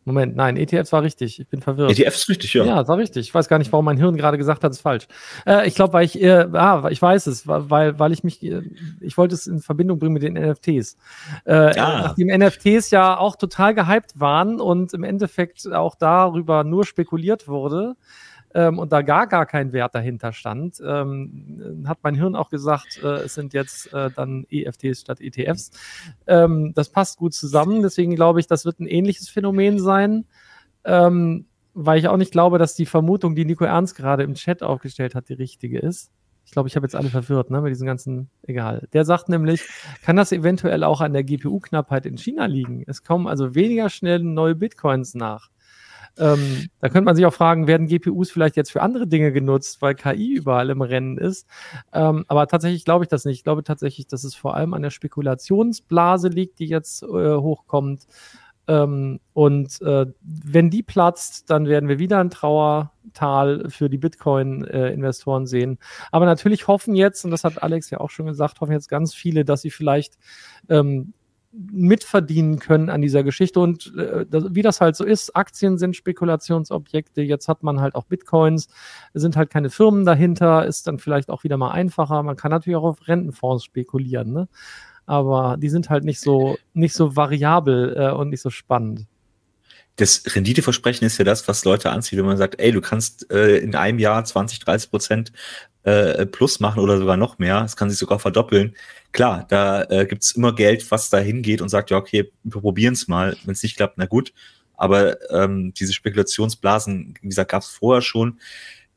[0.07, 1.41] Moment, nein, ETFs war richtig.
[1.41, 1.91] Ich bin verwirrt.
[1.91, 2.65] ETFs ist richtig, ja.
[2.65, 3.27] Ja, war richtig.
[3.27, 5.09] Ich weiß gar nicht, warum mein Hirn gerade gesagt hat, es ist falsch.
[5.45, 8.63] Äh, ich glaube, weil ich, äh, ah, ich weiß es, weil, weil ich mich, äh,
[9.01, 10.97] ich wollte es in Verbindung bringen mit den NFTs.
[11.45, 12.03] Äh, ah.
[12.05, 17.97] Nachdem NFTs ja auch total gehypt waren und im Endeffekt auch darüber nur spekuliert wurde,
[18.57, 22.99] ähm, und da gar, gar kein Wert dahinter stand, ähm, hat mein Hirn auch gesagt,
[23.03, 25.73] äh, es sind jetzt äh, dann EFTs statt ETFs.
[26.27, 30.25] Ähm, das passt gut zusammen, deswegen glaube ich, das wird ein ähnliches Phänomen sein.
[30.85, 31.45] Ähm,
[31.75, 35.15] weil ich auch nicht glaube, dass die Vermutung, die Nico Ernst gerade im Chat aufgestellt
[35.15, 36.11] hat, die richtige ist.
[36.47, 38.89] Ich glaube, ich habe jetzt alle verwirrt, ne, mit diesen ganzen, egal.
[38.95, 39.69] Der sagt nämlich,
[40.03, 42.85] kann das eventuell auch an der GPU-Knappheit in China liegen?
[42.87, 45.51] Es kommen also weniger schnell neue Bitcoins nach.
[46.19, 49.83] Ähm, da könnte man sich auch fragen, werden GPUs vielleicht jetzt für andere Dinge genutzt,
[49.83, 51.47] weil KI überall im Rennen ist?
[51.93, 53.39] Ähm, aber tatsächlich glaube ich das nicht.
[53.39, 58.07] Ich glaube tatsächlich, dass es vor allem an der Spekulationsblase liegt, die jetzt äh, hochkommt.
[58.69, 65.45] Ähm, und äh, wenn die platzt, dann werden wir wieder ein Trauertal für die Bitcoin-Investoren
[65.45, 65.79] äh, sehen.
[66.11, 69.15] Aber natürlich hoffen jetzt, und das hat Alex ja auch schon gesagt, hoffen jetzt ganz
[69.15, 70.19] viele, dass sie vielleicht
[70.69, 71.13] ähm,
[71.57, 73.61] mitverdienen können an dieser Geschichte.
[73.61, 78.05] Und äh, wie das halt so ist, Aktien sind Spekulationsobjekte, jetzt hat man halt auch
[78.05, 78.69] Bitcoins,
[79.15, 82.23] sind halt keine Firmen dahinter, ist dann vielleicht auch wieder mal einfacher.
[82.23, 84.49] Man kann natürlich auch auf Rentenfonds spekulieren, ne?
[85.07, 89.07] aber die sind halt nicht so, nicht so variabel äh, und nicht so spannend
[89.97, 93.57] das Renditeversprechen ist ja das, was Leute anzieht, wenn man sagt, ey, du kannst äh,
[93.57, 95.33] in einem Jahr 20, 30 Prozent
[95.87, 97.63] äh, plus machen oder sogar noch mehr.
[97.65, 98.75] Es kann sich sogar verdoppeln.
[99.13, 102.95] Klar, da äh, gibt's immer Geld, was da hingeht und sagt, ja, okay, wir probieren
[102.95, 103.37] es mal.
[103.45, 104.33] Wenn es nicht klappt, na gut.
[104.77, 108.41] Aber ähm, diese Spekulationsblasen, wie gesagt, gab's vorher schon.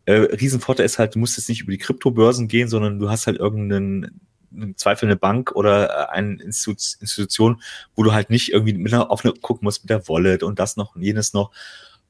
[0.05, 3.27] Äh, Riesenvorteil ist halt, du musst jetzt nicht über die Kryptobörsen gehen, sondern du hast
[3.27, 4.21] halt irgendeinen
[4.51, 7.61] im Zweifel eine Bank oder äh, eine Institution,
[7.95, 10.75] wo du halt nicht irgendwie mit einer, eine gucken musst mit der Wallet und das
[10.75, 11.51] noch und jenes noch.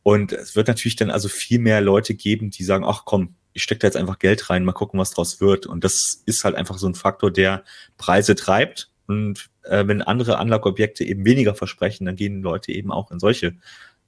[0.04, 3.64] Und es wird natürlich dann also viel mehr Leute geben, die sagen, ach komm, ich
[3.64, 5.66] stecke da jetzt einfach Geld rein, mal gucken, was draus wird.
[5.66, 7.64] Und das ist halt einfach so ein Faktor, der
[7.98, 8.90] Preise treibt.
[9.08, 13.56] Und äh, wenn andere Anlageobjekte eben weniger versprechen, dann gehen Leute eben auch in solche,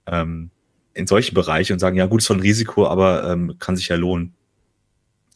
[0.06, 0.52] ähm,
[0.94, 3.88] in solche Bereiche und sagen, ja gut, ist so ein Risiko, aber ähm, kann sich
[3.88, 4.36] ja lohnen.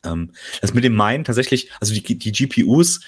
[0.03, 0.31] Ähm,
[0.61, 3.01] das mit dem Minen tatsächlich, also die, die GPUs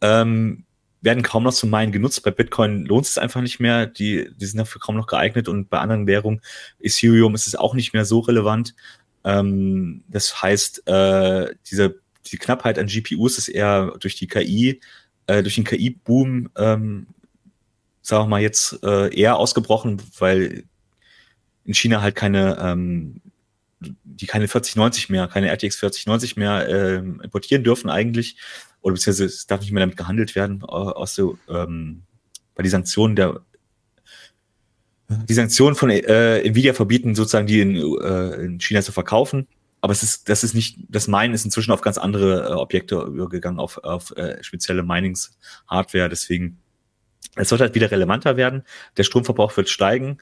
[0.00, 0.64] ähm,
[1.00, 2.22] werden kaum noch zum Minen genutzt.
[2.22, 3.86] Bei Bitcoin lohnt es einfach nicht mehr.
[3.86, 6.40] Die, die sind dafür kaum noch geeignet und bei anderen Währungen,
[6.80, 8.74] Ethereum, ist es auch nicht mehr so relevant.
[9.24, 14.80] Ähm, das heißt, äh, diese die Knappheit an GPUs ist eher durch die KI,
[15.26, 17.06] äh, durch den KI-Boom, ähm,
[18.02, 20.64] sagen wir mal jetzt äh, eher ausgebrochen, weil
[21.64, 23.20] in China halt keine ähm,
[24.04, 28.36] die keine 4090 mehr, keine RTX 4090 mehr äh, importieren dürfen eigentlich,
[28.80, 32.02] oder beziehungsweise es darf nicht mehr damit gehandelt werden, aus so, ähm,
[32.54, 33.40] bei die Sanktionen der
[35.08, 39.46] die Sanktionen von äh, Nvidia verbieten, sozusagen die in, äh, in China zu verkaufen.
[39.80, 42.96] Aber es ist, das ist nicht, das Minen ist inzwischen auf ganz andere äh, Objekte
[42.96, 46.08] übergegangen, auf, auf äh, spezielle Minings-Hardware.
[46.08, 46.58] Deswegen,
[47.36, 48.62] es wird halt wieder relevanter werden.
[48.96, 50.18] Der Stromverbrauch wird steigen.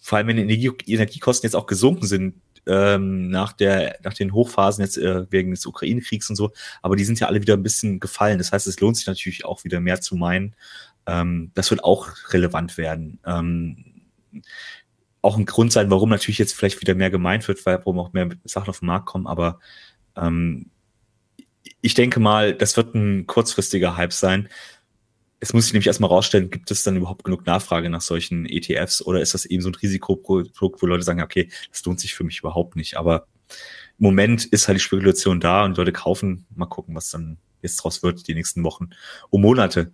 [0.00, 2.34] Vor allem, wenn die Energie Energiekosten jetzt auch gesunken sind,
[2.66, 7.04] ähm, nach, der, nach den Hochphasen jetzt äh, wegen des Ukraine-Kriegs und so, aber die
[7.04, 8.38] sind ja alle wieder ein bisschen gefallen.
[8.38, 10.54] Das heißt, es lohnt sich natürlich auch wieder mehr zu meinen.
[11.06, 13.18] Ähm, das wird auch relevant werden.
[13.24, 14.02] Ähm,
[15.22, 18.12] auch ein Grund sein, warum natürlich jetzt vielleicht wieder mehr gemeint wird, weil warum auch
[18.12, 19.60] mehr Sachen auf den Markt kommen, aber
[20.16, 20.70] ähm,
[21.82, 24.48] ich denke mal, das wird ein kurzfristiger Hype sein
[25.40, 29.00] es muss sich nämlich erstmal rausstellen, gibt es dann überhaupt genug Nachfrage nach solchen ETFs
[29.02, 32.24] oder ist das eben so ein Risikoprodukt, wo Leute sagen, okay, das lohnt sich für
[32.24, 32.98] mich überhaupt nicht.
[32.98, 33.26] Aber
[33.98, 37.76] im Moment ist halt die Spekulation da und Leute kaufen, mal gucken, was dann jetzt
[37.76, 38.90] draus wird, die nächsten Wochen
[39.30, 39.92] und Monate.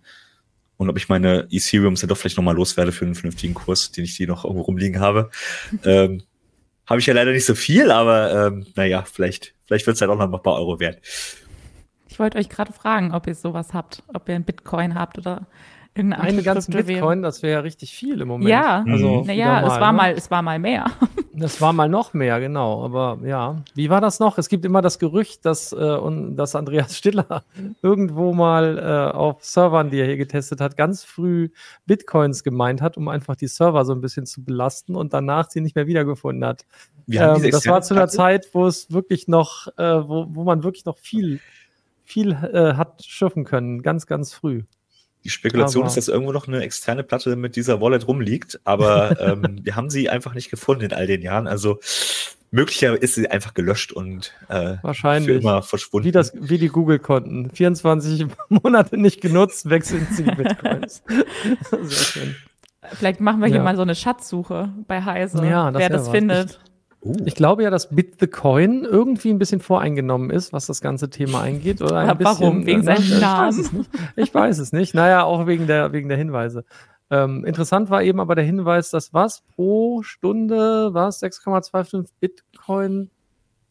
[0.77, 4.03] Und ob ich meine Ethereums dann doch vielleicht nochmal loswerde für einen vernünftigen Kurs, den
[4.03, 5.29] ich die noch irgendwo rumliegen habe.
[5.83, 6.23] ähm,
[6.85, 10.09] habe ich ja leider nicht so viel, aber ähm, naja, vielleicht, vielleicht wird es halt
[10.11, 11.01] auch noch ein paar Euro wert.
[12.07, 15.47] Ich wollte euch gerade fragen, ob ihr sowas habt, ob ihr ein Bitcoin habt oder
[15.95, 18.49] irgendeine andere Eine ganze Bitcoin, das wäre ja richtig viel im Moment.
[18.49, 19.97] Ja, also, naja, es war ne?
[19.97, 20.85] mal, es war mal mehr.
[21.39, 22.83] Das war mal noch mehr, genau.
[22.83, 24.39] Aber ja, wie war das noch?
[24.39, 27.43] Es gibt immer das Gerücht, dass, äh, und, dass Andreas Stiller
[27.83, 31.49] irgendwo mal äh, auf Servern, die er hier getestet hat, ganz früh
[31.85, 35.61] Bitcoins gemeint hat, um einfach die Server so ein bisschen zu belasten und danach sie
[35.61, 36.65] nicht mehr wiedergefunden hat.
[37.07, 40.85] Ähm, das war zu einer Zeit, wo es wirklich noch, äh, wo, wo man wirklich
[40.85, 41.39] noch viel
[42.07, 44.63] viel äh, hat schiffen können, ganz, ganz früh.
[45.27, 49.19] Die Spekulation aber ist, dass irgendwo noch eine externe Platte mit dieser Wallet rumliegt, aber
[49.43, 51.47] ähm, wir haben sie einfach nicht gefunden in all den Jahren.
[51.47, 51.81] Also
[52.49, 55.27] möglicherweise ist sie einfach gelöscht und äh, Wahrscheinlich.
[55.27, 56.07] für immer verschwunden.
[56.07, 57.49] Wie, das, wie die Google-Konten.
[57.49, 61.03] 24 Monate nicht genutzt, wechseln sie Bitcoins.
[61.83, 62.35] Sehr schön.
[62.93, 63.63] Vielleicht machen wir hier ja.
[63.63, 66.09] mal so eine Schatzsuche bei Heise, ja, wer das was.
[66.09, 66.61] findet.
[67.07, 67.15] Uh.
[67.25, 71.09] Ich glaube ja, dass Bit the Coin irgendwie ein bisschen voreingenommen ist, was das ganze
[71.09, 71.81] Thema eingeht.
[71.81, 72.63] Oder ein Warum?
[72.63, 73.87] Bisschen, wegen äh, seinem Namen?
[74.15, 74.93] Ich weiß es nicht.
[74.93, 76.65] Naja, auch wegen der, wegen der Hinweise.
[77.09, 83.09] Ähm, interessant war eben aber der Hinweis, dass was pro Stunde was 6,25 Bitcoin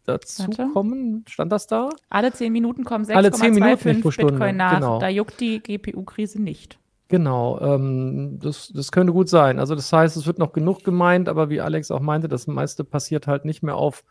[0.06, 1.24] dazukommen.
[1.28, 1.90] Stand das da?
[2.08, 4.74] Alle 10 Minuten kommen 6,25 Bitcoin nach.
[4.74, 4.98] Genau.
[5.00, 6.78] Da juckt die GPU-Krise nicht.
[7.08, 9.60] Genau, ähm, das, das könnte gut sein.
[9.60, 12.82] Also das heißt, es wird noch genug gemeint, aber wie Alex auch meinte, das meiste
[12.82, 14.04] passiert halt nicht mehr auf,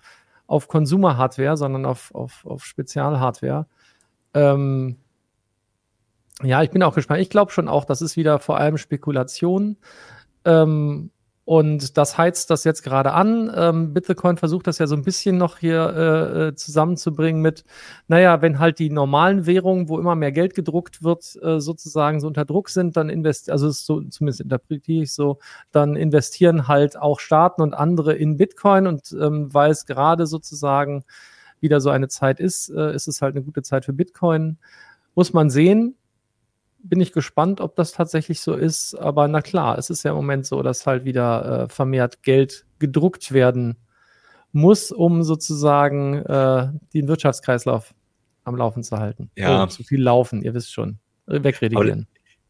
[0.48, 3.68] auf Consumer-Hardware, sondern auf, auf, auf Spezial-Hardware.
[4.34, 4.98] Ähm,
[6.42, 7.22] ja, ich bin auch gespannt.
[7.22, 9.78] Ich glaube schon auch, das ist wieder vor allem Spekulation.
[10.46, 11.12] Ähm,
[11.46, 13.52] Und das heizt das jetzt gerade an.
[13.56, 17.64] Ähm, Bitcoin versucht das ja so ein bisschen noch hier äh, äh, zusammenzubringen mit,
[18.08, 22.26] naja, wenn halt die normalen Währungen, wo immer mehr Geld gedruckt wird, äh, sozusagen so
[22.26, 25.38] unter Druck sind, dann investieren, also so, zumindest interpretiere ich so,
[25.72, 31.04] dann investieren halt auch Staaten und andere in Bitcoin und ähm, weil es gerade sozusagen
[31.60, 34.58] wieder so eine Zeit ist, äh, ist es halt eine gute Zeit für Bitcoin.
[35.14, 35.96] Muss man sehen
[36.90, 38.96] bin ich gespannt, ob das tatsächlich so ist.
[38.96, 42.66] Aber na klar, es ist ja im Moment so, dass halt wieder äh, vermehrt Geld
[42.80, 43.78] gedruckt werden
[44.52, 47.94] muss, um sozusagen äh, den Wirtschaftskreislauf
[48.44, 49.32] am Laufen zu halten.
[49.36, 49.64] Ja.
[49.64, 51.00] Oh, zu viel laufen, ihr wisst schon.
[51.28, 52.08] Äh, wegredigieren.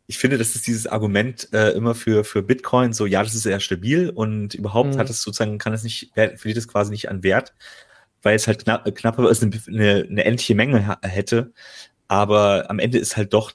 [0.08, 3.44] ich finde, das ist dieses Argument äh, immer für, für Bitcoin so, ja, das ist
[3.44, 5.00] sehr stabil und überhaupt mhm.
[5.00, 7.54] hat es sozusagen, kann es nicht, verliert es quasi nicht an Wert,
[8.22, 11.54] weil es halt knapp, knapper ist, eine, eine, eine endliche Menge hätte.
[12.08, 13.54] Aber am Ende ist halt doch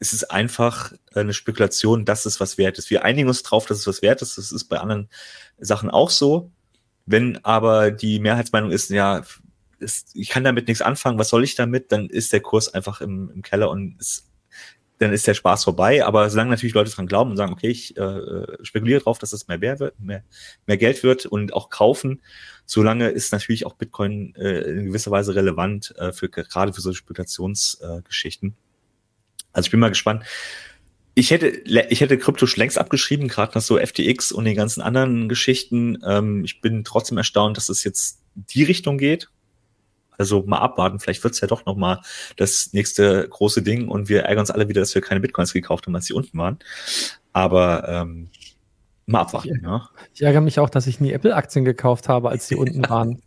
[0.00, 2.90] es ist einfach eine Spekulation, dass es was wert ist.
[2.90, 4.38] Wir einigen uns drauf, dass es was wert ist.
[4.38, 5.08] Das ist bei anderen
[5.58, 6.50] Sachen auch so.
[7.06, 9.22] Wenn aber die Mehrheitsmeinung ist, ja,
[9.80, 13.00] ist, ich kann damit nichts anfangen, was soll ich damit, dann ist der Kurs einfach
[13.00, 14.28] im, im Keller und ist,
[14.98, 16.04] dann ist der Spaß vorbei.
[16.04, 19.48] Aber solange natürlich Leute dran glauben und sagen, okay, ich äh, spekuliere drauf, dass es
[19.48, 20.22] mehr wert wird, mehr,
[20.66, 22.22] mehr Geld wird und auch kaufen,
[22.66, 26.98] solange ist natürlich auch Bitcoin äh, in gewisser Weise relevant äh, für gerade für solche
[26.98, 28.50] Spekulationsgeschichten.
[28.50, 28.67] Äh,
[29.52, 30.24] also ich bin mal gespannt.
[31.14, 34.80] Ich hätte, ich hätte Krypto schon längst abgeschrieben, gerade nach so FTX und den ganzen
[34.80, 35.98] anderen Geschichten.
[36.06, 39.28] Ähm, ich bin trotzdem erstaunt, dass es jetzt die Richtung geht.
[40.16, 42.00] Also mal abwarten, vielleicht wird's ja doch noch mal
[42.36, 45.86] das nächste große Ding und wir ärgern uns alle wieder, dass wir keine Bitcoins gekauft
[45.86, 46.58] haben, als sie unten waren.
[47.32, 48.30] Aber ähm,
[49.06, 49.56] mal abwarten.
[49.56, 49.88] Ich, ja.
[50.14, 53.22] ich ärgere mich auch, dass ich nie Apple-Aktien gekauft habe, als sie unten waren.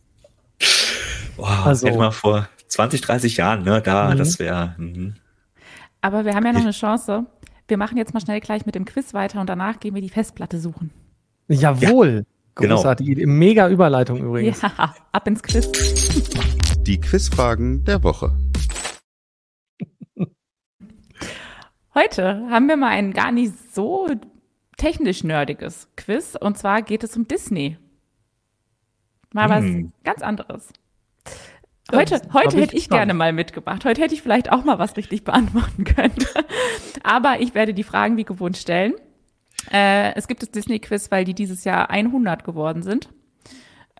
[1.38, 3.82] Boah, also, hätte mal vor 20, 30 Jahren, ne?
[3.82, 4.17] Da, mhm.
[4.17, 4.76] das wäre.
[6.01, 7.25] Aber wir haben ja noch eine Chance.
[7.67, 10.09] Wir machen jetzt mal schnell gleich mit dem Quiz weiter und danach gehen wir die
[10.09, 10.91] Festplatte suchen.
[11.47, 12.25] Jawohl.
[12.25, 12.75] Ja, genau.
[12.75, 13.31] Großartige genau.
[13.31, 14.61] Mega Überleitung übrigens.
[14.61, 15.71] Ja, ab ins Quiz.
[16.83, 18.35] Die Quizfragen der Woche.
[21.93, 24.09] Heute haben wir mal ein gar nicht so
[24.77, 27.77] technisch nerdiges Quiz und zwar geht es um Disney.
[29.33, 29.91] Mal was hm.
[30.03, 30.69] ganz anderes.
[31.93, 33.83] Heute, heute hätte ich, ich gerne mal mitgebracht.
[33.85, 36.15] Heute hätte ich vielleicht auch mal was richtig beantworten können.
[37.03, 38.93] Aber ich werde die Fragen wie gewohnt stellen.
[39.71, 43.09] Äh, es gibt das Disney-Quiz, weil die dieses Jahr 100 geworden sind.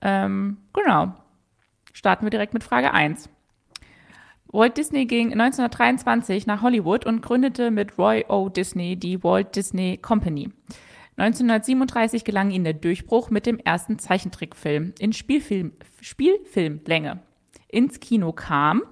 [0.01, 1.13] Ähm, genau.
[1.93, 3.29] Starten wir direkt mit Frage 1.
[4.47, 8.49] Walt Disney ging 1923 nach Hollywood und gründete mit Roy O.
[8.49, 10.49] Disney die Walt Disney Company.
[11.17, 17.19] 1937 gelang ihm der Durchbruch mit dem ersten Zeichentrickfilm in Spielfilm, Spielfilmlänge
[17.72, 18.84] ins Kino kam.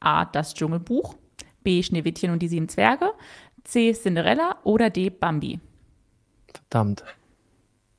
[0.00, 0.24] A.
[0.24, 1.16] Das Dschungelbuch.
[1.62, 1.82] B.
[1.82, 3.12] Schneewittchen und die sieben Zwerge.
[3.64, 3.92] C.
[3.92, 5.10] Cinderella oder D.
[5.10, 5.60] Bambi.
[6.52, 7.04] Verdammt.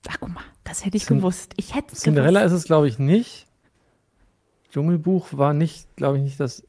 [0.08, 1.54] Ach, guck mal, das hätte ich Cin gewusst.
[1.58, 2.56] Ich hätte es Cinderella gewusst.
[2.56, 3.48] ist es, glaube ich, nicht.
[4.72, 6.66] Dschungelbuch war nicht, glaube ich, nicht das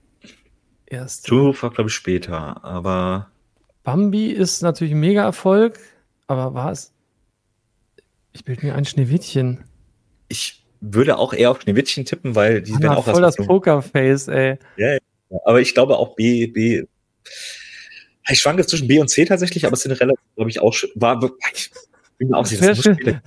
[0.87, 1.29] erste.
[1.29, 3.31] Dschungelbuch war, glaube ich, später, aber.
[3.85, 5.79] Bambi ist natürlich ein Mega-Erfolg,
[6.27, 6.93] aber war es.
[8.33, 9.65] Ich bilde mir ein Schneewittchen.
[10.29, 14.59] Ich würde auch eher auf Schneewittchen tippen, weil die werden auch voll das Pokerface, ey.
[14.77, 14.99] Ja, ja,
[15.45, 16.85] aber ich glaube auch B, B.
[18.31, 21.19] Ich schwanke zwischen B und C tatsächlich, aber Cinderella, glaube ich, auch war.
[21.51, 21.71] Ich
[22.19, 23.21] bin auch sehr, schön,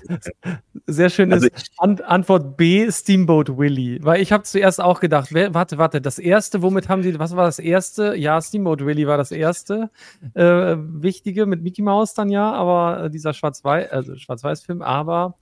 [0.86, 4.00] sehr schön also ist An Antwort B, Steamboat Willie.
[4.04, 7.36] Weil ich habe zuerst auch gedacht, wer, warte, warte, das erste, womit haben die, was
[7.36, 8.16] war das erste?
[8.16, 9.90] Ja, Steamboat Willie war das erste.
[10.34, 15.38] Äh, wichtige mit Mickey Mouse dann ja, aber äh, dieser Schwarz-Weiß, also Schwarz-Weiß-Film, aber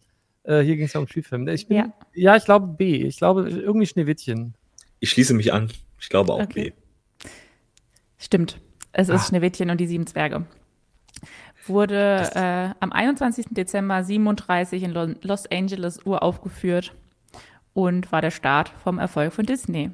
[0.49, 1.47] äh, hier ging es ja um Spielfilm.
[1.47, 1.93] Ich bin, ja.
[2.13, 2.95] ja, ich glaube B.
[3.05, 4.55] Ich glaube irgendwie Schneewittchen.
[4.99, 5.71] Ich schließe mich an.
[5.99, 6.73] Ich glaube auch okay.
[7.19, 7.27] B.
[8.17, 8.59] Stimmt.
[8.91, 9.27] Es ist ah.
[9.27, 10.45] Schneewittchen und die sieben Zwerge.
[11.67, 13.47] Wurde äh, am 21.
[13.51, 16.95] Dezember 37 in Los Angeles uraufgeführt
[17.73, 19.91] und war der Start vom Erfolg von Disney.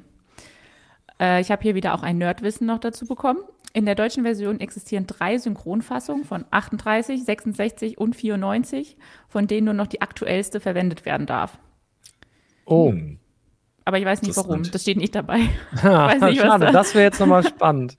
[1.20, 3.40] Äh, ich habe hier wieder auch ein Nerdwissen noch dazu bekommen.
[3.76, 8.96] In der deutschen Version existieren drei Synchronfassungen von 38, 66 und 94,
[9.28, 11.58] von denen nur noch die aktuellste verwendet werden darf.
[12.64, 12.94] Oh.
[13.84, 14.62] Aber ich weiß nicht warum.
[14.62, 15.40] Das steht nicht dabei.
[15.82, 17.98] Ja, nicht, schade, da das wäre jetzt nochmal spannend.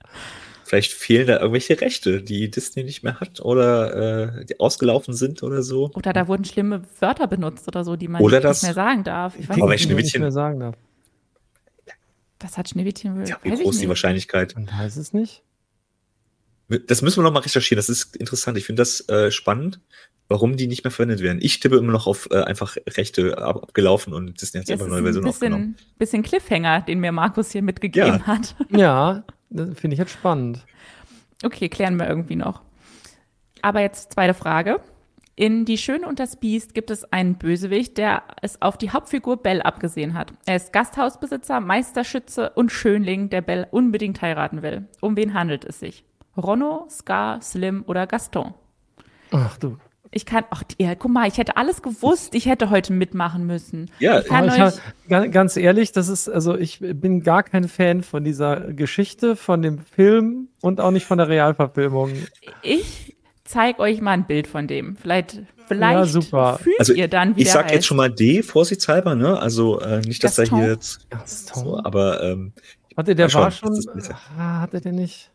[0.64, 5.44] Vielleicht fehlen da irgendwelche Rechte, die Disney nicht mehr hat oder äh, die ausgelaufen sind
[5.44, 5.92] oder so.
[5.94, 9.38] Oder da wurden schlimme Wörter benutzt oder so, die man oder nicht mehr sagen darf.
[9.38, 10.74] Ich weiß aber nicht, nicht mehr sagen darf.
[12.40, 13.24] Das hat Schneewittchen.
[13.26, 14.56] Ja, wie groß die Wahrscheinlichkeit?
[14.56, 15.44] Und heißt es nicht?
[16.68, 17.78] Das müssen wir noch mal recherchieren.
[17.78, 18.58] Das ist interessant.
[18.58, 19.80] Ich finde das äh, spannend,
[20.28, 21.38] warum die nicht mehr verwendet werden.
[21.40, 24.94] Ich tippe immer noch auf äh, einfach Rechte ab, abgelaufen und Disney hat einfach eine
[24.94, 25.76] neue Version bisschen, aufgenommen.
[25.98, 28.26] Bisschen Cliffhanger, den mir Markus hier mitgegeben ja.
[28.26, 28.54] hat.
[28.70, 30.64] Ja, finde ich jetzt spannend.
[31.42, 32.62] Okay, klären wir irgendwie noch.
[33.62, 34.80] Aber jetzt zweite Frage.
[35.36, 39.40] In Die Schöne und das Biest gibt es einen Bösewicht, der es auf die Hauptfigur
[39.40, 40.32] Belle abgesehen hat.
[40.46, 44.88] Er ist Gasthausbesitzer, Meisterschütze und Schönling, der Belle unbedingt heiraten will.
[45.00, 46.04] Um wen handelt es sich?
[46.38, 48.54] Ronno, Scar, Slim oder Gaston?
[49.30, 49.76] Ach du.
[50.10, 52.34] Ich kann, ach, ja, guck mal, ich hätte alles gewusst.
[52.34, 53.90] Ich hätte heute mitmachen müssen.
[53.98, 54.74] Ja, ich kann ich euch,
[55.10, 59.60] hab, ganz ehrlich, das ist, also ich bin gar kein Fan von dieser Geschichte, von
[59.60, 62.12] dem Film und auch nicht von der Realverfilmung.
[62.62, 64.96] Ich zeige euch mal ein Bild von dem.
[64.96, 67.74] Vielleicht, vielleicht ja, fühlt also ihr dann, wie Ich sag heißt.
[67.74, 69.38] jetzt schon mal D, vorsichtshalber, ne?
[69.38, 70.58] Also äh, nicht, dass Gaston?
[70.58, 71.10] da hier jetzt.
[71.10, 71.64] Gaston.
[71.64, 72.52] So, aber ähm,
[72.96, 73.78] Hatte der war schon,
[74.38, 75.30] ah, hatte der nicht?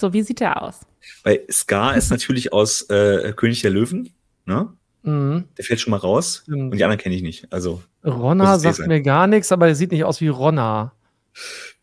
[0.00, 0.80] So, wie sieht der aus?
[1.24, 4.10] bei Scar ist natürlich aus äh, König der Löwen,
[4.46, 4.68] ne?
[5.02, 5.44] Mhm.
[5.56, 6.42] Der fällt schon mal raus.
[6.42, 6.72] Stimmt.
[6.72, 7.50] Und die anderen kenne ich nicht.
[7.52, 10.92] Also, Ronna eh sagt mir gar nichts, aber er sieht nicht aus wie Ronna.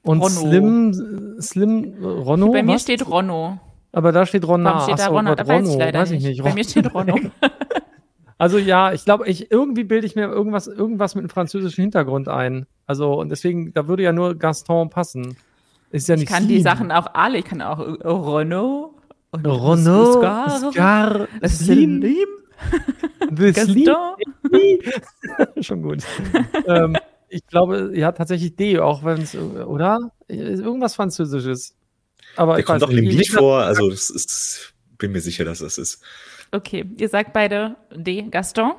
[0.03, 0.29] Und Ronno.
[0.39, 2.51] Slim, Slim, Ronno?
[2.51, 2.83] Bei mir was?
[2.83, 3.59] steht Ronno.
[3.91, 4.75] aber da steht Ronna.
[4.75, 5.29] Warum steht da Ach so, Ronno?
[5.31, 6.27] Gott, Da weiß ich leider weiß ich nicht.
[6.29, 6.43] nicht.
[6.43, 7.19] Bei mir steht Ronno.
[8.39, 12.27] Also ja, ich glaube, ich irgendwie bilde ich mir irgendwas, irgendwas mit einem französischen Hintergrund
[12.27, 12.67] ein.
[12.85, 15.35] Also und deswegen, da würde ja nur Gaston passen.
[15.91, 16.61] Ist ja Ich nicht kann die.
[16.61, 17.37] Sachen auch alle.
[17.39, 18.95] Ich kann auch Ronno.
[19.31, 22.27] und Ronno, Scar, Scar, Slim, Slim,
[23.53, 23.53] Slim.
[23.53, 24.15] Gaston.
[25.63, 26.03] Schon gut.
[26.67, 26.97] ähm,
[27.29, 30.11] ich glaube, ja, tatsächlich D, auch wenn es, oder?
[30.27, 31.75] Irgendwas Französisches.
[32.35, 33.17] Aber der ich kommt auch in dem nicht.
[33.17, 33.59] Lied vor.
[33.61, 36.01] Also, das ist, bin mir sicher, dass das ist.
[36.51, 38.23] Okay, ihr sagt beide D.
[38.23, 38.73] Gaston.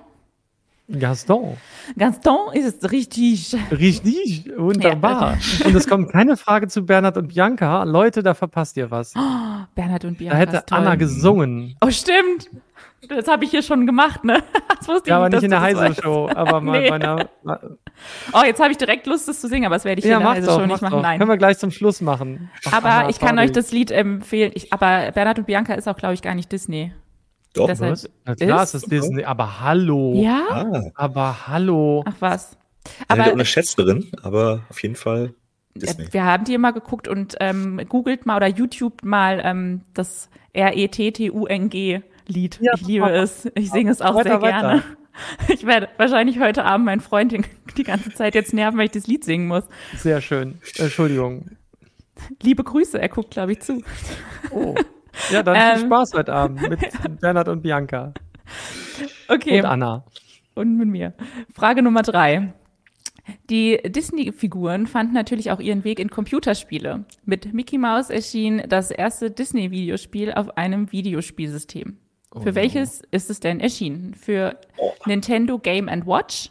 [0.91, 1.57] Gaston.
[1.99, 3.55] Gaston ist richtig.
[3.71, 5.37] Richtig, wunderbar.
[5.65, 7.83] Und es kommt keine Frage zu Bernhard und Bianca.
[7.85, 9.13] Leute, da verpasst ihr was.
[9.75, 10.37] Bernhard und Da Bianca.
[10.39, 10.79] hätte ist toll.
[10.79, 11.77] Anna gesungen.
[11.85, 12.49] Oh, stimmt.
[13.09, 14.43] Das habe ich hier schon gemacht, ne?
[14.79, 15.61] Das wusste ich Ja, aber nicht in der.
[15.61, 16.89] Heise-Show, aber mal Nee.
[16.89, 17.29] bei einer.
[18.33, 20.19] Oh, jetzt habe ich direkt Lust, das zu singen, aber das werde ich hier Ja,
[20.19, 20.93] in der mach Heise doch, Show mach nicht machen.
[20.95, 21.03] doch.
[21.03, 21.19] Nein.
[21.19, 22.51] Können wir gleich zum Schluss machen.
[22.67, 24.53] Ach, Aber Anna, ich kann euch das Lied empfehlen.
[24.55, 26.93] Ich, aber Bernhard und Bianca ist auch, glaube ich, gar nicht Disney.
[27.59, 28.11] Doch, Deshalb- Was?
[28.25, 30.15] Na klar, Ist- ist es Disney, aber hallo.
[30.17, 30.47] Ja?
[30.51, 32.03] Ah, Aber hallo.
[32.07, 32.57] Ach was.
[33.09, 33.43] eine der Aber
[34.23, 35.35] aber auf jeden Fall
[35.75, 36.05] Disney.
[36.05, 40.31] äh, wir haben die immer geguckt und ähm, googelt mal oder YouTube mal ähm, das
[40.55, 42.59] R-E-T-T-U-N-G-Lied.
[42.61, 43.11] Ja, ich liebe mach.
[43.13, 43.49] es.
[43.55, 44.61] Ich singe es auch Weiter, sehr weiter.
[44.61, 44.83] gerne.
[45.53, 47.43] Ich werde wahrscheinlich heute Abend meinen Freund die-
[47.77, 49.65] die ganze Zeit jetzt nerven, weil ich das Lied singen muss.
[49.97, 50.61] Sehr schön.
[50.77, 51.57] Entschuldigung.
[52.41, 53.83] Liebe Grüße, er guckt, glaube ich, zu.
[54.53, 54.77] Oh.
[55.31, 55.89] Ja, dann viel Ähm.
[55.89, 56.81] Spaß heute Abend mit
[57.21, 58.13] Bernhard und Bianca.
[59.29, 59.61] Okay.
[59.61, 60.05] Und Anna.
[60.55, 61.15] und mit mir.
[61.55, 62.53] Frage Nummer drei.
[63.51, 67.05] Die Disney-Figuren fanden natürlich auch ihren Weg in Computerspiele.
[67.25, 71.99] Mit Mickey Mouse erschien das erste Disney-Videospiel auf einem Videospielsystem.
[72.43, 74.15] Für welches ist es denn erschienen?
[74.15, 74.57] Für
[75.07, 76.51] Nintendo Game Watch,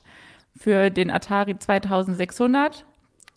[0.55, 2.85] für den Atari 2600,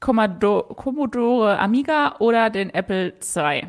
[0.00, 3.66] Commodore, Commodore Amiga oder den Apple II?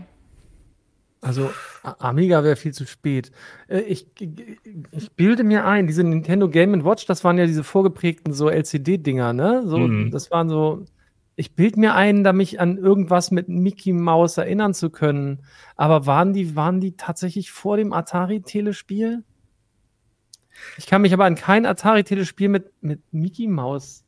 [1.21, 1.51] Also
[1.83, 3.31] Amiga wäre viel zu spät.
[3.67, 4.07] Äh, Ich,
[4.91, 9.31] ich bilde mir ein, diese Nintendo Game Watch, das waren ja diese vorgeprägten so LCD-Dinger,
[9.33, 9.63] ne?
[9.65, 10.11] So, Mhm.
[10.11, 10.85] Das waren so.
[11.35, 15.39] Ich bilde mir ein, da mich an irgendwas mit Mickey Mouse erinnern zu können.
[15.75, 19.23] Aber waren die, waren die tatsächlich vor dem Atari-Telespiel?
[20.77, 24.03] Ich kann mich aber an kein Atari-Telespiel mit, mit Mickey Mouse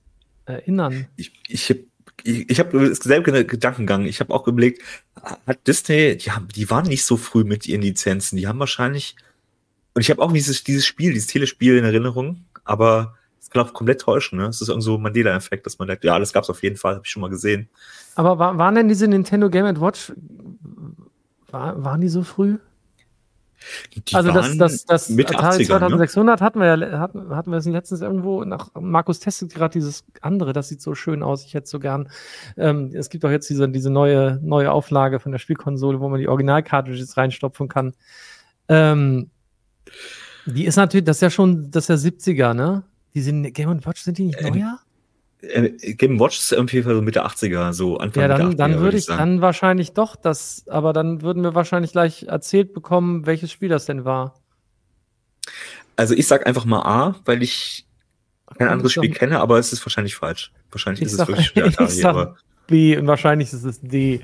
[0.45, 1.07] erinnern.
[1.15, 1.85] Ich, ich habe
[2.23, 4.05] ich, ich hab selben Gedankengang.
[4.05, 4.81] Ich habe auch überlegt,
[5.47, 8.37] hat Disney, die, haben, die waren nicht so früh mit ihren Lizenzen.
[8.37, 9.15] Die haben wahrscheinlich,
[9.93, 13.73] und ich habe auch dieses, dieses Spiel, dieses Telespiel in Erinnerung, aber es kann auch
[13.73, 14.39] komplett täuschen.
[14.39, 14.45] Ne?
[14.45, 16.77] Es ist irgend so ein Mandela-Effekt, dass man denkt, ja, das gab es auf jeden
[16.77, 17.69] Fall, habe ich schon mal gesehen.
[18.15, 20.13] Aber war, waren denn diese Nintendo Game Watch,
[21.49, 22.57] war, waren die so früh?
[23.95, 25.97] Die also das, das, das Atari 80er, ne?
[25.97, 30.03] 2600 hatten wir ja, hatten, hatten wir es letztens irgendwo nach, Markus testet gerade dieses
[30.21, 32.09] andere, das sieht so schön aus, ich hätte so gern.
[32.57, 36.19] Ähm, es gibt auch jetzt diese, diese neue, neue Auflage von der Spielkonsole, wo man
[36.19, 37.93] die Original-Cartridges reinstopfen kann.
[38.69, 39.29] Ähm,
[40.45, 42.83] die ist natürlich, das ist ja schon, das ist ja 70er, ne?
[43.13, 44.79] Diese Game Watch, sind die nicht Ähm, neuer?
[45.49, 48.97] Äh, Game Watch ist irgendwie so Mitte 80er, so Anfang Ja, dann, 80er, dann würde
[48.97, 49.19] ich sagen.
[49.19, 53.85] dann wahrscheinlich doch das, aber dann würden wir wahrscheinlich gleich erzählt bekommen, welches Spiel das
[53.85, 54.35] denn war.
[55.95, 57.85] Also ich sag einfach mal A, weil ich
[58.57, 60.51] kein anderes Ich sag- Spiel kenne, aber es ist wahrscheinlich falsch.
[60.71, 62.35] Wahrscheinlich Ich ist sag- es wirklich ich Atari, sag- aber
[62.67, 64.21] B und wahrscheinlich ist es D.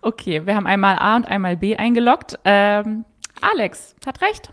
[0.00, 2.38] Okay, wir haben einmal A und einmal B eingeloggt.
[2.44, 3.04] Ähm,
[3.42, 4.50] Alex hat recht.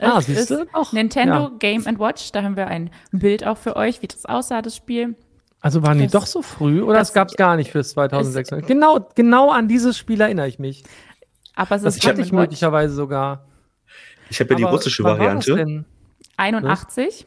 [0.00, 0.62] Ah, Es siehst du?
[0.62, 1.52] ist Doch, Nintendo ja.
[1.58, 2.32] Game Watch.
[2.32, 5.16] Da haben wir ein Bild auch für euch, wie das aussah, das Spiel.
[5.60, 7.90] Also waren die Das- doch so früh oder das- es gab es gar nicht fürs
[7.90, 8.66] 2600?
[8.66, 10.84] Genau, genau an dieses Spiel erinnere ich mich.
[11.54, 13.44] Aber es Das ist hatte ich Watch möglicherweise sogar.
[14.30, 15.72] ich habe ja die Aber russische wann war das Variante.
[15.72, 15.84] denn?
[16.38, 17.26] 81.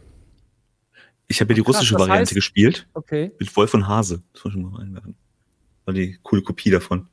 [1.27, 3.31] Ich habe ja die Ach, krass, russische Variante heißt- gespielt Okay.
[3.39, 4.23] mit Wolf und Hase.
[4.33, 5.15] Das muss ich mal einwerfen.
[5.85, 7.07] War die coole Kopie davon.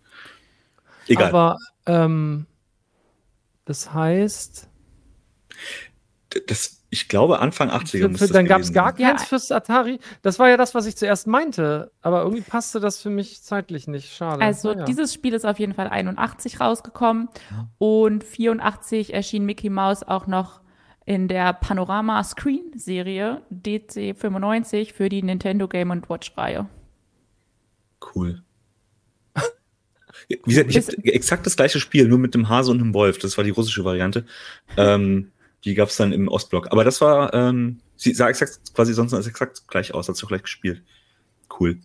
[1.06, 1.28] Egal.
[1.28, 2.46] Aber ähm,
[3.66, 4.69] das heißt,
[6.46, 9.26] Das, ich glaube, Anfang 80er muss das Dann gab es gar keins ja.
[9.26, 9.98] fürs Atari.
[10.22, 11.90] Das war ja das, was ich zuerst meinte.
[12.02, 14.14] Aber irgendwie passte das für mich zeitlich nicht.
[14.14, 14.42] Schade.
[14.42, 14.84] Also, ja.
[14.84, 17.28] dieses Spiel ist auf jeden Fall 81 rausgekommen.
[17.50, 17.68] Ja.
[17.78, 20.60] Und 84 erschien Mickey Mouse auch noch
[21.04, 26.68] in der Panorama Screen Serie DC95 für die Nintendo Game Watch Reihe.
[28.14, 28.42] Cool.
[30.28, 33.18] Wie gesagt, ich habe exakt das gleiche Spiel, nur mit dem Hase und dem Wolf.
[33.18, 34.24] Das war die russische Variante.
[34.76, 35.32] Ähm,
[35.64, 36.72] die gab es dann im Ostblock.
[36.72, 40.28] Aber das war, ähm, sie sah exakt quasi sonst exakt gleich aus, hat sie auch
[40.28, 40.82] gleich gespielt.
[41.58, 41.80] Cool.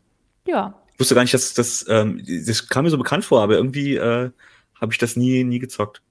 [0.47, 0.79] Ja.
[0.93, 3.95] Ich wusste gar nicht, dass das, ähm, das kam mir so bekannt vor, aber irgendwie
[3.95, 4.31] äh,
[4.79, 6.01] habe ich das nie, nie gezockt.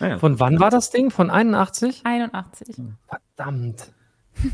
[0.00, 0.18] Naja.
[0.18, 1.10] Von wann war das Ding?
[1.10, 2.02] Von 81?
[2.04, 2.76] 81.
[3.06, 3.92] Verdammt.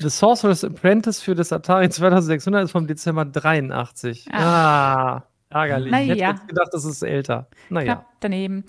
[0.00, 4.26] The Sorcerer's Apprentice für das Atari 2600 ist vom Dezember 83.
[4.32, 5.92] Ah, ah ärgerlich.
[5.92, 6.14] Naja.
[6.14, 7.48] Ich hätte gedacht, das ist älter.
[7.70, 7.86] Naja.
[7.86, 8.64] Ja, daneben.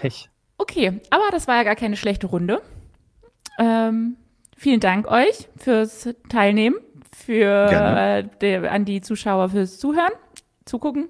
[0.00, 0.28] Pech.
[0.60, 2.60] Okay, aber das war ja gar keine schlechte Runde.
[3.58, 4.18] Ähm,
[4.58, 6.76] vielen Dank euch fürs Teilnehmen,
[7.16, 10.12] für äh, an die Zuschauer fürs Zuhören,
[10.66, 11.08] Zugucken.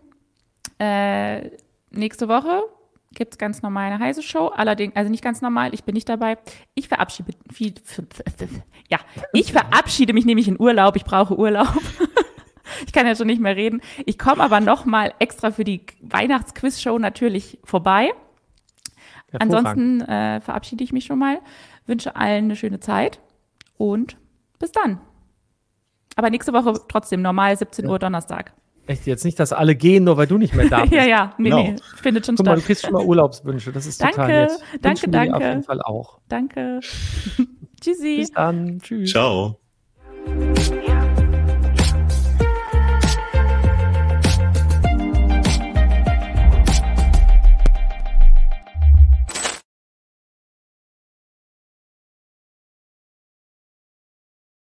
[0.79, 1.51] Äh,
[1.91, 2.63] nächste Woche
[3.13, 4.53] gibt es ganz normal eine heiße Show.
[4.55, 6.39] Allerdings, also nicht ganz normal, ich bin nicht dabei.
[6.77, 7.75] Ich verabschiede, viel,
[8.89, 9.01] ja,
[9.33, 10.95] ich verabschiede mich nämlich in Urlaub.
[10.95, 11.77] Ich brauche Urlaub.
[12.87, 13.81] ich kann ja schon nicht mehr reden.
[14.07, 18.13] Ich komme aber noch mal extra für die Weihnachtsquiz-Show natürlich vorbei.
[19.39, 21.39] Ansonsten äh, verabschiede ich mich schon mal,
[21.87, 23.21] wünsche allen eine schöne Zeit
[23.77, 24.17] und
[24.59, 25.01] bis dann.
[26.17, 28.53] Aber nächste Woche trotzdem normal 17 Uhr Donnerstag.
[28.87, 30.93] Echt jetzt nicht, dass alle gehen, nur weil du nicht mehr da bist.
[30.93, 31.63] ja, ja, nee, genau.
[31.63, 32.57] nee, findet schon Guck statt.
[32.57, 34.51] Mal, du kriegst schon mal Urlaubswünsche, das ist danke, total nett.
[34.81, 35.37] Danke, danke, danke.
[35.37, 36.21] Auf jeden Fall auch.
[36.29, 36.81] Danke.
[37.81, 38.17] Tschüssi.
[38.19, 38.81] Bis dann.
[38.81, 39.11] Tschüss.
[39.11, 39.59] Ciao.